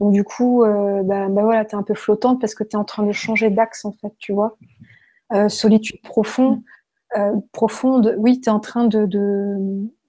Donc, 0.00 0.12
du 0.12 0.24
coup, 0.24 0.64
euh, 0.64 1.02
bah, 1.04 1.28
bah, 1.28 1.42
voilà, 1.42 1.64
tu 1.64 1.76
es 1.76 1.78
un 1.78 1.82
peu 1.82 1.94
flottante 1.94 2.40
parce 2.40 2.54
que 2.54 2.64
tu 2.64 2.70
es 2.70 2.76
en 2.76 2.84
train 2.84 3.04
de 3.04 3.12
changer 3.12 3.50
d'axe, 3.50 3.84
en 3.84 3.92
fait, 3.92 4.12
tu 4.18 4.32
vois. 4.32 4.56
Euh, 5.32 5.48
solitude 5.48 6.00
profonde, 6.02 6.60
profonde, 7.52 8.14
oui, 8.18 8.40
tu 8.40 8.50
es 8.50 8.52
en 8.52 8.60
train 8.60 8.84
de, 8.84 9.06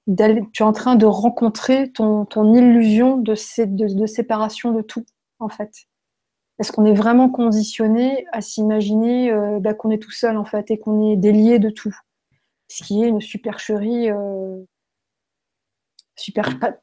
tu 0.07 0.63
es 0.63 0.63
en 0.63 0.73
train 0.73 0.95
de 0.95 1.05
rencontrer 1.05 1.91
ton, 1.91 2.25
ton 2.25 2.53
illusion 2.53 3.17
de, 3.17 3.33
de 3.93 4.05
séparation 4.05 4.71
de 4.71 4.81
tout, 4.81 5.05
en 5.39 5.47
fait. 5.47 5.71
Est-ce 6.59 6.71
qu'on 6.71 6.85
est 6.85 6.93
vraiment 6.93 7.29
conditionné 7.29 8.25
à 8.31 8.41
s'imaginer 8.41 9.31
euh, 9.31 9.59
bah, 9.59 9.73
qu'on 9.73 9.91
est 9.91 10.01
tout 10.01 10.11
seul 10.11 10.37
en 10.37 10.45
fait 10.45 10.71
et 10.71 10.79
qu'on 10.79 11.11
est 11.11 11.15
délié 11.15 11.59
de 11.59 11.69
tout? 11.69 11.95
Ce 12.67 12.83
qui 12.83 13.03
est 13.03 13.07
une 13.07 13.21
supercherie, 13.21 14.09
euh, 14.09 14.57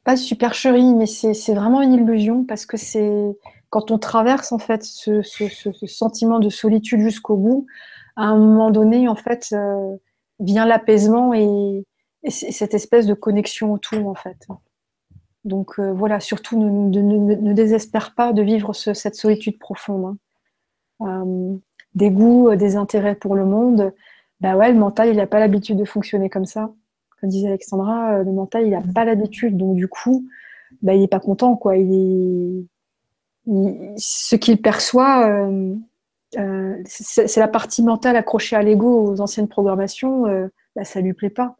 pas, 0.03 0.15
supercherie, 0.15 0.93
mais 0.95 1.05
c'est 1.05 1.53
vraiment 1.53 1.81
une 1.81 1.93
illusion 1.93 2.45
parce 2.45 2.65
que 2.65 2.77
c'est 2.77 3.37
quand 3.69 3.91
on 3.91 3.99
traverse 3.99 4.51
en 4.51 4.59
fait 4.59 4.83
ce, 4.83 5.21
sentiment 5.85 6.39
de 6.39 6.49
solitude 6.49 7.01
jusqu'au 7.01 7.35
bout, 7.35 7.67
à 8.15 8.23
un 8.23 8.37
moment 8.37 8.71
donné 8.71 9.09
en 9.09 9.15
fait 9.15 9.49
euh, 9.51 9.97
vient 10.39 10.65
l'apaisement 10.65 11.33
et, 11.33 11.85
et 12.23 12.31
cette 12.31 12.73
espèce 12.73 13.05
de 13.05 13.13
connexion 13.13 13.73
au 13.73 13.77
tout 13.77 14.07
en 14.07 14.15
fait. 14.15 14.47
Donc 15.45 15.79
euh, 15.79 15.93
voilà, 15.93 16.19
surtout 16.19 16.59
ne, 16.59 17.53
désespère 17.53 18.15
pas 18.15 18.33
de 18.33 18.41
vivre 18.41 18.73
cette 18.73 19.15
solitude 19.15 19.59
profonde. 19.59 20.17
Hein. 20.99 21.07
Euh, 21.07 21.55
euh, 22.01 22.55
des 22.55 22.75
intérêts 22.75 23.15
pour 23.15 23.35
le 23.35 23.45
monde, 23.45 23.93
bah 24.41 24.57
ouais, 24.57 24.71
le 24.71 24.77
mental, 24.77 25.09
il 25.09 25.17
n'a 25.17 25.27
pas 25.27 25.39
l'habitude 25.39 25.77
de 25.77 25.85
fonctionner 25.85 26.29
comme 26.29 26.45
ça. 26.45 26.73
Comme 27.21 27.29
disait 27.29 27.47
Alexandra, 27.47 28.23
le 28.23 28.31
mental, 28.31 28.65
il 28.65 28.71
n'a 28.71 28.81
pas 28.81 29.05
l'habitude. 29.05 29.55
Donc 29.55 29.75
du 29.75 29.87
coup, 29.87 30.27
bah, 30.81 30.95
il 30.95 31.01
n'est 31.01 31.07
pas 31.07 31.19
content. 31.19 31.55
Quoi. 31.55 31.75
Ce 33.97 34.35
qu'il 34.35 34.61
perçoit, 34.61 35.47
c'est 36.33 37.37
la 37.37 37.47
partie 37.47 37.83
mentale 37.83 38.17
accrochée 38.17 38.55
à 38.55 38.63
l'ego, 38.63 39.11
aux 39.11 39.21
anciennes 39.21 39.47
programmations, 39.47 40.23
bah, 40.75 40.83
ça 40.83 40.99
ne 40.99 41.05
lui 41.05 41.13
plaît 41.13 41.29
pas. 41.29 41.55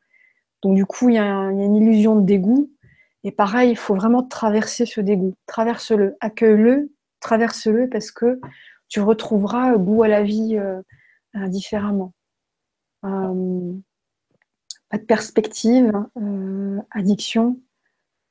Donc 0.64 0.76
du 0.76 0.86
coup, 0.86 1.10
il 1.10 1.16
y, 1.16 1.20
a 1.20 1.24
une 1.24 1.76
illusion 1.76 2.16
de 2.16 2.26
dégoût 2.26 2.70
et 3.26 3.32
pareil, 3.32 3.72
il 3.72 3.76
faut 3.76 3.96
vraiment 3.96 4.22
traverser 4.22 4.86
ce 4.86 5.02
dégoût. 5.02 5.34
Traverse-le, 5.48 6.16
accueille-le, 6.20 6.92
traverse-le 7.20 7.90
parce 7.90 8.12
que 8.12 8.40
tu 8.88 9.02
retrouveras 9.02 9.76
goût 9.78 10.04
à 10.04 10.08
la 10.08 10.22
vie 10.22 10.58
euh, 10.58 10.80
euh, 11.36 11.48
différemment. 11.48 12.14
Euh, 13.04 13.74
pas 14.90 15.00
de 15.00 15.04
perspective, 15.06 15.92
addiction. 16.92 17.60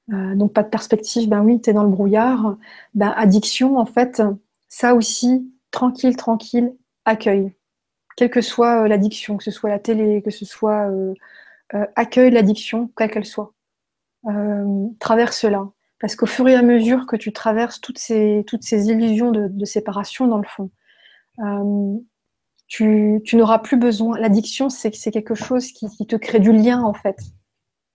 donc 0.08 0.52
pas 0.52 0.62
de 0.62 0.68
perspective, 0.68 1.28
ben 1.28 1.42
oui, 1.42 1.60
tu 1.60 1.70
es 1.70 1.72
dans 1.72 1.82
le 1.82 1.90
brouillard. 1.90 2.56
Ben, 2.94 3.12
addiction, 3.16 3.78
en 3.78 3.86
fait, 3.86 4.22
ça 4.68 4.94
aussi, 4.94 5.52
tranquille, 5.72 6.16
tranquille, 6.16 6.72
accueille. 7.04 7.52
Quelle 8.16 8.30
que 8.30 8.40
soit 8.40 8.86
l'addiction, 8.86 9.36
que 9.38 9.42
ce 9.42 9.50
soit 9.50 9.70
la 9.70 9.80
télé, 9.80 10.22
que 10.22 10.30
ce 10.30 10.44
soit... 10.44 10.88
accueille 11.96 12.30
l'addiction, 12.30 12.92
quelle 12.96 13.10
qu'elle 13.10 13.26
soit 13.26 13.52
euh, 14.28 14.86
traverse-la. 15.00 15.68
Parce 16.00 16.16
qu'au 16.16 16.26
fur 16.26 16.48
et 16.48 16.54
à 16.54 16.62
mesure 16.62 17.06
que 17.06 17.16
tu 17.16 17.32
traverses 17.32 17.80
toutes 17.80 17.98
ces, 17.98 18.44
toutes 18.46 18.62
ces 18.62 18.88
illusions 18.88 19.30
de, 19.30 19.64
séparation, 19.64 20.26
dans 20.26 20.38
le 20.38 20.46
fond, 20.46 20.70
euh, 21.38 21.96
tu, 22.66 23.22
n'auras 23.32 23.58
plus 23.58 23.76
besoin. 23.76 24.18
L'addiction, 24.18 24.68
c'est 24.68 24.90
quelque 24.90 25.34
chose 25.34 25.72
qui, 25.72 26.06
te 26.06 26.16
crée 26.16 26.40
du 26.40 26.52
lien, 26.52 26.82
en 26.82 26.94
fait. 26.94 27.16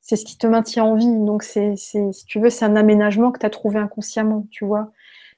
C'est 0.01 0.15
ce 0.15 0.25
qui 0.25 0.37
te 0.37 0.47
maintient 0.47 0.85
en 0.85 0.95
vie. 0.95 1.05
Donc, 1.05 1.43
c'est, 1.43 1.75
si 1.75 2.25
tu 2.25 2.39
veux, 2.39 2.49
c'est 2.49 2.65
un 2.65 2.75
aménagement 2.75 3.31
que 3.31 3.39
tu 3.39 3.45
as 3.45 3.51
trouvé 3.51 3.79
inconsciemment, 3.79 4.47
tu 4.49 4.65
vois. 4.65 4.91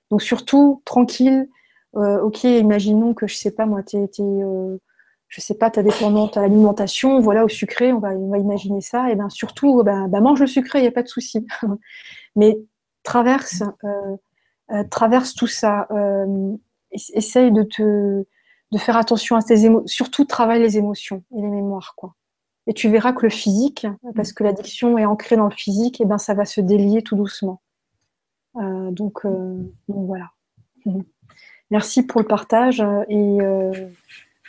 Donc, 0.09 0.21
surtout, 0.21 0.81
tranquille. 0.85 1.49
Euh, 1.97 2.21
ok, 2.21 2.43
imaginons 2.43 3.13
que, 3.13 3.27
je 3.27 3.35
sais 3.35 3.51
pas, 3.51 3.65
moi, 3.65 3.83
tu 3.83 3.97
es, 3.97 4.09
je 5.31 5.39
sais 5.39 5.55
pas, 5.55 5.71
ta 5.71 5.81
dépendante 5.81 6.35
à 6.35 6.41
l'alimentation, 6.41 7.21
voilà, 7.21 7.45
au 7.45 7.47
sucré, 7.47 7.93
on 7.93 7.99
va, 7.99 8.13
imaginer 8.13 8.81
ça, 8.81 9.09
et 9.09 9.15
bien 9.15 9.29
surtout, 9.29 9.81
ben, 9.81 10.09
ben, 10.09 10.19
mange 10.19 10.41
le 10.41 10.47
sucré, 10.47 10.79
il 10.79 10.81
n'y 10.81 10.89
a 10.89 10.91
pas 10.91 11.03
de 11.03 11.07
souci. 11.07 11.47
Mais 12.35 12.59
traverse, 13.03 13.63
euh, 13.85 14.17
euh, 14.71 14.83
traverse 14.91 15.33
tout 15.33 15.47
ça, 15.47 15.87
euh, 15.91 16.53
essaye 16.91 17.53
de 17.53 17.65
faire 18.77 18.97
attention 18.97 19.37
à 19.37 19.41
tes 19.41 19.63
émotions, 19.63 19.87
surtout 19.87 20.25
travaille 20.25 20.59
les 20.59 20.77
émotions 20.77 21.23
et 21.33 21.41
les 21.41 21.47
mémoires. 21.47 21.95
Et 22.67 22.73
tu 22.73 22.89
verras 22.89 23.13
que 23.13 23.23
le 23.23 23.29
physique, 23.29 23.87
parce 24.15 24.33
que 24.33 24.43
l'addiction 24.43 24.97
est 24.97 25.05
ancrée 25.05 25.37
dans 25.37 25.47
le 25.47 25.55
physique, 25.55 26.01
et 26.01 26.05
ben 26.05 26.17
ça 26.17 26.33
va 26.33 26.43
se 26.43 26.59
délier 26.59 27.03
tout 27.03 27.15
doucement. 27.15 27.61
donc, 28.55 29.25
voilà. 29.87 30.31
Merci 31.71 32.03
pour 32.03 32.19
le 32.19 32.27
partage 32.27 32.83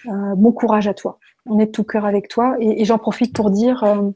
euh, 0.07 0.35
bon 0.35 0.53
courage 0.53 0.89
à 0.89 0.95
toi. 0.95 1.19
On 1.47 1.59
est 1.59 1.67
de 1.67 1.71
tout 1.71 1.85
cœur 1.85 2.05
avec 2.05 2.29
toi. 2.29 2.57
Et, 2.61 2.85
j'en 2.85 2.99
profite 2.99 3.35
pour 3.35 3.51
dire, 3.51 3.83
euh, 3.85 4.11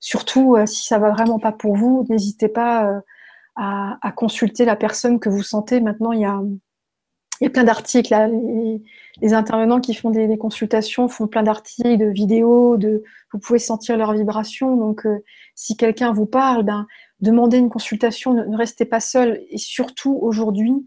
surtout 0.00 0.56
euh, 0.56 0.66
si 0.66 0.86
ça 0.86 0.98
va 0.98 1.10
vraiment 1.10 1.38
pas 1.38 1.52
pour 1.52 1.76
vous, 1.76 2.06
n'hésitez 2.08 2.48
pas 2.48 3.02
à, 3.56 4.12
consulter 4.16 4.64
la 4.64 4.76
personne 4.76 5.20
que 5.20 5.28
vous 5.28 5.42
sentez. 5.42 5.80
Maintenant, 5.80 6.12
il 6.12 6.20
y 6.20 6.24
a, 6.24 6.40
plein 7.50 7.64
d'articles. 7.64 8.14
Les, 9.20 9.34
intervenants 9.34 9.80
qui 9.80 9.94
font 9.94 10.10
des, 10.10 10.38
consultations 10.38 11.08
font 11.08 11.26
plein 11.26 11.42
d'articles, 11.42 11.98
de 11.98 12.06
vidéos, 12.06 12.76
de, 12.76 13.02
vous 13.32 13.38
pouvez 13.38 13.58
sentir 13.58 13.96
leur 13.96 14.12
vibration. 14.14 14.76
Donc, 14.76 15.06
si 15.54 15.76
quelqu'un 15.76 16.12
vous 16.12 16.26
parle, 16.26 16.62
ben, 16.62 16.86
demandez 17.20 17.58
une 17.58 17.70
consultation, 17.70 18.32
ne, 18.32 18.56
restez 18.56 18.84
pas 18.84 19.00
seul. 19.00 19.42
Et 19.50 19.58
surtout, 19.58 20.18
aujourd'hui, 20.22 20.86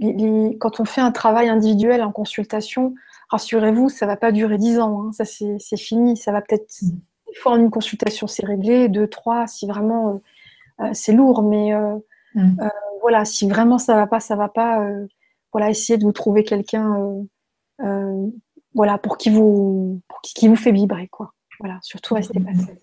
quand 0.00 0.80
on 0.80 0.84
fait 0.84 1.00
un 1.00 1.12
travail 1.12 1.48
individuel 1.48 2.02
en 2.02 2.12
consultation, 2.12 2.94
rassurez-vous, 3.30 3.88
ça 3.88 4.06
va 4.06 4.16
pas 4.16 4.32
durer 4.32 4.58
dix 4.58 4.78
ans. 4.78 5.06
Hein. 5.06 5.12
Ça, 5.12 5.24
c'est 5.24 5.76
fini. 5.76 6.16
Ça 6.16 6.32
va 6.32 6.42
peut-être 6.42 6.66
fois 7.34 7.52
en 7.52 7.56
une 7.56 7.70
consultation 7.70 8.26
c'est 8.26 8.46
réglé, 8.46 8.88
deux, 8.88 9.08
trois, 9.08 9.46
si 9.46 9.66
vraiment 9.66 10.22
c'est 10.92 11.12
lourd, 11.12 11.42
mais 11.42 11.74
mm. 12.34 12.56
voilà, 13.02 13.24
si 13.26 13.48
vraiment 13.48 13.78
ça 13.78 13.94
va 13.94 14.06
pas, 14.06 14.20
ça 14.20 14.36
va 14.36 14.48
pas, 14.48 14.86
voilà, 15.52 15.68
essayez 15.68 15.98
de 15.98 16.04
vous 16.04 16.12
trouver 16.12 16.44
quelqu'un 16.44 17.26
voilà, 18.76 18.98
pour 18.98 19.16
qui 19.16 19.30
vous, 19.30 20.02
qui, 20.22 20.48
vous 20.48 20.56
fait 20.56 20.70
vibrer, 20.70 21.08
quoi. 21.08 21.32
Voilà, 21.58 21.78
surtout 21.82 22.14
restez 22.14 22.38
pas 22.38 22.54
seul. 22.54 22.78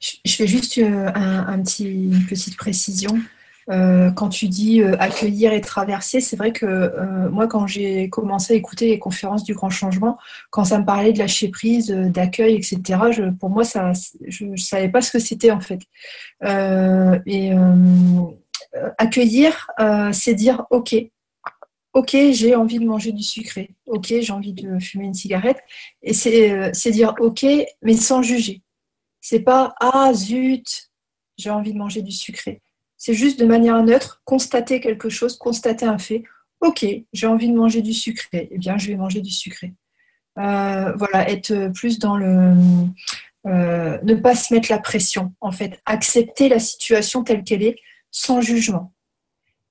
Je 0.00 0.36
fais 0.36 0.46
juste 0.46 0.78
euh, 0.78 1.10
un, 1.14 1.60
petit, 1.62 2.04
une 2.04 2.26
petite 2.26 2.56
précision. 2.56 3.18
Euh, 3.70 4.10
quand 4.10 4.30
tu 4.30 4.48
dis 4.48 4.80
euh, 4.82 4.96
accueillir 4.98 5.52
et 5.52 5.60
traverser, 5.60 6.20
c'est 6.20 6.36
vrai 6.36 6.52
que 6.52 7.28
moi, 7.30 7.46
quand 7.46 7.66
j'ai 7.66 8.08
commencé 8.08 8.54
à 8.54 8.56
écouter 8.56 8.88
les 8.88 8.98
conférences 8.98 9.44
du 9.44 9.54
grand 9.54 9.70
changement, 9.70 10.18
quand 10.50 10.64
ça 10.64 10.78
me 10.78 10.84
parlait 10.84 11.12
de 11.12 11.18
lâcher 11.18 11.48
prise, 11.48 11.90
d'accueil, 11.90 12.54
etc., 12.54 13.00
pour 13.38 13.50
moi, 13.50 13.64
ça, 13.64 13.92
je 14.26 14.44
ne 14.44 14.56
savais 14.56 14.88
pas 14.88 15.02
ce 15.02 15.10
que 15.10 15.18
c'était 15.18 15.50
en 15.50 15.60
fait. 15.60 15.80
et 16.44 17.52
accueillir, 18.98 19.68
c'est 20.12 20.34
dire 20.34 20.64
OK. 20.70 20.94
Ok, 21.94 22.16
j'ai 22.32 22.54
envie 22.54 22.78
de 22.78 22.84
manger 22.84 23.12
du 23.12 23.22
sucré. 23.22 23.70
Ok, 23.86 24.14
j'ai 24.20 24.32
envie 24.32 24.52
de 24.52 24.78
fumer 24.78 25.06
une 25.06 25.14
cigarette. 25.14 25.58
Et 26.02 26.14
c'est 26.14 26.90
dire 26.90 27.14
ok, 27.18 27.44
mais 27.82 27.94
sans 27.94 28.22
juger. 28.22 28.62
C'est 29.20 29.40
pas 29.40 29.74
ah 29.80 30.12
zut, 30.14 30.90
j'ai 31.36 31.50
envie 31.50 31.72
de 31.72 31.78
manger 31.78 32.02
du 32.02 32.12
sucré. 32.12 32.62
C'est 32.98 33.14
juste 33.14 33.40
de 33.40 33.46
manière 33.46 33.82
neutre, 33.82 34.20
constater 34.24 34.80
quelque 34.80 35.08
chose, 35.08 35.38
constater 35.38 35.86
un 35.86 35.98
fait. 35.98 36.24
Ok, 36.60 36.84
j'ai 37.12 37.26
envie 37.26 37.48
de 37.48 37.54
manger 37.54 37.80
du 37.80 37.94
sucré. 37.94 38.48
Eh 38.50 38.58
bien, 38.58 38.76
je 38.76 38.88
vais 38.88 38.96
manger 38.96 39.20
du 39.20 39.30
sucré. 39.30 39.74
Euh, 40.38 40.92
voilà, 40.96 41.30
être 41.30 41.68
plus 41.74 41.98
dans 41.98 42.16
le 42.16 42.54
euh, 43.46 43.98
ne 44.02 44.14
pas 44.14 44.34
se 44.34 44.52
mettre 44.52 44.70
la 44.70 44.78
pression. 44.78 45.32
En 45.40 45.52
fait, 45.52 45.80
accepter 45.86 46.48
la 46.48 46.58
situation 46.58 47.22
telle 47.22 47.44
qu'elle 47.44 47.62
est, 47.62 47.76
sans 48.10 48.40
jugement. 48.40 48.92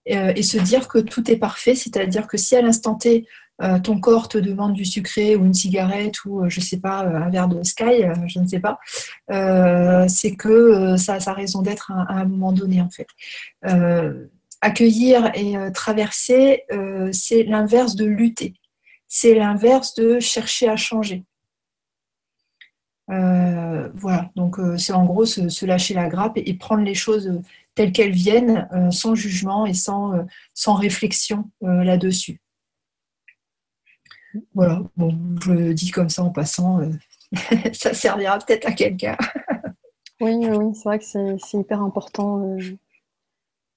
Euh, 0.10 0.32
et 0.36 0.44
se 0.44 0.58
dire 0.58 0.88
que 0.88 1.00
tout 1.00 1.30
est 1.30 1.38
parfait, 1.38 1.76
c'est-à-dire 1.76 2.28
que 2.28 2.38
si 2.38 2.56
à 2.56 2.62
l'instant 2.62 2.96
T, 2.96 3.28
euh, 3.62 3.80
ton 3.80 4.00
corps 4.00 4.28
te 4.28 4.38
demande 4.38 4.74
du 4.74 4.86
sucré 4.86 5.36
ou 5.36 5.46
une 5.46 5.54
cigarette 5.54 6.24
ou 6.26 6.44
euh, 6.44 6.50
je 6.50 6.60
sais 6.60 6.80
pas 6.80 7.00
un 7.00 7.30
verre 7.30 7.48
de 7.48 7.64
Sky, 7.64 8.04
je 8.28 8.40
ne 8.40 8.48
sais 8.48 8.60
pas, 8.60 8.80
c'est 10.08 10.36
que 10.36 10.96
ça, 10.98 11.18
a 11.26 11.34
raison 11.34 11.62
d'être 11.62 11.92
à, 11.92 12.14
un 12.14 12.26
moment 12.26 12.52
donné 12.52 12.82
en 12.82 12.90
fait. 12.90 13.08
accueillir 14.62 15.32
et 15.36 15.56
traverser, 15.74 16.64
c'est 17.12 17.44
l'inverse 17.44 17.96
de 17.96 18.06
lutter, 18.06 18.54
c'est 19.08 19.34
l'inverse 19.36 19.96
de 19.96 20.20
chercher 20.20 20.70
à 20.70 20.76
changer. 20.76 21.24
voilà, 23.08 24.30
donc 24.36 24.58
c'est 24.78 24.94
en 24.94 25.06
gros 25.06 25.26
se, 25.26 25.66
lâcher 25.66 25.94
la 25.94 26.10
grappe 26.10 26.38
et, 26.38 26.54
prendre 26.54 26.84
les 26.84 26.96
choses 26.96 27.42
telles 27.76 27.92
qu'elles 27.92 28.12
viennent, 28.12 28.68
sans 28.92 29.16
jugement 29.16 29.66
et 29.66 29.74
sans 29.74 30.26
réflexion 30.76 31.50
là-dessus. 31.62 32.40
Voilà, 34.54 34.82
bon, 34.96 35.18
je 35.42 35.52
le 35.52 35.74
dis 35.74 35.92
comme 35.92 36.10
ça 36.10 36.24
en 36.24 36.30
passant, 36.30 36.82
euh, 36.82 36.90
ça 37.74 37.94
servira 37.94 38.40
peut-être 38.40 38.68
à 38.68 38.72
quelqu'un. 38.72 39.18
oui, 40.22 40.36
oui, 40.50 40.76
c'est 40.76 40.84
vrai 40.84 41.00
que 41.00 41.06
c'est 41.06 41.58
hyper 41.58 41.82
important. 41.82 42.44
Euh. 42.44 42.58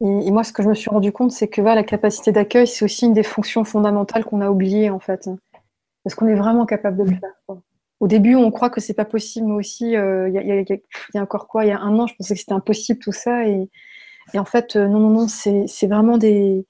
Et, 0.02 0.30
moi, 0.30 0.44
ce 0.44 0.52
que 0.52 0.62
je 0.62 0.68
me 0.68 0.74
suis 0.74 0.90
rendu 0.90 1.12
compte, 1.12 1.30
c'est 1.30 1.48
que 1.48 1.60
la 1.60 1.82
capacité 1.82 2.32
d'accueil, 2.32 2.66
c'est 2.66 2.84
aussi 2.84 3.06
une 3.06 3.12
des 3.12 3.22
fonctions 3.22 3.64
fondamentales 3.64 4.24
qu'on 4.24 4.40
a 4.40 4.50
oubliées, 4.50 4.90
en 4.90 5.00
fait. 5.00 5.28
Parce 6.04 6.14
qu'on 6.14 6.26
est 6.26 6.34
vraiment 6.34 6.64
capable 6.64 6.96
de 6.96 7.10
le 7.10 7.16
faire. 7.16 7.58
Au 8.00 8.06
début, 8.06 8.34
on 8.34 8.50
croit 8.50 8.70
que 8.70 8.80
c'est 8.80 8.94
pas 8.94 9.04
possible, 9.04 9.48
mais 9.48 9.54
aussi, 9.54 9.94
euh, 9.96 10.30
il 10.30 10.80
y, 11.14 11.18
a 11.18 11.22
encore 11.22 11.48
quoi 11.48 11.66
Il 11.66 11.68
y 11.68 11.72
a 11.72 11.80
un 11.80 11.98
an, 11.98 12.06
je 12.06 12.14
pensais 12.14 12.32
que 12.32 12.40
c'était 12.40 12.54
impossible 12.54 12.98
tout 12.98 13.12
ça. 13.12 13.46
Et, 13.46 13.68
et 14.32 14.38
en 14.38 14.46
fait, 14.46 14.76
non, 14.76 15.00
non, 15.00 15.10
non, 15.10 15.28
c'est 15.28 15.86
vraiment 15.86 16.16
des, 16.16 16.64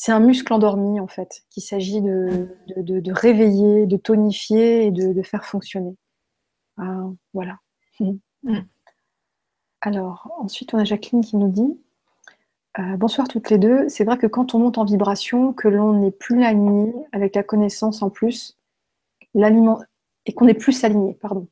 c'est 0.00 0.12
un 0.12 0.20
muscle 0.20 0.52
endormi, 0.52 1.00
en 1.00 1.08
fait, 1.08 1.42
qu'il 1.50 1.60
s'agit 1.60 2.00
de, 2.00 2.46
réveiller, 3.10 3.84
de 3.84 3.96
tonifier 3.96 4.86
et 4.86 4.90
de, 4.92 5.22
faire 5.24 5.44
fonctionner. 5.44 5.96
Ah, 6.76 7.10
voilà. 7.34 7.58
Mm. 8.44 8.60
Alors, 9.80 10.30
ensuite, 10.38 10.72
on 10.72 10.78
a 10.78 10.84
Jacqueline 10.84 11.24
qui 11.24 11.36
nous 11.36 11.48
dit 11.48 11.76
euh, 12.78 12.96
Bonsoir 12.96 13.26
toutes 13.26 13.50
les 13.50 13.58
deux. 13.58 13.88
C'est 13.88 14.04
vrai 14.04 14.16
que 14.16 14.28
quand 14.28 14.54
on 14.54 14.60
monte 14.60 14.78
en 14.78 14.84
vibration, 14.84 15.52
que 15.52 15.66
l'on 15.66 15.94
n'est 15.94 16.12
plus 16.12 16.44
aligné 16.44 16.94
avec 17.10 17.34
la 17.34 17.42
connaissance 17.42 18.00
en 18.00 18.10
plus, 18.10 18.56
l'aliment 19.34 19.80
et 20.24 20.34
qu'on 20.34 20.46
est 20.46 20.54
plus 20.54 20.84
aligné, 20.84 21.14
pardon. 21.14 21.48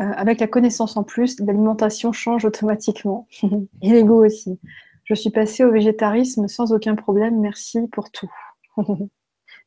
Euh, 0.00 0.12
avec 0.16 0.38
la 0.38 0.48
connaissance 0.48 0.98
en 0.98 1.02
plus, 1.02 1.40
l'alimentation 1.40 2.12
change 2.12 2.44
automatiquement. 2.44 3.26
et 3.80 3.90
l'ego 3.90 4.22
aussi. 4.22 4.60
Je 5.04 5.14
suis 5.14 5.30
passée 5.30 5.64
au 5.64 5.70
végétarisme 5.70 6.48
sans 6.48 6.72
aucun 6.72 6.94
problème. 6.94 7.40
Merci 7.40 7.80
pour 7.88 8.10
tout. 8.10 8.30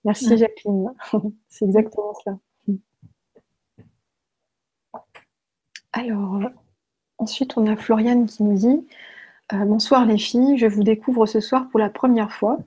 Merci 0.05 0.38
Jacqueline. 0.38 0.93
C'est 1.49 1.65
exactement 1.65 2.13
ça. 2.23 2.38
Alors, 5.93 6.41
ensuite, 7.17 7.57
on 7.57 7.67
a 7.67 7.75
Floriane 7.75 8.25
qui 8.25 8.43
nous 8.43 8.57
dit 8.57 8.88
euh, 9.53 9.65
Bonsoir 9.65 10.05
les 10.05 10.17
filles, 10.17 10.57
je 10.57 10.67
vous 10.67 10.83
découvre 10.83 11.25
ce 11.25 11.39
soir 11.39 11.69
pour 11.69 11.79
la 11.79 11.89
première 11.89 12.31
fois. 12.31 12.59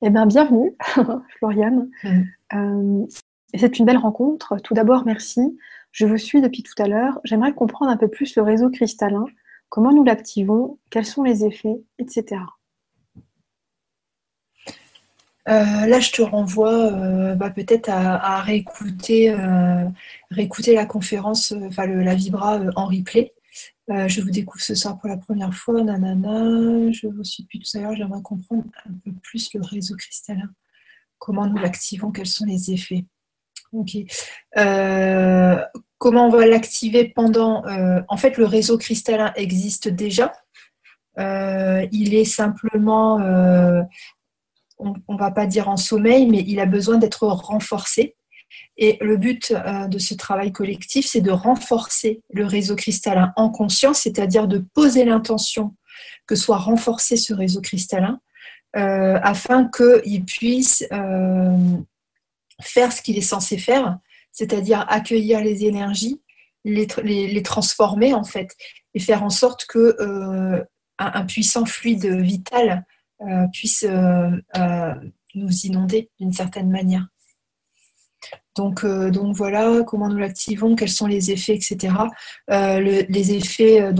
Eh 0.00 0.10
bien, 0.10 0.26
bienvenue, 0.26 0.76
Floriane. 1.38 1.90
Mm. 2.04 2.22
Euh, 2.54 3.06
c'est 3.54 3.78
une 3.78 3.86
belle 3.86 3.96
rencontre. 3.96 4.56
Tout 4.62 4.74
d'abord, 4.74 5.04
merci. 5.04 5.58
Je 5.90 6.06
vous 6.06 6.18
suis 6.18 6.40
depuis 6.40 6.62
tout 6.62 6.80
à 6.80 6.86
l'heure. 6.86 7.20
J'aimerais 7.24 7.52
comprendre 7.52 7.90
un 7.90 7.96
peu 7.96 8.08
plus 8.08 8.36
le 8.36 8.42
réseau 8.42 8.70
cristallin 8.70 9.24
comment 9.68 9.92
nous 9.92 10.04
l'activons, 10.04 10.78
quels 10.90 11.06
sont 11.06 11.22
les 11.22 11.44
effets, 11.44 11.80
etc. 11.98 12.40
Euh, 15.48 15.86
là, 15.86 15.98
je 15.98 16.10
te 16.12 16.20
renvoie 16.20 16.92
euh, 16.92 17.34
bah, 17.34 17.48
peut-être 17.50 17.88
à, 17.88 18.42
réécouter, 18.42 19.30
euh, 19.30 19.88
réécouter 20.30 20.74
la 20.74 20.84
conférence, 20.84 21.52
enfin 21.52 21.86
la 21.86 22.14
Vibra 22.14 22.60
en 22.76 22.86
replay. 22.86 23.32
je 23.88 24.20
vous 24.20 24.30
découvre 24.30 24.62
ce 24.62 24.74
soir 24.74 24.98
pour 24.98 25.08
la 25.08 25.16
première 25.16 25.54
fois, 25.54 25.82
nanana, 25.82 26.92
je 26.92 27.06
vous 27.06 27.24
suis 27.24 27.44
depuis 27.44 27.60
tout 27.60 27.78
à 27.78 27.80
l'heure, 27.80 27.96
j'aimerais 27.96 28.20
comprendre 28.20 28.64
un 28.84 28.92
peu 29.04 29.12
plus 29.22 29.54
le 29.54 29.62
réseau 29.62 29.96
cristallin. 29.96 30.50
Comment 31.18 31.46
nous 31.46 31.56
l'activons, 31.56 32.10
quels 32.12 32.26
sont 32.26 32.44
les 32.44 32.70
effets. 32.70 33.06
Ok. 33.72 33.96
Comment 35.98 36.26
on 36.26 36.30
va 36.30 36.46
l'activer 36.46 37.12
pendant... 37.14 37.66
Euh, 37.66 38.00
en 38.08 38.16
fait, 38.16 38.36
le 38.36 38.44
réseau 38.44 38.78
cristallin 38.78 39.32
existe 39.34 39.88
déjà. 39.88 40.32
Euh, 41.18 41.86
il 41.90 42.14
est 42.14 42.24
simplement, 42.24 43.20
euh, 43.20 43.82
on 44.78 44.94
ne 45.08 45.18
va 45.18 45.32
pas 45.32 45.46
dire 45.46 45.68
en 45.68 45.76
sommeil, 45.76 46.26
mais 46.26 46.44
il 46.46 46.60
a 46.60 46.66
besoin 46.66 46.98
d'être 46.98 47.26
renforcé. 47.26 48.14
Et 48.76 48.96
le 49.00 49.16
but 49.16 49.52
de 49.52 49.98
ce 49.98 50.14
travail 50.14 50.52
collectif, 50.52 51.04
c'est 51.04 51.20
de 51.20 51.32
renforcer 51.32 52.22
le 52.32 52.46
réseau 52.46 52.76
cristallin 52.76 53.32
en 53.36 53.50
conscience, 53.50 54.00
c'est-à-dire 54.02 54.46
de 54.46 54.58
poser 54.58 55.04
l'intention 55.04 55.74
que 56.26 56.36
soit 56.36 56.58
renforcé 56.58 57.16
ce 57.16 57.34
réseau 57.34 57.60
cristallin, 57.60 58.20
afin 58.72 59.68
qu'il 59.68 60.24
puisse 60.24 60.84
faire 62.62 62.92
ce 62.92 63.02
qu'il 63.02 63.18
est 63.18 63.22
censé 63.22 63.58
faire, 63.58 63.98
c'est-à-dire 64.38 64.84
accueillir 64.88 65.40
les 65.40 65.64
énergies, 65.64 66.22
les, 66.64 67.42
transformer 67.42 68.14
en 68.14 68.22
fait, 68.22 68.54
et 68.94 69.00
faire 69.00 69.24
en 69.24 69.30
sorte 69.30 69.66
que 69.66 69.96
euh, 70.00 70.62
un, 70.98 71.24
puissant 71.26 71.64
fluide 71.64 72.06
vital 72.06 72.86
euh, 73.22 73.46
puisse 73.52 73.84
euh, 73.84 74.30
nous 75.34 75.66
inonder 75.66 76.10
d'une 76.20 76.32
certaine 76.32 76.70
manière. 76.70 77.08
Donc, 78.54 78.84
voilà 78.84 79.82
comment 79.84 80.08
nous 80.08 80.18
l'activons, 80.18 80.76
quels 80.76 80.88
sont 80.88 81.06
les 81.06 81.30
effets, 81.32 81.54
etc. 81.54 81.94
les 82.48 83.32
effets 83.32 83.92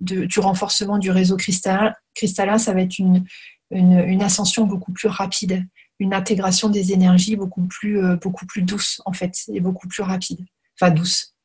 du 0.00 0.38
renforcement 0.38 0.98
du 0.98 1.10
réseau 1.10 1.36
cristallin, 1.36 1.92
cristallin 2.14 2.58
ça 2.58 2.72
va 2.74 2.82
être 2.82 2.98
une 2.98 4.22
ascension 4.22 4.64
beaucoup 4.66 4.92
plus 4.92 5.08
rapide 5.08 5.66
une 6.00 6.14
intégration 6.14 6.68
des 6.68 6.92
énergies 6.92 7.36
beaucoup 7.36 7.62
plus, 7.62 8.02
euh, 8.02 8.16
beaucoup 8.16 8.46
plus 8.46 8.62
douce 8.62 9.00
en 9.04 9.12
fait 9.12 9.44
et 9.52 9.60
beaucoup 9.60 9.86
plus 9.86 10.02
rapide. 10.02 10.40
Enfin 10.80 10.90
douce. 10.90 11.36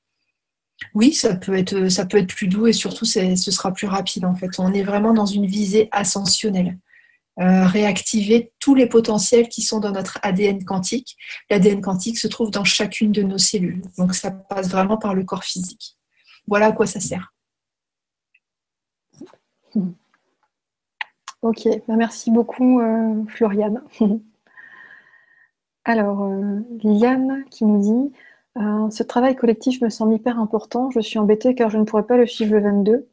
Oui, 0.93 1.13
ça 1.13 1.35
peut 1.35 1.53
être, 1.53 1.75
être 1.75 2.35
plus 2.35 2.47
doux 2.47 2.67
et 2.67 2.73
surtout 2.73 3.05
ce 3.05 3.35
sera 3.35 3.73
plus 3.73 3.87
rapide 3.87 4.25
en 4.25 4.35
fait. 4.35 4.49
On 4.57 4.73
est 4.73 4.83
vraiment 4.83 5.13
dans 5.13 5.25
une 5.25 5.45
visée 5.45 5.89
ascensionnelle. 5.91 6.79
Euh, 7.37 7.65
réactiver 7.65 8.53
tous 8.61 8.75
les 8.75 8.87
potentiels 8.87 9.49
qui 9.49 9.61
sont 9.61 9.81
dans 9.81 9.91
notre 9.91 10.19
ADN 10.21 10.63
quantique. 10.63 11.17
L'ADN 11.49 11.81
quantique 11.81 12.17
se 12.17 12.29
trouve 12.29 12.49
dans 12.49 12.63
chacune 12.63 13.11
de 13.11 13.23
nos 13.23 13.37
cellules. 13.37 13.81
Donc 13.97 14.15
ça 14.15 14.31
passe 14.31 14.69
vraiment 14.69 14.97
par 14.97 15.13
le 15.13 15.25
corps 15.25 15.43
physique. 15.43 15.97
Voilà 16.47 16.67
à 16.67 16.71
quoi 16.71 16.87
ça 16.87 17.01
sert. 17.01 17.33
Ok, 21.41 21.67
bah, 21.87 21.95
merci 21.97 22.31
beaucoup 22.31 22.79
euh, 22.79 23.25
Floriane. 23.27 23.83
Alors, 25.85 26.23
euh, 26.23 26.59
Liliane 26.83 27.45
qui 27.49 27.65
nous 27.65 27.79
dit 27.81 28.13
ce 28.89 29.03
travail 29.03 29.35
collectif 29.35 29.81
me 29.81 29.89
semble 29.89 30.13
hyper 30.13 30.39
important. 30.39 30.89
Je 30.89 31.01
suis 31.01 31.19
embêtée 31.19 31.55
car 31.55 31.69
je 31.69 31.77
ne 31.77 31.83
pourrais 31.83 32.05
pas 32.05 32.15
le 32.15 32.25
suivre 32.25 32.53
le 32.53 32.61
22. 32.61 33.07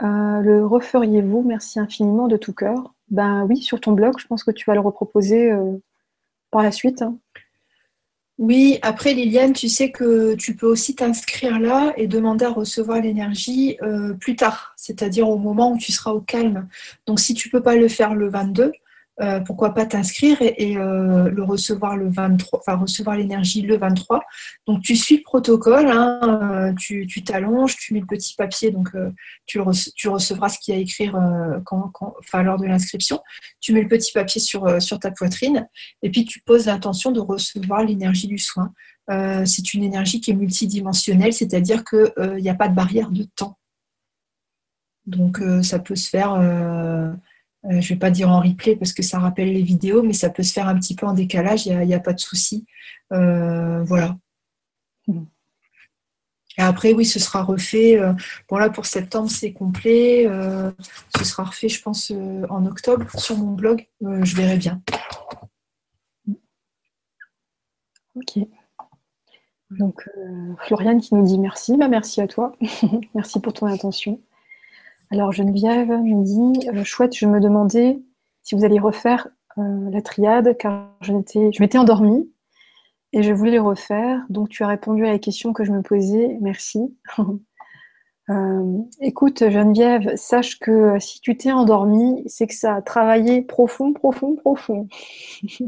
le 0.00 0.64
referiez-vous? 0.64 1.42
Merci 1.42 1.80
infiniment 1.80 2.28
de 2.28 2.36
tout 2.36 2.52
cœur. 2.52 2.94
Ben 3.08 3.44
oui, 3.48 3.56
sur 3.56 3.80
ton 3.80 3.90
blog, 3.90 4.14
je 4.20 4.26
pense 4.28 4.44
que 4.44 4.52
tu 4.52 4.64
vas 4.66 4.74
le 4.74 4.80
reproposer 4.80 5.52
par 6.52 6.62
la 6.62 6.70
suite. 6.70 7.02
Hein. 7.02 7.18
Oui, 8.38 8.78
après 8.82 9.14
Liliane, 9.14 9.52
tu 9.52 9.68
sais 9.68 9.92
que 9.92 10.34
tu 10.34 10.56
peux 10.56 10.66
aussi 10.66 10.96
t'inscrire 10.96 11.60
là 11.60 11.92
et 11.96 12.06
demander 12.06 12.44
à 12.44 12.50
recevoir 12.50 13.00
l'énergie 13.00 13.76
euh, 13.82 14.14
plus 14.14 14.36
tard, 14.36 14.72
c'est-à-dire 14.76 15.28
au 15.28 15.38
moment 15.38 15.72
où 15.72 15.78
tu 15.78 15.92
seras 15.92 16.12
au 16.12 16.20
calme. 16.20 16.68
Donc 17.06 17.20
si 17.20 17.34
tu 17.34 17.48
ne 17.48 17.52
peux 17.52 17.62
pas 17.62 17.76
le 17.76 17.88
faire 17.88 18.14
le 18.14 18.28
22, 18.28 18.72
euh, 19.20 19.40
pourquoi 19.40 19.74
pas 19.74 19.84
t'inscrire 19.84 20.38
et, 20.40 20.76
euh, 20.76 21.28
le 21.28 21.42
recevoir 21.44 21.96
le 21.96 22.08
23, 22.08 22.60
enfin 22.60 22.76
recevoir 22.76 23.16
l'énergie 23.16 23.60
le 23.60 23.76
23. 23.76 24.22
Donc 24.66 24.82
tu 24.82 24.96
suis 24.96 25.18
le 25.18 25.22
protocole, 25.22 25.88
hein, 25.88 26.74
tu 26.78 27.06
t'allonges, 27.22 27.76
tu, 27.76 27.92
mets 27.92 28.00
le 28.00 28.06
petit 28.06 28.34
papier, 28.34 28.70
donc 28.70 28.90
tu, 29.46 29.60
recevras 29.60 30.48
ce 30.48 30.58
qu'il 30.58 30.74
y 30.74 30.76
a 30.76 30.80
à 30.80 30.82
écrire 30.82 31.18
quand, 31.64 31.92
lors 32.42 32.58
de 32.58 32.66
l'inscription. 32.66 33.20
Tu 33.60 33.72
mets 33.72 33.82
le 33.82 33.88
petit 33.88 34.12
papier 34.12 34.40
sur, 34.40 34.80
sur 34.80 34.98
ta 34.98 35.10
poitrine 35.10 35.68
et 36.02 36.10
puis 36.10 36.24
tu 36.24 36.40
poses 36.40 36.66
l'intention 36.66 37.12
de 37.12 37.20
recevoir 37.20 37.84
l'énergie 37.84 38.28
du 38.28 38.38
soin. 38.38 38.72
c'est 39.44 39.74
une 39.74 39.84
énergie 39.84 40.20
qui 40.20 40.30
est 40.30 40.34
multidimensionnelle, 40.34 41.34
c'est-à-dire 41.34 41.84
qu'il 41.84 42.36
n'y 42.38 42.50
a 42.50 42.54
pas 42.54 42.68
de 42.68 42.74
barrière 42.74 43.10
de 43.10 43.24
temps. 43.36 43.58
Donc 45.06 45.40
ça 45.62 45.78
peut 45.78 45.96
se 45.96 46.08
faire 46.08 46.34
euh, 46.34 47.12
je 47.64 47.76
ne 47.76 47.80
vais 47.80 47.96
pas 47.96 48.10
dire 48.10 48.28
en 48.30 48.40
replay 48.40 48.76
parce 48.76 48.92
que 48.92 49.02
ça 49.02 49.18
rappelle 49.18 49.52
les 49.52 49.62
vidéos, 49.62 50.02
mais 50.02 50.12
ça 50.12 50.30
peut 50.30 50.42
se 50.42 50.52
faire 50.52 50.68
un 50.68 50.76
petit 50.78 50.96
peu 50.96 51.06
en 51.06 51.12
décalage, 51.12 51.66
il 51.66 51.78
n'y 51.78 51.94
a, 51.94 52.00
pas 52.00 52.12
de 52.12 52.20
souci. 52.20 52.66
Euh, 53.12 53.84
voilà. 53.84 54.16
Et 56.58 56.62
après, 56.62 56.92
oui, 56.92 57.04
ce 57.04 57.18
sera 57.18 57.42
refait. 57.42 57.98
Euh, 57.98 58.12
bon, 58.48 58.58
là, 58.58 58.68
pour 58.68 58.86
septembre, 58.86 59.30
c'est 59.30 59.52
complet. 59.52 60.24
ce 61.16 61.24
sera 61.24 61.44
refait, 61.44 61.68
je 61.68 61.80
pense, 61.80 62.12
en 62.50 62.66
octobre 62.66 63.08
sur 63.18 63.36
mon 63.36 63.52
blog. 63.52 63.86
je 64.00 64.36
verrai 64.36 64.56
bien. 64.56 64.82
Ok. 68.16 68.38
Donc, 69.70 70.06
Floriane 70.66 71.00
qui 71.00 71.14
nous 71.14 71.24
dit 71.24 71.38
merci. 71.38 71.76
Bah, 71.76 71.88
merci 71.88 72.20
à 72.20 72.26
toi. 72.26 72.54
merci 73.14 73.40
pour 73.40 73.52
ton 73.52 73.66
attention. 73.66 74.20
Alors 75.12 75.30
Geneviève 75.30 75.90
me 75.90 76.24
dit 76.24 76.70
euh, 76.70 76.84
chouette, 76.84 77.14
je 77.14 77.26
me 77.26 77.38
demandais 77.38 78.00
si 78.42 78.54
vous 78.54 78.64
alliez 78.64 78.78
refaire 78.78 79.28
euh, 79.58 79.90
la 79.90 80.00
triade 80.00 80.56
car 80.56 80.88
je 81.02 81.12
m'étais 81.12 81.76
endormie 81.76 82.32
et 83.12 83.22
je 83.22 83.30
voulais 83.34 83.58
refaire. 83.58 84.24
Donc 84.30 84.48
tu 84.48 84.64
as 84.64 84.68
répondu 84.68 85.04
à 85.04 85.10
la 85.10 85.18
question 85.18 85.52
que 85.52 85.64
je 85.64 85.72
me 85.72 85.82
posais. 85.82 86.38
Merci. 86.40 86.96
Euh, 88.30 88.78
écoute 89.00 89.50
Geneviève, 89.50 90.14
sache 90.14 90.60
que 90.60 90.96
si 91.00 91.20
tu 91.20 91.36
t'es 91.36 91.50
endormie, 91.50 92.22
c'est 92.26 92.46
que 92.46 92.54
ça 92.54 92.76
a 92.76 92.80
travaillé 92.80 93.42
profond, 93.42 93.92
profond, 93.92 94.36
profond. 94.36 94.86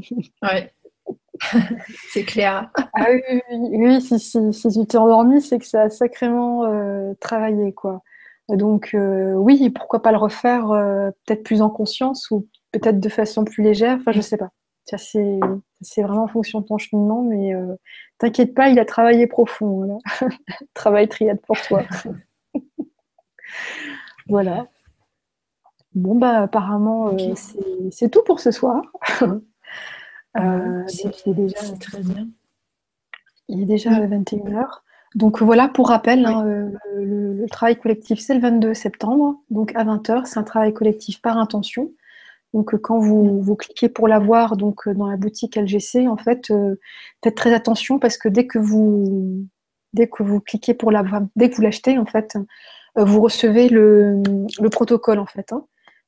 ouais. 0.43 0.73
c'est 2.11 2.23
clair. 2.23 2.71
ah 2.95 3.07
oui, 3.11 3.41
oui, 3.51 4.01
si, 4.01 4.21
si, 4.21 4.69
tu 4.69 4.87
t'es 4.87 4.97
endormie, 4.97 5.43
c'est 5.43 5.59
que 5.59 5.67
ça 5.67 5.83
a 5.83 5.91
sacrément 5.91 6.63
travaillé, 7.19 7.73
quoi. 7.73 8.05
Donc 8.49 8.91
euh, 8.95 9.33
oui, 9.35 9.71
pourquoi 9.71 10.03
pas 10.03 10.13
le 10.13 10.19
refaire 10.19 10.71
euh, 10.71 11.11
peut-être 11.25 11.43
plus 11.43 11.63
en 11.63 11.71
conscience 11.71 12.31
ou 12.31 12.47
peut-être 12.73 13.01
de 13.01 13.09
façon 13.09 13.45
plus 13.45 13.63
légère. 13.63 13.97
Enfin, 13.99 14.13
je 14.13 14.21
sais 14.21 14.37
pas. 14.37 14.51
C'est 14.87 16.03
vraiment 16.03 16.25
en 16.25 16.29
fonction 16.29 16.61
de 16.61 16.67
ton 16.67 16.77
cheminement, 16.77 17.23
mais 17.23 17.55
euh, 17.55 17.75
t'inquiète 18.19 18.55
pas, 18.55 18.69
il 18.69 18.79
a 18.79 18.85
travaillé 18.85 19.27
profond. 19.27 19.99
Travail 20.75 21.09
triade 21.09 21.41
pour 21.41 21.57
toi. 21.63 21.85
voilà. 24.29 24.67
Bon, 25.95 26.17
bah 26.17 26.43
apparemment, 26.43 27.17
c'est 27.91 28.11
tout 28.11 28.23
pour 28.25 28.41
ce 28.41 28.51
soir. 28.51 28.83
c'est 30.89 31.29
déjà 31.29 31.77
très 31.81 32.03
bien. 32.03 32.29
Il 33.49 33.63
est 33.63 33.67
déjà 33.67 33.91
21h. 33.91 34.84
Donc 35.15 35.43
voilà, 35.43 35.69
pour 35.69 35.89
rappel, 35.89 36.27
hein, 36.27 36.45
euh, 36.47 36.71
le, 36.97 37.47
travail 37.49 37.77
collectif, 37.77 38.19
c'est 38.19 38.35
le 38.35 38.41
22 38.41 38.75
septembre, 38.75 39.41
donc 39.51 39.73
à 39.77 39.85
20h, 39.85 40.25
c'est 40.25 40.39
un 40.39 40.43
travail 40.43 40.73
collectif 40.73 41.23
par 41.23 41.39
intention. 41.39 41.93
Donc 42.53 42.75
euh, 42.75 42.79
quand 42.79 42.99
vous, 42.99 43.41
vous 43.41 43.55
cliquez 43.55 43.89
pour 43.89 44.09
l'avoir 44.09 44.57
donc 44.57 44.89
euh, 44.89 44.95
dans 44.95 45.07
la 45.07 45.17
boutique 45.17 45.57
LGC, 45.57 46.09
en 46.09 46.17
fait, 46.17 46.53
faites 47.23 47.35
très 47.35 47.53
attention 47.55 47.99
parce 47.99 48.19
que 48.19 48.29
dès 48.29 48.47
que 48.47 48.59
vous 48.59 49.47
dès 49.93 50.09
que 50.09 50.25
vous 50.25 50.41
cliquez 50.41 50.75
pour 50.75 50.91
l'avoir, 50.91 51.23
dès 51.37 51.49
que 51.49 51.57
vous 51.57 51.63
l'achetez, 51.63 51.99
en 51.99 52.07
fait, 52.07 52.37
vous 52.97 53.21
recevez 53.21 53.69
le, 53.69 54.21
protocole 54.71 55.21
en 55.21 55.27
fait. 55.27 55.53
Hein. 55.53 55.65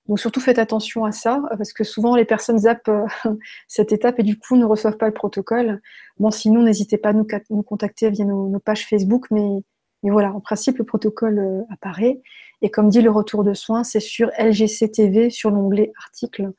Donc 0.08 0.20
surtout 0.20 0.40
faites 0.40 0.58
attention 0.58 1.04
à 1.04 1.12
ça, 1.12 1.42
parce 1.56 1.72
que 1.72 1.84
souvent 1.84 2.16
les 2.16 2.24
personnes 2.24 2.58
zappent 2.58 2.88
euh, 2.88 3.06
cette 3.68 3.92
étape 3.92 4.18
et 4.20 4.22
du 4.22 4.38
coup 4.38 4.56
ne 4.56 4.64
reçoivent 4.64 4.96
pas 4.96 5.06
le 5.06 5.14
protocole. 5.14 5.80
Bon, 6.18 6.30
sinon, 6.30 6.62
n'hésitez 6.62 6.98
pas 6.98 7.10
à 7.10 7.12
nous, 7.12 7.26
nous 7.50 7.62
contacter 7.62 8.10
via 8.10 8.24
nos, 8.24 8.58
pages 8.60 8.86
Facebook, 8.86 9.26
mais, 9.30 9.62
voilà, 10.02 10.32
en 10.32 10.40
principe, 10.40 10.78
le 10.78 10.84
protocole 10.84 11.38
euh, 11.38 11.62
apparaît. 11.70 12.20
Et 12.62 12.70
comme 12.70 12.88
dit 12.88 13.02
le 13.02 13.10
retour 13.10 13.42
de 13.42 13.54
soins, 13.54 13.84
c'est 13.84 14.00
sur 14.00 14.30
LGC 14.38 14.92
TV, 14.92 15.30
sur 15.30 15.50
l'onglet 15.50 15.92
article, 15.98 16.52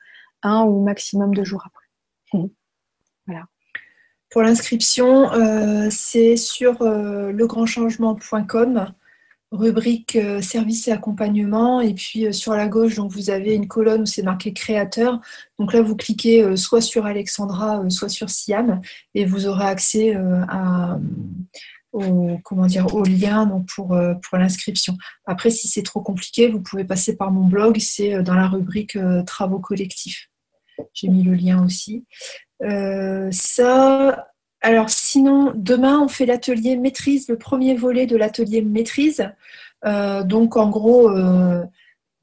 un 0.44 0.64
ou 0.64 0.84
maximum 0.84 1.34
deux 1.34 1.46
jours 1.46 1.64
après. 1.66 1.86
voilà. 3.28 3.46
Pour 4.30 4.42
l'inscription, 4.42 5.32
euh, 5.32 5.88
c'est 5.90 6.36
sur 6.36 6.84
legrandchangement.com 6.84 8.92
rubrique 9.52 10.18
euh, 10.18 10.42
service 10.42 10.88
et 10.88 10.92
accompagnement 10.92 11.80
et 11.80 11.94
puis 11.94 12.26
euh, 12.26 12.32
sur 12.34 12.54
la 12.54 12.68
gauche 12.68 12.96
donc 12.96 13.12
vous 13.12 13.30
avez 13.30 13.56
une 13.56 13.68
colonne 13.68 14.02
où 14.02 14.06
c'est 14.06 14.24
marqué 14.24 14.52
créateur 14.52 15.22
donc 15.58 15.74
là 15.74 15.82
vous 15.82 15.96
cliquez 15.96 16.44
euh, 16.44 16.58
soit 16.58 16.82
sur 16.82 17.06
Alexandra 17.06 17.82
soit 17.90 18.10
sur 18.10 18.30
Siam 18.30 18.82
et 19.16 19.26
vous 19.26 19.48
aurez 19.48 19.66
accès 19.66 20.16
à 20.50 21.00
au, 21.94 22.38
comment 22.44 22.66
dire, 22.66 22.94
au 22.94 23.06
lien 23.06 23.46
donc 23.48 23.66
pour, 23.74 23.88
pour 23.88 24.38
l'inscription. 24.38 24.98
Après, 25.26 25.50
si 25.50 25.68
c'est 25.68 25.82
trop 25.82 26.02
compliqué, 26.02 26.50
vous 26.50 26.62
pouvez 26.62 26.84
passer 26.84 27.16
par 27.16 27.32
mon 27.32 27.48
blog, 27.48 27.80
c'est 27.80 28.22
dans 28.22 28.36
la 28.36 28.48
rubrique 28.48 28.98
travaux 29.26 29.58
collectifs. 29.60 30.30
J'ai 30.94 31.08
mis 31.08 31.24
le 31.24 31.34
lien 31.34 31.64
aussi. 31.64 32.06
ça, 33.32 34.28
alors 34.62 34.90
sinon, 34.90 35.54
demain, 35.56 36.00
on 36.00 36.08
fait 36.08 36.26
l'atelier 36.26 36.78
maîtrise, 36.78 37.30
le 37.30 37.38
premier 37.38 37.76
volet 37.76 38.08
de 38.08 38.18
l'atelier 38.18 38.62
maîtrise. 38.62 39.30
Euh, 39.86 40.24
donc 40.24 40.58
en 40.58 40.70
gros, 40.70 41.10
euh, 41.10 41.64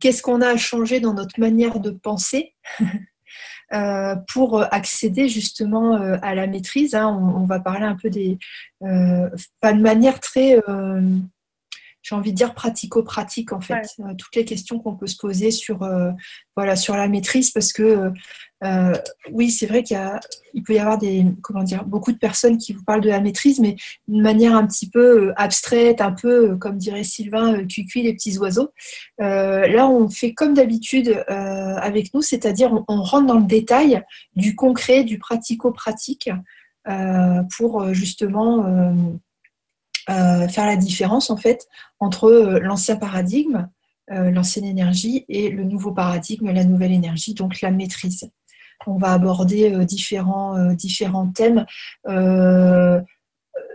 qu'est-ce 0.00 0.22
qu'on 0.22 0.40
a 0.40 0.48
à 0.48 0.56
changer 0.56 1.00
dans 1.00 1.14
notre 1.14 1.38
manière 1.38 1.78
de 1.78 1.90
penser 1.90 2.54
euh, 3.72 4.16
pour 4.32 4.62
accéder 4.74 5.28
justement 5.28 5.94
à 5.94 6.34
la 6.34 6.46
maîtrise 6.46 6.94
hein. 6.94 7.08
on, 7.08 7.44
va 7.46 7.60
parler 7.60 7.86
un 7.86 7.96
peu 7.96 8.10
des... 8.10 8.38
pas 8.80 9.72
de 9.72 9.80
manière 9.80 10.18
très 10.20 10.60
j'ai 12.04 12.14
envie 12.14 12.32
de 12.32 12.36
dire 12.36 12.54
pratico-pratique 12.54 13.52
en 13.52 13.60
fait. 13.60 13.88
Euh, 14.00 14.14
toutes 14.16 14.36
les 14.36 14.44
questions 14.44 14.78
qu'on 14.78 14.94
peut 14.94 15.06
se 15.06 15.16
poser 15.16 15.50
sur, 15.50 15.82
euh, 15.82 16.10
voilà, 16.54 16.76
sur 16.76 16.94
la 16.96 17.08
maîtrise, 17.08 17.50
parce 17.50 17.72
que 17.72 18.12
euh, 18.62 18.94
oui, 19.32 19.50
c'est 19.50 19.66
vrai 19.66 19.82
qu'il 19.82 19.98
il 20.52 20.62
peut 20.62 20.74
y 20.74 20.78
avoir 20.78 20.98
des, 20.98 21.24
comment 21.42 21.62
dire, 21.62 21.84
beaucoup 21.84 22.12
de 22.12 22.18
personnes 22.18 22.58
qui 22.58 22.74
vous 22.74 22.84
parlent 22.84 23.00
de 23.00 23.08
la 23.08 23.20
maîtrise, 23.20 23.58
mais 23.58 23.76
d'une 24.06 24.22
manière 24.22 24.54
un 24.54 24.66
petit 24.66 24.88
peu 24.88 25.32
abstraite, 25.36 26.02
un 26.02 26.12
peu, 26.12 26.56
comme 26.56 26.76
dirait 26.76 27.04
Sylvain, 27.04 27.66
cuicui 27.66 28.02
les 28.02 28.12
petits 28.12 28.36
oiseaux. 28.38 28.70
là, 29.18 29.88
on 29.88 30.08
fait 30.08 30.34
comme 30.34 30.54
d'habitude 30.54 31.24
avec 31.28 32.14
nous, 32.14 32.22
c'est-à-dire 32.22 32.72
on, 32.72 32.84
on, 32.88 33.02
rentre 33.02 33.26
dans 33.26 33.38
le 33.38 33.46
détail 33.46 34.02
du 34.36 34.54
concret, 34.54 35.04
du 35.04 35.18
pratico-pratique, 35.18 36.30
pour 37.56 37.92
justement 37.92 38.92
faire 40.08 40.66
la 40.66 40.76
différence 40.76 41.30
en 41.30 41.36
fait 41.36 41.66
entre 42.00 42.30
euh, 42.30 42.60
l'ancien 42.60 42.96
paradigme, 42.96 43.68
euh, 44.10 44.30
l'ancienne 44.30 44.64
énergie 44.64 45.24
et 45.28 45.48
le 45.50 45.64
nouveau 45.64 45.92
paradigme, 45.92 46.50
la 46.50 46.64
nouvelle 46.64 46.92
énergie, 46.92 47.34
donc 47.34 47.60
la 47.60 47.70
maîtrise. 47.70 48.30
On 48.86 48.96
va 48.96 49.12
aborder 49.12 49.84
différents, 49.86 50.74
différents 50.74 51.28
thèmes. 51.28 51.64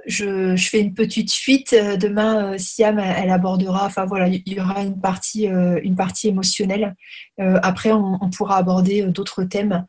Je, 0.05 0.55
fais 0.57 0.81
une 0.81 0.93
petite 0.93 1.31
fuite. 1.31 1.73
Demain, 1.99 2.57
Siam, 2.59 2.99
elle, 2.99 3.31
abordera, 3.31 3.85
enfin 3.85 4.05
voilà, 4.05 4.27
il 4.27 4.43
y 4.45 4.59
aura 4.59 4.83
une 4.83 4.99
partie, 4.99 5.45
une 5.45 5.95
partie 5.95 6.27
émotionnelle. 6.27 6.95
après, 7.39 7.91
on, 7.91 8.29
pourra 8.29 8.57
aborder 8.57 9.03
d'autres 9.03 9.45
thèmes 9.45 9.85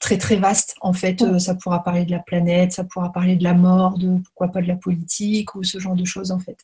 très 0.00 0.18
très 0.18 0.36
vaste 0.36 0.76
en 0.80 0.92
fait. 0.92 1.22
Euh, 1.22 1.38
ça 1.38 1.54
pourra 1.54 1.82
parler 1.82 2.04
de 2.04 2.10
la 2.10 2.18
planète, 2.18 2.72
ça 2.72 2.84
pourra 2.84 3.12
parler 3.12 3.36
de 3.36 3.44
la 3.44 3.54
mort, 3.54 3.98
de 3.98 4.18
pourquoi 4.18 4.48
pas 4.48 4.62
de 4.62 4.68
la 4.68 4.76
politique 4.76 5.54
ou 5.54 5.62
ce 5.62 5.78
genre 5.78 5.94
de 5.94 6.04
choses 6.04 6.30
en 6.30 6.38
fait. 6.38 6.58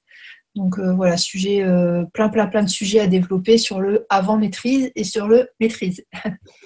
Donc 0.57 0.79
euh, 0.79 0.93
voilà, 0.93 1.17
sujet, 1.17 1.63
euh, 1.63 2.05
plein 2.13 2.29
plein 2.29 2.47
plein 2.47 2.63
de 2.63 2.69
sujets 2.69 3.01
à 3.01 3.07
développer 3.07 3.59
sur 3.59 3.81
le 3.81 4.07
avant 4.09 4.37
maîtrise 4.37 4.91
et 4.95 5.05
sur 5.05 5.29
le 5.29 5.49
maîtrise. 5.61 6.05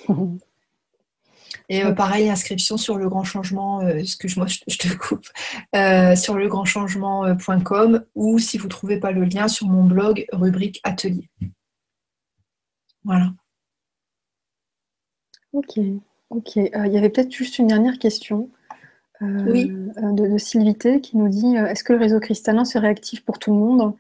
Et 1.71 1.83
pareil, 1.95 2.29
inscription 2.29 2.77
sur 2.77 2.99
le 2.99 3.09
grand 3.09 3.25
changement, 3.25 3.81
ce 4.05 4.19
que 4.19 4.29
je, 4.29 4.39
moi 4.39 4.47
je, 4.47 4.77
te 4.77 4.95
coupe, 4.97 5.27
sur 6.15 6.35
le 6.35 6.47
grand 6.47 6.67
changement.com 6.67 8.05
ou 8.15 8.39
si 8.39 8.59
vous 8.59 8.65
ne 8.65 8.71
trouvez 8.71 9.01
pas 9.01 9.13
le 9.13 9.25
lien 9.25 9.49
sur 9.49 9.69
mon 9.69 9.83
blog, 9.83 10.27
rubrique 10.33 10.81
atelier. 10.85 11.31
Voilà. 13.03 13.33
Ok, 15.53 15.79
ok. 16.31 16.57
il 16.57 16.93
y 16.93 16.99
avait 16.99 17.11
peut-être 17.11 17.33
juste 17.33 17.59
une 17.59 17.67
dernière 17.67 17.99
question. 17.99 18.51
oui. 19.21 19.69
de, 19.69 20.33
de 20.33 20.39
Sylvité 20.39 21.01
qui 21.01 21.17
nous 21.17 21.29
dit 21.29 21.55
Est-ce 21.57 21.85
que 21.85 21.93
le 21.93 21.99
réseau 21.99 22.21
cristallin 22.21 22.65
serait 22.65 22.89
actif 22.89 23.25
pour 23.25 23.39
tout 23.39 23.53
le 23.53 23.59
monde 23.59 23.95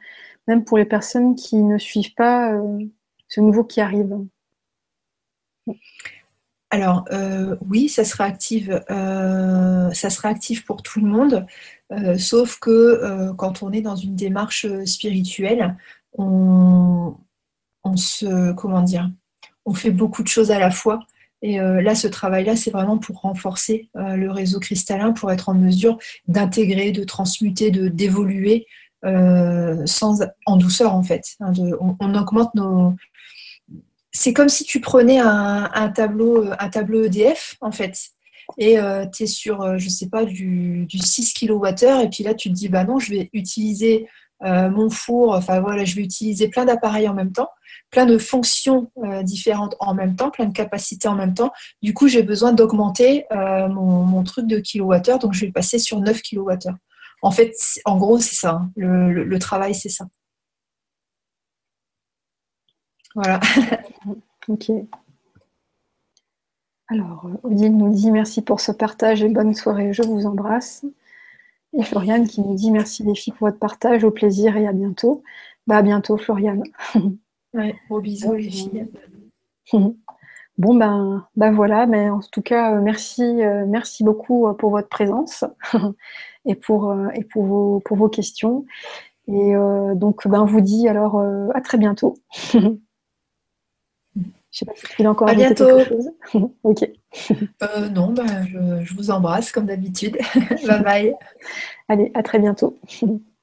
même 0.47 0.65
pour 0.65 0.79
les 0.79 0.85
personnes 0.85 1.35
qui 1.35 1.57
ne 1.57 1.79
suivent 1.79 2.15
pas 2.15 2.53
euh, 2.53 2.79
ce 3.29 3.41
nouveau 3.41 3.65
qui 3.65 3.81
arrive? 3.81 4.19
Alors 6.71 7.05
euh, 7.13 7.57
oui, 7.69 7.89
ça 7.89 8.05
sera 8.05 8.25
actif, 8.25 8.69
euh, 8.69 9.91
ça 9.93 10.11
sera 10.11 10.29
actif 10.29 10.65
pour 10.65 10.83
tout 10.83 11.01
le 11.01 11.07
monde, 11.07 11.47
sauf 12.19 12.59
que 12.59 13.33
quand 13.37 13.63
on 13.63 13.71
est 13.71 13.81
dans 13.81 13.95
une 13.95 14.17
démarche 14.17 14.67
spirituelle, 14.85 15.77
on, 16.19 17.17
se 17.97 18.53
comment 18.53 18.83
dire, 18.83 19.09
on 19.65 19.73
fait 19.73 19.93
beaucoup 19.93 20.25
de 20.25 20.29
choses 20.29 20.51
à 20.51 20.59
la 20.59 20.73
fois. 20.73 21.01
Et 21.47 21.59
là, 21.59 21.95
ce 21.95 22.09
travail-là, 22.09 22.57
c'est 22.57 22.71
vraiment 22.71 22.97
pour 22.97 23.21
renforcer 23.21 23.91
le 23.95 24.31
réseau 24.31 24.61
cristallin, 24.61 25.13
pour 25.13 25.31
être 25.31 25.51
en 25.51 25.55
mesure 25.55 25.99
d'intégrer, 26.27 26.91
de 26.91 27.05
transmuter, 27.05 27.71
de 27.71 27.89
d'évoluer 27.89 28.67
euh, 29.05 29.83
sans, 29.85 30.23
en 30.47 30.57
douceur 30.57 30.95
en 30.95 31.03
fait. 31.03 31.37
Hein, 31.41 31.53
on, 32.01 32.15
augmente 32.15 32.55
nos. 32.55 32.95
C'est 34.13 34.33
comme 34.33 34.49
si 34.49 34.65
tu 34.65 34.81
prenais 34.81 35.19
un, 35.19 35.93
tableau, 35.95 36.47
un 36.59 36.69
tableau 36.71 37.05
EDF 37.05 37.57
en 37.61 37.71
fait, 37.71 37.99
et 38.57 38.79
euh, 38.79 39.05
tu 39.07 39.25
es 39.25 39.27
sur, 39.27 39.61
euh, 39.61 39.77
je 39.77 39.89
sais 39.89 40.09
pas, 40.09 40.25
du, 40.25 40.87
6 40.89 41.35
kWh, 41.35 42.05
et 42.05 42.09
puis 42.09 42.25
là 42.25 42.33
tu 42.33 42.49
te 42.49 42.55
dis, 42.55 42.69
bah 42.69 42.85
non, 42.85 42.99
je 42.99 43.11
vais 43.11 43.31
utiliser 43.33 44.09
mon 44.43 44.91
four, 44.91 45.35
enfin 45.35 45.61
voilà, 45.61 45.85
je 45.85 45.95
vais 45.97 46.03
utiliser 46.03 46.49
plein 46.49 46.65
d'appareils 46.65 47.09
en 47.09 47.15
même 47.15 47.33
temps, 47.33 47.49
plein 47.91 48.05
de 48.05 48.19
fonctions 48.19 48.91
différentes 49.23 49.75
en 49.81 49.95
même 49.95 50.17
temps, 50.17 50.31
plein 50.31 50.47
de 50.47 50.53
capacités 50.53 51.09
en 51.09 51.15
même 51.15 51.35
temps. 51.35 51.53
Du 51.83 51.95
coup, 51.95 52.09
j'ai 52.09 52.23
besoin 52.23 52.53
d'augmenter 52.53 53.25
mon, 53.33 54.03
mon, 54.03 54.23
truc 54.23 54.47
de 54.47 54.59
kilowattheure, 54.59 55.19
donc 55.19 55.33
je 55.33 55.47
vais 55.47 55.53
passer 55.53 55.79
sur 55.79 56.01
9 56.01 56.21
kWh. 56.23 56.75
En 57.25 57.31
fait, 57.31 57.55
en 57.87 57.97
gros, 57.97 58.19
c'est 58.19 58.35
ça. 58.35 58.51
Hein. 58.51 58.71
Le, 58.77 59.39
travail, 59.39 59.75
c'est 59.75 59.89
ça. 59.89 60.05
Voilà. 63.15 63.41
ok. 64.49 64.71
Alors, 66.89 67.27
Odile 67.43 67.79
nous 67.79 67.95
dit 67.95 68.11
merci 68.11 68.43
pour 68.43 68.61
ce 68.61 68.73
partage 68.73 69.23
et 69.23 69.31
bonne 69.31 69.55
soirée, 69.55 69.95
je 69.95 70.03
vous 70.03 70.27
embrasse. 70.27 70.85
Et 71.77 71.83
Floriane 71.83 72.27
qui 72.27 72.41
nous 72.41 72.55
dit 72.55 72.71
merci 72.71 73.03
les 73.03 73.15
filles 73.15 73.33
pour 73.33 73.49
votre 73.49 73.59
partage, 73.59 74.05
au 74.05 74.11
plaisir 74.11 74.57
et 74.57 74.67
à 74.67 74.73
bientôt. 74.73 75.23
Bah, 75.67 75.79
à 75.79 75.83
bientôt, 75.83 76.17
Floriane. 76.17 76.63
Ouais, 77.53 77.75
gros 77.89 78.01
bisous, 78.01 78.35
les 78.35 78.51
filles. 78.51 78.87
Bon, 80.57 80.77
ben, 80.77 81.27
ben 81.35 81.51
voilà, 81.51 81.85
mais 81.87 82.09
en 82.09 82.21
tout 82.21 82.41
cas, 82.41 82.77
euh, 82.77 82.81
merci, 82.81 83.23
euh, 83.25 83.67
merci 83.67 84.05
beaucoup 84.05 84.47
euh, 84.47 84.53
pour 84.55 84.71
votre 84.71 84.89
présence. 84.89 85.45
et 86.45 86.55
pour, 86.55 86.95
et 87.13 87.25
pour, 87.25 87.45
vos, 87.45 87.81
pour 87.81 87.97
vos 87.97 88.09
questions. 88.09 88.65
Et 89.29 89.57
euh, 89.57 89.95
donc, 89.95 90.29
ben, 90.29 90.43
on 90.43 90.45
vous 90.45 90.61
dit 90.61 90.89
alors 90.89 91.19
euh, 91.19 91.49
à 91.55 91.61
très 91.61 91.79
bientôt. 91.79 92.15
Je 94.55 94.61
sais 94.61 94.67
pas 94.67 94.73
si 94.77 94.87
tu 94.87 95.07
encore 95.09 95.29
à 95.29 95.35
bientôt. 95.35 95.67
quelque 95.67 95.89
chose. 95.89 96.11
ok. 96.63 96.89
non, 97.93 98.13
ben, 98.13 98.47
je, 98.47 98.85
je 98.85 98.95
vous 98.95 99.11
embrasse 99.11 99.51
comme 99.51 99.67
d'habitude. 99.67 100.17
bye 100.67 100.83
bye. 100.83 101.15
Allez, 101.89 102.13
à 102.15 102.23
très 102.23 102.39
bientôt. 102.39 102.79